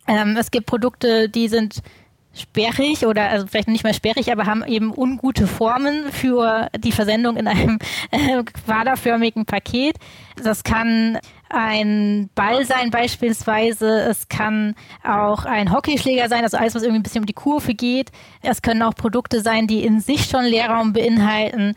Ähm, 0.07 0.37
es 0.39 0.51
gibt 0.51 0.67
Produkte, 0.67 1.29
die 1.29 1.49
sind 1.49 1.83
sperrig 2.35 3.07
oder 3.07 3.29
also 3.31 3.47
vielleicht 3.47 3.69
nicht 3.69 3.85
mehr 3.85 3.95
sperrig, 3.95 4.31
aber 4.31 4.47
haben 4.47 4.65
eben 4.65 4.93
ungute 4.97 5.47
Formen 5.47 6.13
für 6.13 6.69
die 6.79 6.93
Versendung 6.93 7.37
in 7.37 7.49
einem 7.49 7.79
äh, 8.11 8.43
quaderförmigen 8.45 9.45
Paket. 9.45 9.97
Das 10.43 10.63
kann 10.63 11.19
ein 11.51 12.31
Ball 12.35 12.65
sein 12.65 12.91
beispielsweise, 12.91 14.01
es 14.03 14.29
kann 14.29 14.75
auch 15.03 15.45
ein 15.45 15.73
Hockeyschläger 15.73 16.29
sein, 16.29 16.43
also 16.43 16.57
alles, 16.57 16.75
was 16.75 16.83
irgendwie 16.83 17.01
ein 17.01 17.03
bisschen 17.03 17.23
um 17.23 17.27
die 17.27 17.33
Kurve 17.33 17.75
geht. 17.75 18.11
Es 18.43 18.63
können 18.63 18.83
auch 18.83 18.95
Produkte 18.95 19.41
sein, 19.41 19.67
die 19.67 19.85
in 19.85 20.01
sich 20.01 20.25
schon 20.27 20.45
Leerraum 20.45 20.93
beinhalten 20.93 21.75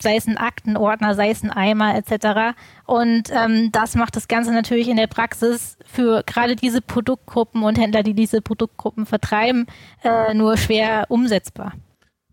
sei 0.00 0.16
es 0.16 0.26
ein 0.26 0.36
Aktenordner, 0.36 1.14
sei 1.14 1.30
es 1.30 1.42
ein 1.42 1.50
Eimer 1.50 1.94
etc. 1.94 2.56
Und 2.86 3.30
ähm, 3.30 3.70
das 3.72 3.94
macht 3.94 4.16
das 4.16 4.28
Ganze 4.28 4.52
natürlich 4.52 4.88
in 4.88 4.96
der 4.96 5.06
Praxis 5.06 5.76
für 5.84 6.22
gerade 6.24 6.56
diese 6.56 6.80
Produktgruppen 6.80 7.62
und 7.62 7.78
Händler, 7.78 8.02
die 8.02 8.14
diese 8.14 8.40
Produktgruppen 8.40 9.06
vertreiben, 9.06 9.66
äh, 10.02 10.34
nur 10.34 10.56
schwer 10.56 11.06
umsetzbar. 11.08 11.74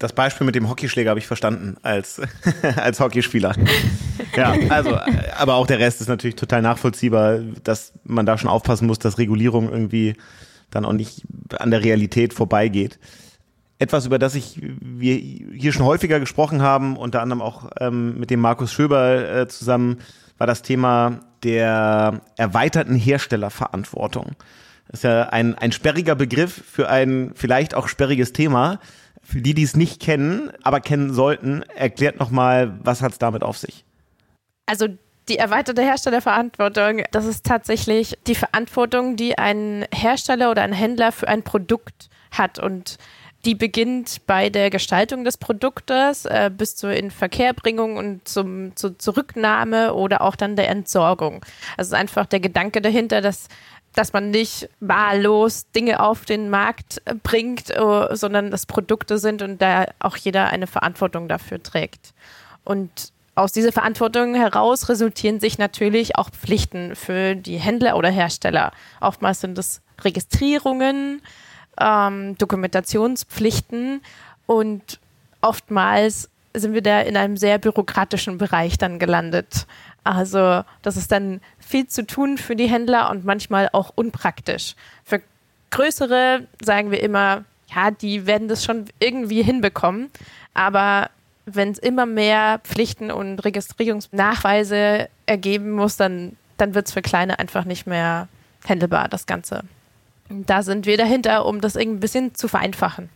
Das 0.01 0.13
Beispiel 0.13 0.45
mit 0.45 0.55
dem 0.55 0.67
Hockeyschläger 0.67 1.11
habe 1.11 1.19
ich 1.19 1.27
verstanden 1.27 1.77
als, 1.83 2.19
als 2.75 2.99
Hockeyspieler. 2.99 3.53
ja, 4.35 4.55
also, 4.69 4.97
aber 5.37 5.53
auch 5.53 5.67
der 5.67 5.77
Rest 5.77 6.01
ist 6.01 6.07
natürlich 6.07 6.35
total 6.35 6.63
nachvollziehbar, 6.63 7.37
dass 7.63 7.93
man 8.03 8.25
da 8.25 8.39
schon 8.39 8.49
aufpassen 8.49 8.87
muss, 8.87 8.97
dass 8.97 9.19
Regulierung 9.19 9.71
irgendwie 9.71 10.15
dann 10.71 10.85
auch 10.85 10.93
nicht 10.93 11.21
an 11.59 11.69
der 11.69 11.83
Realität 11.83 12.33
vorbeigeht 12.33 12.97
etwas, 13.77 14.05
über 14.05 14.19
das 14.19 14.35
ich 14.35 14.59
wir 14.79 15.15
hier 15.15 15.73
schon 15.73 15.85
häufiger 15.85 16.19
gesprochen 16.19 16.61
haben, 16.61 16.97
unter 16.97 17.21
anderem 17.21 17.41
auch 17.41 17.71
ähm, 17.79 18.19
mit 18.19 18.29
dem 18.29 18.39
Markus 18.39 18.71
Schöber 18.71 19.35
äh, 19.35 19.47
zusammen, 19.47 19.97
war 20.37 20.45
das 20.45 20.61
Thema 20.61 21.21
der 21.43 22.21
erweiterten 22.37 22.93
Herstellerverantwortung. 22.93 24.35
Das 24.87 24.99
ist 24.99 25.03
ja 25.03 25.29
ein, 25.29 25.55
ein 25.55 25.71
sperriger 25.71 26.13
Begriff 26.13 26.63
für 26.71 26.89
ein 26.89 27.31
vielleicht 27.33 27.73
auch 27.73 27.87
sperriges 27.87 28.33
Thema. 28.33 28.79
Für 29.21 29.41
die, 29.41 29.53
die 29.53 29.63
es 29.63 29.75
nicht 29.75 30.01
kennen, 30.01 30.51
aber 30.63 30.81
kennen 30.81 31.13
sollten, 31.13 31.63
erklärt 31.63 32.19
nochmal, 32.19 32.77
was 32.83 33.01
hat 33.01 33.13
es 33.13 33.17
damit 33.17 33.43
auf 33.43 33.57
sich? 33.57 33.85
Also 34.65 34.87
die 35.29 35.37
erweiterte 35.37 35.81
Herstellerverantwortung, 35.81 37.03
das 37.11 37.25
ist 37.25 37.45
tatsächlich 37.45 38.17
die 38.27 38.35
Verantwortung, 38.35 39.15
die 39.15 39.37
ein 39.37 39.85
Hersteller 39.93 40.51
oder 40.51 40.63
ein 40.63 40.73
Händler 40.73 41.11
für 41.11 41.27
ein 41.27 41.43
Produkt 41.43 42.09
hat. 42.31 42.59
Und 42.59 42.97
die 43.45 43.55
beginnt 43.55 44.25
bei 44.27 44.49
der 44.49 44.69
Gestaltung 44.69 45.23
des 45.23 45.37
Produktes 45.37 46.25
äh, 46.25 46.51
bis 46.55 46.75
zur 46.75 46.91
Inverkehrbringung 46.91 47.97
und 47.97 48.27
zum, 48.27 48.75
zur 48.75 48.99
Zurücknahme 48.99 49.93
oder 49.93 50.21
auch 50.21 50.35
dann 50.35 50.55
der 50.55 50.69
Entsorgung. 50.69 51.45
Also 51.77 51.95
einfach 51.95 52.25
der 52.25 52.39
Gedanke 52.39 52.81
dahinter, 52.81 53.21
dass 53.21 53.47
dass 53.93 54.13
man 54.13 54.29
nicht 54.29 54.69
wahllos 54.79 55.69
Dinge 55.71 55.99
auf 55.99 56.25
den 56.25 56.49
Markt 56.49 57.01
bringt, 57.23 57.73
uh, 57.77 58.15
sondern 58.15 58.51
dass 58.51 58.65
Produkte 58.65 59.17
sind 59.17 59.41
und 59.41 59.61
da 59.61 59.85
auch 59.99 60.15
jeder 60.15 60.47
eine 60.47 60.67
Verantwortung 60.67 61.27
dafür 61.27 61.61
trägt. 61.61 62.13
Und 62.63 63.11
aus 63.35 63.51
dieser 63.51 63.71
Verantwortung 63.71 64.35
heraus 64.35 64.89
resultieren 64.89 65.39
sich 65.39 65.57
natürlich 65.57 66.17
auch 66.17 66.29
Pflichten 66.29 66.95
für 66.95 67.35
die 67.35 67.57
Händler 67.57 67.97
oder 67.97 68.09
Hersteller. 68.09 68.71
Oftmals 68.99 69.41
sind 69.41 69.57
es 69.57 69.81
Registrierungen, 70.01 71.21
ähm, 71.79 72.37
Dokumentationspflichten 72.37 74.01
und 74.45 74.99
oftmals 75.41 76.29
sind 76.53 76.73
wir 76.73 76.81
da 76.81 77.01
in 77.01 77.15
einem 77.15 77.37
sehr 77.37 77.57
bürokratischen 77.57 78.37
Bereich 78.37 78.77
dann 78.77 78.99
gelandet. 78.99 79.65
Also 80.03 80.63
das 80.81 80.97
ist 80.97 81.11
dann 81.11 81.41
viel 81.71 81.87
zu 81.87 82.05
tun 82.05 82.37
für 82.37 82.55
die 82.55 82.67
Händler 82.67 83.09
und 83.09 83.25
manchmal 83.25 83.69
auch 83.71 83.91
unpraktisch. 83.95 84.75
Für 85.03 85.21
größere 85.71 86.47
sagen 86.63 86.91
wir 86.91 87.01
immer, 87.01 87.45
ja, 87.73 87.89
die 87.89 88.27
werden 88.27 88.47
das 88.47 88.63
schon 88.63 88.85
irgendwie 88.99 89.41
hinbekommen. 89.41 90.11
Aber 90.53 91.09
wenn 91.45 91.71
es 91.71 91.79
immer 91.79 92.05
mehr 92.05 92.59
Pflichten 92.63 93.09
und 93.09 93.39
Registrierungsnachweise 93.39 95.09
ergeben 95.25 95.71
muss, 95.71 95.97
dann, 95.97 96.35
dann 96.57 96.75
wird 96.75 96.87
es 96.87 96.93
für 96.93 97.01
Kleine 97.01 97.39
einfach 97.39 97.65
nicht 97.65 97.87
mehr 97.87 98.27
handelbar, 98.67 99.07
das 99.07 99.25
Ganze. 99.25 99.63
Da 100.29 100.63
sind 100.63 100.85
wir 100.85 100.97
dahinter, 100.97 101.45
um 101.45 101.61
das 101.61 101.75
irgendwie 101.75 101.97
ein 101.97 102.01
bisschen 102.01 102.35
zu 102.35 102.47
vereinfachen. 102.47 103.09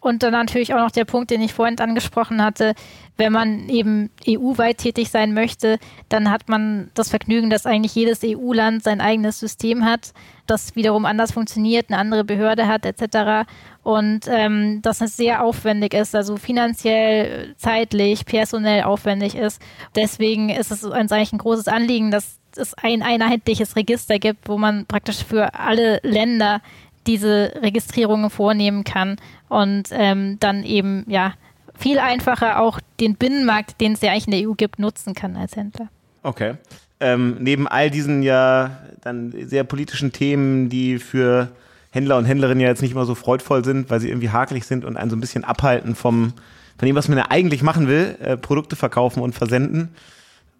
Und 0.00 0.22
dann 0.22 0.32
natürlich 0.32 0.72
auch 0.72 0.78
noch 0.78 0.90
der 0.90 1.04
Punkt, 1.04 1.30
den 1.30 1.42
ich 1.42 1.52
vorhin 1.52 1.78
angesprochen 1.78 2.42
hatte, 2.42 2.74
wenn 3.18 3.32
man 3.32 3.68
eben 3.68 4.10
EU-weit 4.26 4.78
tätig 4.78 5.10
sein 5.10 5.34
möchte, 5.34 5.78
dann 6.08 6.30
hat 6.30 6.48
man 6.48 6.90
das 6.94 7.10
Vergnügen, 7.10 7.50
dass 7.50 7.66
eigentlich 7.66 7.94
jedes 7.94 8.20
EU-Land 8.24 8.82
sein 8.82 9.02
eigenes 9.02 9.38
System 9.38 9.84
hat, 9.84 10.14
das 10.46 10.74
wiederum 10.74 11.04
anders 11.04 11.32
funktioniert, 11.32 11.90
eine 11.90 11.98
andere 11.98 12.24
Behörde 12.24 12.66
hat 12.66 12.86
etc. 12.86 13.46
Und 13.82 14.20
ähm, 14.26 14.80
dass 14.80 15.02
es 15.02 15.18
sehr 15.18 15.44
aufwendig 15.44 15.92
ist, 15.92 16.14
also 16.14 16.36
finanziell, 16.36 17.54
zeitlich, 17.58 18.24
personell 18.24 18.84
aufwendig 18.84 19.34
ist. 19.34 19.60
Deswegen 19.94 20.48
ist 20.48 20.70
es 20.70 20.82
uns 20.82 21.12
eigentlich 21.12 21.32
ein 21.32 21.38
großes 21.38 21.68
Anliegen, 21.68 22.10
dass 22.10 22.40
es 22.56 22.74
ein 22.74 23.02
einheitliches 23.02 23.76
Register 23.76 24.18
gibt, 24.18 24.48
wo 24.48 24.56
man 24.56 24.86
praktisch 24.86 25.24
für 25.24 25.54
alle 25.54 26.00
Länder 26.02 26.62
diese 27.06 27.52
Registrierungen 27.62 28.30
vornehmen 28.30 28.84
kann 28.84 29.16
und 29.48 29.88
ähm, 29.90 30.38
dann 30.40 30.64
eben 30.64 31.04
ja 31.08 31.34
viel 31.78 31.98
einfacher 31.98 32.60
auch 32.60 32.80
den 33.00 33.16
Binnenmarkt, 33.16 33.80
den 33.80 33.92
es 33.92 34.02
ja 34.02 34.10
eigentlich 34.12 34.26
in 34.26 34.32
der 34.32 34.48
EU 34.48 34.54
gibt, 34.54 34.78
nutzen 34.78 35.14
kann 35.14 35.36
als 35.36 35.56
Händler. 35.56 35.88
Okay. 36.22 36.54
Ähm, 37.00 37.38
neben 37.40 37.66
all 37.66 37.90
diesen 37.90 38.22
ja 38.22 38.78
dann 39.00 39.32
sehr 39.46 39.64
politischen 39.64 40.12
Themen, 40.12 40.68
die 40.68 40.98
für 40.98 41.48
Händler 41.90 42.18
und 42.18 42.26
Händlerinnen 42.26 42.60
ja 42.60 42.68
jetzt 42.68 42.82
nicht 42.82 42.92
immer 42.92 43.06
so 43.06 43.14
freudvoll 43.14 43.64
sind, 43.64 43.88
weil 43.90 44.00
sie 44.00 44.08
irgendwie 44.08 44.28
hakelig 44.28 44.66
sind 44.66 44.84
und 44.84 44.96
einen 44.96 45.10
so 45.10 45.16
ein 45.16 45.20
bisschen 45.20 45.44
abhalten 45.44 45.94
vom, 45.94 46.34
von 46.78 46.86
dem, 46.86 46.94
was 46.94 47.08
man 47.08 47.16
ja 47.16 47.26
eigentlich 47.30 47.62
machen 47.62 47.88
will, 47.88 48.16
äh, 48.20 48.36
Produkte 48.36 48.76
verkaufen 48.76 49.22
und 49.22 49.34
versenden. 49.34 49.88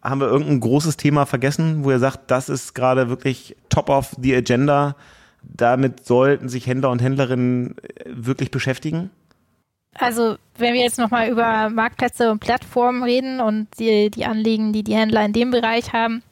Haben 0.02 0.20
wir 0.20 0.28
irgendein 0.28 0.60
großes 0.60 0.96
Thema 0.96 1.26
vergessen, 1.26 1.84
wo 1.84 1.90
ihr 1.90 1.98
sagt, 1.98 2.30
das 2.30 2.48
ist 2.48 2.74
gerade 2.74 3.10
wirklich 3.10 3.54
top 3.68 3.90
of 3.90 4.16
the 4.20 4.34
agenda? 4.34 4.96
Damit 5.42 6.06
sollten 6.06 6.48
sich 6.48 6.66
Händler 6.66 6.90
und 6.90 7.02
Händlerinnen 7.02 7.76
äh, 7.78 8.04
wirklich 8.06 8.50
beschäftigen? 8.50 9.10
Also, 9.94 10.36
wenn 10.56 10.74
wir 10.74 10.82
jetzt 10.82 10.98
nochmal 10.98 11.28
über 11.28 11.68
Marktplätze 11.70 12.30
und 12.30 12.38
Plattformen 12.38 13.02
reden 13.02 13.40
und 13.40 13.66
die, 13.78 14.10
die 14.10 14.24
Anliegen, 14.24 14.72
die 14.72 14.84
die 14.84 14.94
Händler 14.94 15.24
in 15.24 15.32
dem 15.32 15.50
Bereich 15.50 15.92
haben, 15.92 16.22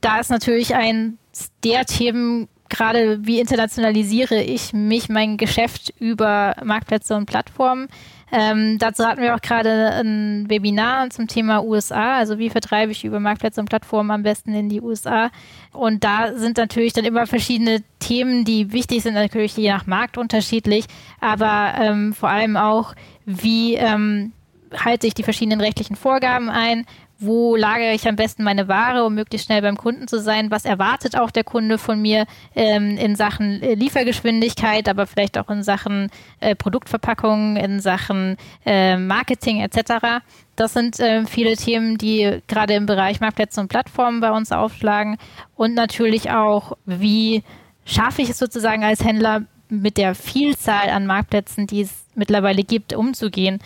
da 0.00 0.18
ist 0.18 0.30
natürlich 0.30 0.74
ein 0.74 1.18
der 1.62 1.84
Themen, 1.84 2.48
gerade 2.68 3.24
wie 3.26 3.40
internationalisiere 3.40 4.42
ich 4.42 4.72
mich, 4.72 5.08
mein 5.08 5.36
Geschäft 5.36 5.94
über 5.98 6.56
Marktplätze 6.64 7.14
und 7.16 7.26
Plattformen. 7.26 7.88
Ähm, 8.32 8.78
dazu 8.78 9.04
hatten 9.04 9.22
wir 9.22 9.34
auch 9.34 9.40
gerade 9.40 9.92
ein 10.00 10.48
Webinar 10.48 11.10
zum 11.10 11.26
Thema 11.26 11.64
USA, 11.64 12.16
also 12.16 12.38
wie 12.38 12.50
vertreibe 12.50 12.92
ich 12.92 13.04
über 13.04 13.20
Marktplätze 13.20 13.60
und 13.60 13.68
Plattformen 13.68 14.10
am 14.10 14.22
besten 14.22 14.54
in 14.54 14.68
die 14.68 14.80
USA. 14.80 15.30
Und 15.72 16.04
da 16.04 16.34
sind 16.34 16.56
natürlich 16.56 16.92
dann 16.92 17.04
immer 17.04 17.26
verschiedene 17.26 17.82
Themen, 17.98 18.44
die 18.44 18.72
wichtig 18.72 19.02
sind, 19.02 19.14
natürlich 19.14 19.56
je 19.56 19.70
nach 19.70 19.86
Markt 19.86 20.18
unterschiedlich, 20.18 20.84
aber 21.20 21.74
ähm, 21.80 22.12
vor 22.12 22.28
allem 22.28 22.56
auch, 22.56 22.94
wie 23.26 23.74
ähm, 23.74 24.32
halte 24.76 25.06
ich 25.06 25.14
die 25.14 25.22
verschiedenen 25.22 25.60
rechtlichen 25.60 25.96
Vorgaben 25.96 26.48
ein, 26.48 26.86
wo 27.20 27.54
lagere 27.54 27.92
ich 27.92 28.08
am 28.08 28.16
besten 28.16 28.42
meine 28.42 28.66
Ware, 28.66 29.04
um 29.04 29.14
möglichst 29.14 29.46
schnell 29.46 29.60
beim 29.60 29.76
Kunden 29.76 30.08
zu 30.08 30.18
sein, 30.18 30.50
was 30.50 30.64
erwartet 30.64 31.16
auch 31.16 31.30
der 31.30 31.44
Kunde 31.44 31.76
von 31.76 32.00
mir 32.00 32.24
ähm, 32.56 32.96
in 32.96 33.14
Sachen 33.14 33.62
äh, 33.62 33.74
Liefergeschwindigkeit, 33.74 34.88
aber 34.88 35.06
vielleicht 35.06 35.36
auch 35.36 35.50
in 35.50 35.62
Sachen 35.62 36.10
äh, 36.40 36.54
Produktverpackung, 36.54 37.56
in 37.56 37.80
Sachen 37.80 38.36
äh, 38.64 38.96
Marketing 38.96 39.60
etc. 39.60 40.22
Das 40.56 40.72
sind 40.72 40.98
äh, 40.98 41.26
viele 41.26 41.56
Themen, 41.56 41.98
die 41.98 42.40
gerade 42.48 42.74
im 42.74 42.86
Bereich 42.86 43.20
Marktplätze 43.20 43.60
und 43.60 43.68
Plattformen 43.68 44.20
bei 44.20 44.30
uns 44.30 44.50
aufschlagen. 44.50 45.18
Und 45.56 45.74
natürlich 45.74 46.30
auch, 46.30 46.72
wie 46.86 47.42
schaffe 47.84 48.22
ich 48.22 48.30
es 48.30 48.38
sozusagen 48.38 48.82
als 48.82 49.04
Händler 49.04 49.42
mit 49.68 49.98
der 49.98 50.14
Vielzahl 50.14 50.88
an 50.88 51.06
Marktplätzen, 51.06 51.66
die 51.66 51.82
es 51.82 52.06
mittlerweile 52.14 52.64
gibt, 52.64 52.94
umzugehen 52.94 53.60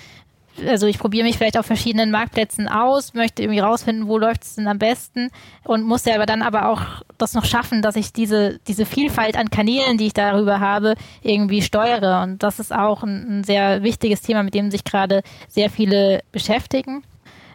also 0.66 0.86
ich 0.86 0.98
probiere 0.98 1.24
mich 1.24 1.36
vielleicht 1.36 1.58
auf 1.58 1.66
verschiedenen 1.66 2.10
Marktplätzen 2.10 2.68
aus, 2.68 3.14
möchte 3.14 3.42
irgendwie 3.42 3.60
rausfinden, 3.60 4.06
wo 4.06 4.18
läuft 4.18 4.44
es 4.44 4.54
denn 4.54 4.68
am 4.68 4.78
besten 4.78 5.30
und 5.64 5.82
muss 5.82 6.04
ja 6.04 6.14
aber 6.14 6.26
dann 6.26 6.42
aber 6.42 6.68
auch 6.68 7.02
das 7.18 7.34
noch 7.34 7.44
schaffen, 7.44 7.82
dass 7.82 7.96
ich 7.96 8.12
diese, 8.12 8.58
diese 8.66 8.86
Vielfalt 8.86 9.36
an 9.36 9.50
Kanälen, 9.50 9.98
die 9.98 10.06
ich 10.06 10.12
darüber 10.12 10.60
habe, 10.60 10.94
irgendwie 11.22 11.62
steuere. 11.62 12.22
Und 12.22 12.42
das 12.42 12.60
ist 12.60 12.74
auch 12.74 13.02
ein, 13.02 13.40
ein 13.40 13.44
sehr 13.44 13.82
wichtiges 13.82 14.22
Thema, 14.22 14.42
mit 14.42 14.54
dem 14.54 14.70
sich 14.70 14.84
gerade 14.84 15.22
sehr 15.48 15.70
viele 15.70 16.20
beschäftigen. 16.32 17.02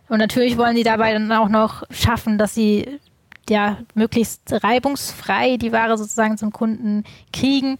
Und 0.10 0.18
natürlich 0.18 0.58
wollen 0.58 0.76
die 0.76 0.84
dabei 0.84 1.14
dann 1.14 1.32
auch 1.32 1.50
noch 1.50 1.84
schaffen, 1.92 2.38
dass 2.38 2.56
sie 2.56 3.00
ja 3.50 3.78
möglichst 3.96 4.42
reibungsfrei 4.64 5.58
die 5.58 5.72
Ware 5.72 5.98
sozusagen 5.98 6.38
zum 6.38 6.52
Kunden 6.52 7.04
kriegen. 7.34 7.78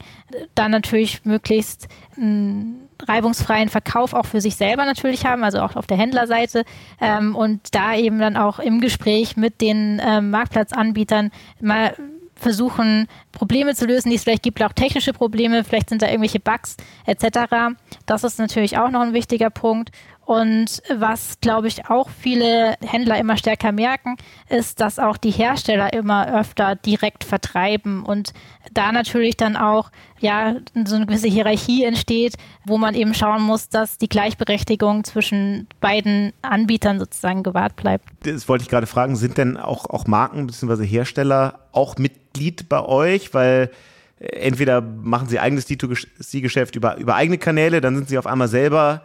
Dann 0.56 0.72
natürlich 0.72 1.26
möglichst 1.26 1.88
einen 2.18 2.89
reibungsfreien 3.08 3.70
Verkauf 3.70 4.14
auch 4.14 4.26
für 4.26 4.42
sich 4.42 4.56
selber 4.56 4.86
natürlich 4.86 5.26
haben, 5.26 5.44
also 5.44 5.60
auch 5.60 5.76
auf 5.76 5.88
der 5.88 5.98
Händlerseite 5.98 6.64
ähm, 7.00 7.36
und 7.36 7.74
da 7.74 7.96
eben 7.96 8.20
dann 8.20 8.38
auch 8.38 8.60
im 8.60 8.82
Gespräch 8.82 9.38
mit 9.38 9.62
den 9.62 10.02
ähm, 10.04 10.32
Marktplatzanbietern 10.32 11.32
mal 11.62 11.94
versuchen, 12.40 13.08
Probleme 13.32 13.76
zu 13.76 13.86
lösen, 13.86 14.10
die 14.10 14.16
es 14.16 14.24
vielleicht 14.24 14.44
gibt, 14.44 14.64
auch 14.64 14.74
technische 14.74 15.14
Probleme, 15.14 15.64
vielleicht 15.64 15.90
sind 15.90 16.02
da 16.02 16.08
irgendwelche 16.08 16.40
Bugs 16.40 16.78
etc. 17.06 17.76
Das 18.06 18.24
ist 18.24 18.40
natürlich 18.40 18.78
auch 18.78 18.90
noch 18.90 19.02
ein 19.02 19.14
wichtiger 19.14 19.50
Punkt. 19.50 19.92
Und 20.30 20.84
was, 20.96 21.40
glaube 21.42 21.70
ich, 21.70 21.90
auch 21.90 22.08
viele 22.08 22.76
Händler 22.86 23.18
immer 23.18 23.36
stärker 23.36 23.72
merken, 23.72 24.16
ist, 24.48 24.80
dass 24.80 25.00
auch 25.00 25.18
die 25.18 25.32
Hersteller 25.32 25.92
immer 25.92 26.40
öfter 26.40 26.76
direkt 26.76 27.24
vertreiben 27.24 28.06
und 28.06 28.34
da 28.72 28.92
natürlich 28.92 29.38
dann 29.38 29.56
auch 29.56 29.90
ja 30.20 30.58
so 30.86 30.98
eine 30.98 31.08
gewisse 31.08 31.30
Hierarchie 31.30 31.84
entsteht, 31.84 32.36
wo 32.64 32.78
man 32.78 32.94
eben 32.94 33.16
schauen 33.16 33.42
muss, 33.42 33.70
dass 33.70 33.98
die 33.98 34.08
Gleichberechtigung 34.08 35.04
zwischen 35.04 35.68
beiden 35.82 36.32
Anbietern 36.44 37.00
sozusagen 37.00 37.42
gewahrt 37.42 37.76
bleibt. 37.76 38.08
Das 38.22 38.48
wollte 38.48 38.62
ich 38.62 38.70
gerade 38.70 38.86
fragen, 38.86 39.16
sind 39.16 39.40
denn 39.40 39.58
auch, 39.58 39.90
auch 39.90 40.06
Marken 40.06 40.46
bzw. 40.46 40.86
Hersteller 40.86 41.62
auch 41.72 41.98
Mitglied 41.98 42.70
bei 42.70 42.86
euch? 42.86 43.34
Weil 43.34 43.72
äh, 44.20 44.28
entweder 44.28 44.80
machen 44.82 45.28
sie 45.28 45.40
eigenes 45.40 45.68
D2C-Geschäft 45.68 46.76
über, 46.76 46.98
über 46.98 47.16
eigene 47.16 47.40
Kanäle, 47.40 47.82
dann 47.82 47.96
sind 47.96 48.10
sie 48.10 48.20
auf 48.20 48.28
einmal 48.28 48.48
selber 48.48 49.02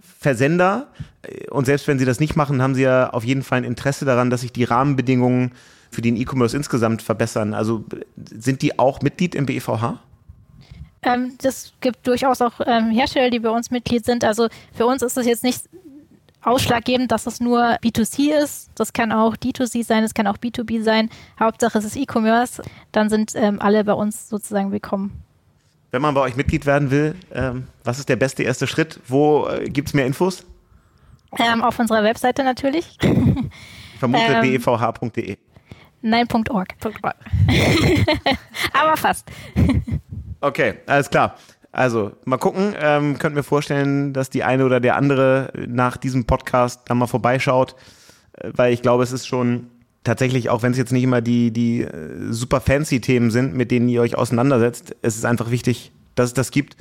Versender. 0.00 0.88
Und 1.50 1.64
selbst 1.64 1.88
wenn 1.88 1.98
sie 1.98 2.04
das 2.04 2.20
nicht 2.20 2.36
machen, 2.36 2.62
haben 2.62 2.74
sie 2.74 2.82
ja 2.82 3.10
auf 3.10 3.24
jeden 3.24 3.42
Fall 3.42 3.58
ein 3.58 3.64
Interesse 3.64 4.04
daran, 4.04 4.30
dass 4.30 4.42
sich 4.42 4.52
die 4.52 4.64
Rahmenbedingungen 4.64 5.52
für 5.90 6.02
den 6.02 6.16
E-Commerce 6.16 6.56
insgesamt 6.56 7.02
verbessern. 7.02 7.54
Also 7.54 7.84
sind 8.16 8.62
die 8.62 8.78
auch 8.78 9.02
Mitglied 9.02 9.34
im 9.34 9.46
BEVH? 9.46 9.98
Ähm, 11.02 11.32
das 11.40 11.72
gibt 11.80 12.06
durchaus 12.06 12.42
auch 12.42 12.60
ähm, 12.64 12.90
Hersteller, 12.90 13.30
die 13.30 13.38
bei 13.38 13.50
uns 13.50 13.70
Mitglied 13.70 14.04
sind. 14.04 14.24
Also 14.24 14.48
für 14.72 14.86
uns 14.86 15.02
ist 15.02 15.16
es 15.16 15.26
jetzt 15.26 15.44
nicht 15.44 15.62
ausschlaggebend, 16.42 17.10
dass 17.10 17.26
es 17.26 17.40
nur 17.40 17.60
B2C 17.82 18.32
ist. 18.42 18.70
Das 18.74 18.92
kann 18.92 19.12
auch 19.12 19.36
D2C 19.36 19.84
sein, 19.84 20.04
es 20.04 20.14
kann 20.14 20.26
auch 20.26 20.38
B2B 20.38 20.82
sein. 20.82 21.10
Hauptsache 21.38 21.78
es 21.78 21.84
ist 21.84 21.96
E-Commerce. 21.96 22.62
Dann 22.92 23.08
sind 23.08 23.32
ähm, 23.34 23.60
alle 23.60 23.84
bei 23.84 23.94
uns 23.94 24.28
sozusagen 24.28 24.70
willkommen. 24.72 25.25
Wenn 25.96 26.02
man 26.02 26.12
bei 26.12 26.20
euch 26.20 26.36
Mitglied 26.36 26.66
werden 26.66 26.90
will, 26.90 27.14
ähm, 27.32 27.68
was 27.82 27.98
ist 27.98 28.10
der 28.10 28.16
beste 28.16 28.42
erste 28.42 28.66
Schritt? 28.66 29.00
Wo 29.08 29.48
äh, 29.48 29.64
gibt 29.64 29.88
es 29.88 29.94
mehr 29.94 30.04
Infos? 30.04 30.44
Ähm, 31.38 31.62
auf 31.62 31.78
unserer 31.78 32.04
Webseite 32.04 32.44
natürlich. 32.44 32.98
Ich 33.00 33.98
vermute 33.98 34.24
ähm, 34.28 34.42
bevh.de. 34.42 35.38
Nein, 36.02 36.28
.org. 36.50 36.68
Aber 38.74 38.96
fast. 38.98 39.30
okay, 40.42 40.74
alles 40.84 41.08
klar. 41.08 41.36
Also, 41.72 42.12
mal 42.26 42.36
gucken. 42.36 42.74
Ähm, 42.78 43.18
könnt 43.18 43.34
mir 43.34 43.42
vorstellen, 43.42 44.12
dass 44.12 44.28
die 44.28 44.44
eine 44.44 44.66
oder 44.66 44.80
der 44.80 44.96
andere 44.96 45.50
nach 45.66 45.96
diesem 45.96 46.26
Podcast 46.26 46.82
da 46.90 46.94
mal 46.94 47.06
vorbeischaut, 47.06 47.74
äh, 48.34 48.50
weil 48.52 48.74
ich 48.74 48.82
glaube, 48.82 49.02
es 49.02 49.12
ist 49.12 49.26
schon 49.26 49.70
tatsächlich, 50.06 50.48
auch 50.48 50.62
wenn 50.62 50.72
es 50.72 50.78
jetzt 50.78 50.92
nicht 50.92 51.02
immer 51.02 51.20
die, 51.20 51.50
die 51.50 51.82
äh, 51.82 52.32
super 52.32 52.60
fancy 52.60 53.00
Themen 53.00 53.30
sind, 53.30 53.54
mit 53.54 53.70
denen 53.70 53.88
ihr 53.88 54.00
euch 54.00 54.16
auseinandersetzt, 54.16 54.96
es 55.02 55.16
ist 55.16 55.24
einfach 55.24 55.50
wichtig, 55.50 55.92
dass 56.14 56.28
es 56.28 56.34
das 56.34 56.50
gibt. 56.50 56.76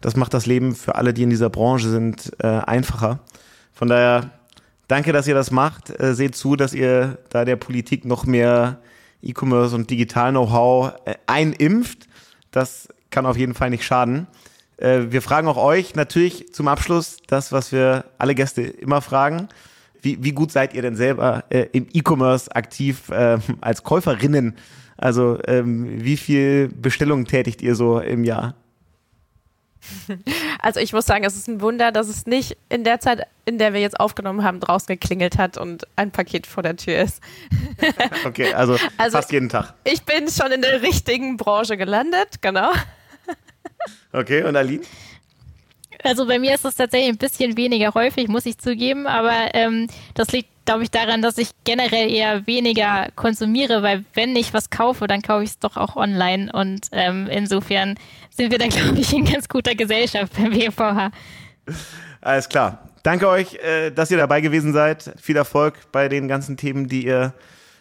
Das 0.00 0.16
macht 0.16 0.34
das 0.34 0.46
Leben 0.46 0.74
für 0.74 0.94
alle, 0.94 1.14
die 1.14 1.22
in 1.22 1.30
dieser 1.30 1.50
Branche 1.50 1.88
sind, 1.88 2.32
äh, 2.38 2.46
einfacher. 2.46 3.20
Von 3.72 3.88
daher, 3.88 4.30
danke, 4.88 5.12
dass 5.12 5.28
ihr 5.28 5.34
das 5.34 5.50
macht. 5.50 5.90
Äh, 6.00 6.14
seht 6.14 6.34
zu, 6.34 6.56
dass 6.56 6.72
ihr 6.72 7.18
da 7.28 7.44
der 7.44 7.56
Politik 7.56 8.04
noch 8.04 8.24
mehr 8.24 8.80
E-Commerce 9.22 9.74
und 9.74 9.90
Digital-Know-how 9.90 10.94
äh, 11.04 11.14
einimpft. 11.26 12.08
Das 12.50 12.88
kann 13.10 13.26
auf 13.26 13.36
jeden 13.36 13.54
Fall 13.54 13.70
nicht 13.70 13.84
schaden. 13.84 14.26
Wir 14.78 15.20
fragen 15.20 15.46
auch 15.46 15.58
euch 15.58 15.94
natürlich 15.94 16.54
zum 16.54 16.66
Abschluss 16.66 17.18
das, 17.26 17.52
was 17.52 17.70
wir 17.70 18.06
alle 18.16 18.34
Gäste 18.34 18.62
immer 18.62 19.02
fragen 19.02 19.48
wie, 20.02 20.22
wie 20.22 20.32
gut 20.32 20.52
seid 20.52 20.74
ihr 20.74 20.82
denn 20.82 20.96
selber 20.96 21.44
äh, 21.50 21.66
im 21.72 21.86
E-Commerce 21.92 22.54
aktiv 22.54 23.08
äh, 23.10 23.38
als 23.60 23.82
Käuferinnen? 23.82 24.56
Also 24.96 25.38
ähm, 25.46 26.04
wie 26.04 26.16
viel 26.16 26.68
Bestellungen 26.68 27.24
tätigt 27.24 27.62
ihr 27.62 27.74
so 27.74 28.00
im 28.00 28.24
Jahr? 28.24 28.54
Also 30.62 30.78
ich 30.78 30.92
muss 30.92 31.06
sagen, 31.06 31.24
es 31.24 31.36
ist 31.36 31.48
ein 31.48 31.62
Wunder, 31.62 31.90
dass 31.90 32.08
es 32.08 32.26
nicht 32.26 32.56
in 32.68 32.84
der 32.84 33.00
Zeit, 33.00 33.26
in 33.46 33.56
der 33.56 33.72
wir 33.72 33.80
jetzt 33.80 33.98
aufgenommen 33.98 34.44
haben, 34.44 34.60
draußen 34.60 34.88
geklingelt 34.88 35.38
hat 35.38 35.56
und 35.56 35.86
ein 35.96 36.10
Paket 36.10 36.46
vor 36.46 36.62
der 36.62 36.76
Tür 36.76 37.00
ist. 37.00 37.22
Okay, 38.26 38.52
also, 38.52 38.76
also 38.98 39.16
fast 39.16 39.32
jeden 39.32 39.48
Tag. 39.48 39.72
Ich 39.84 40.02
bin 40.04 40.28
schon 40.28 40.52
in 40.52 40.60
der 40.60 40.82
richtigen 40.82 41.38
Branche 41.38 41.78
gelandet, 41.78 42.42
genau. 42.42 42.70
Okay, 44.12 44.42
und 44.42 44.54
Aline? 44.54 44.82
Also 46.02 46.26
bei 46.26 46.38
mir 46.38 46.54
ist 46.54 46.64
es 46.64 46.74
tatsächlich 46.74 47.10
ein 47.10 47.18
bisschen 47.18 47.56
weniger 47.56 47.92
häufig, 47.94 48.28
muss 48.28 48.46
ich 48.46 48.58
zugeben, 48.58 49.06
aber 49.06 49.54
ähm, 49.54 49.86
das 50.14 50.32
liegt, 50.32 50.48
glaube 50.64 50.82
ich, 50.82 50.90
daran, 50.90 51.22
dass 51.22 51.38
ich 51.38 51.50
generell 51.64 52.10
eher 52.10 52.46
weniger 52.46 53.08
konsumiere, 53.16 53.82
weil 53.82 54.04
wenn 54.14 54.34
ich 54.36 54.54
was 54.54 54.70
kaufe, 54.70 55.06
dann 55.06 55.22
kaufe 55.22 55.44
ich 55.44 55.50
es 55.50 55.58
doch 55.58 55.76
auch 55.76 55.96
online 55.96 56.50
und 56.52 56.88
ähm, 56.92 57.28
insofern 57.30 57.96
sind 58.30 58.50
wir 58.50 58.58
da, 58.58 58.66
glaube 58.68 58.98
ich, 58.98 59.12
in 59.12 59.24
ganz 59.24 59.48
guter 59.48 59.74
Gesellschaft 59.74 60.32
beim 60.36 60.54
WVH. 60.54 61.10
Alles 62.20 62.48
klar. 62.48 62.90
Danke 63.02 63.28
euch, 63.28 63.54
äh, 63.54 63.90
dass 63.90 64.10
ihr 64.10 64.18
dabei 64.18 64.40
gewesen 64.40 64.72
seid. 64.72 65.14
Viel 65.18 65.36
Erfolg 65.36 65.74
bei 65.90 66.08
den 66.08 66.28
ganzen 66.28 66.56
Themen, 66.56 66.86
die 66.86 67.06
ihr 67.06 67.32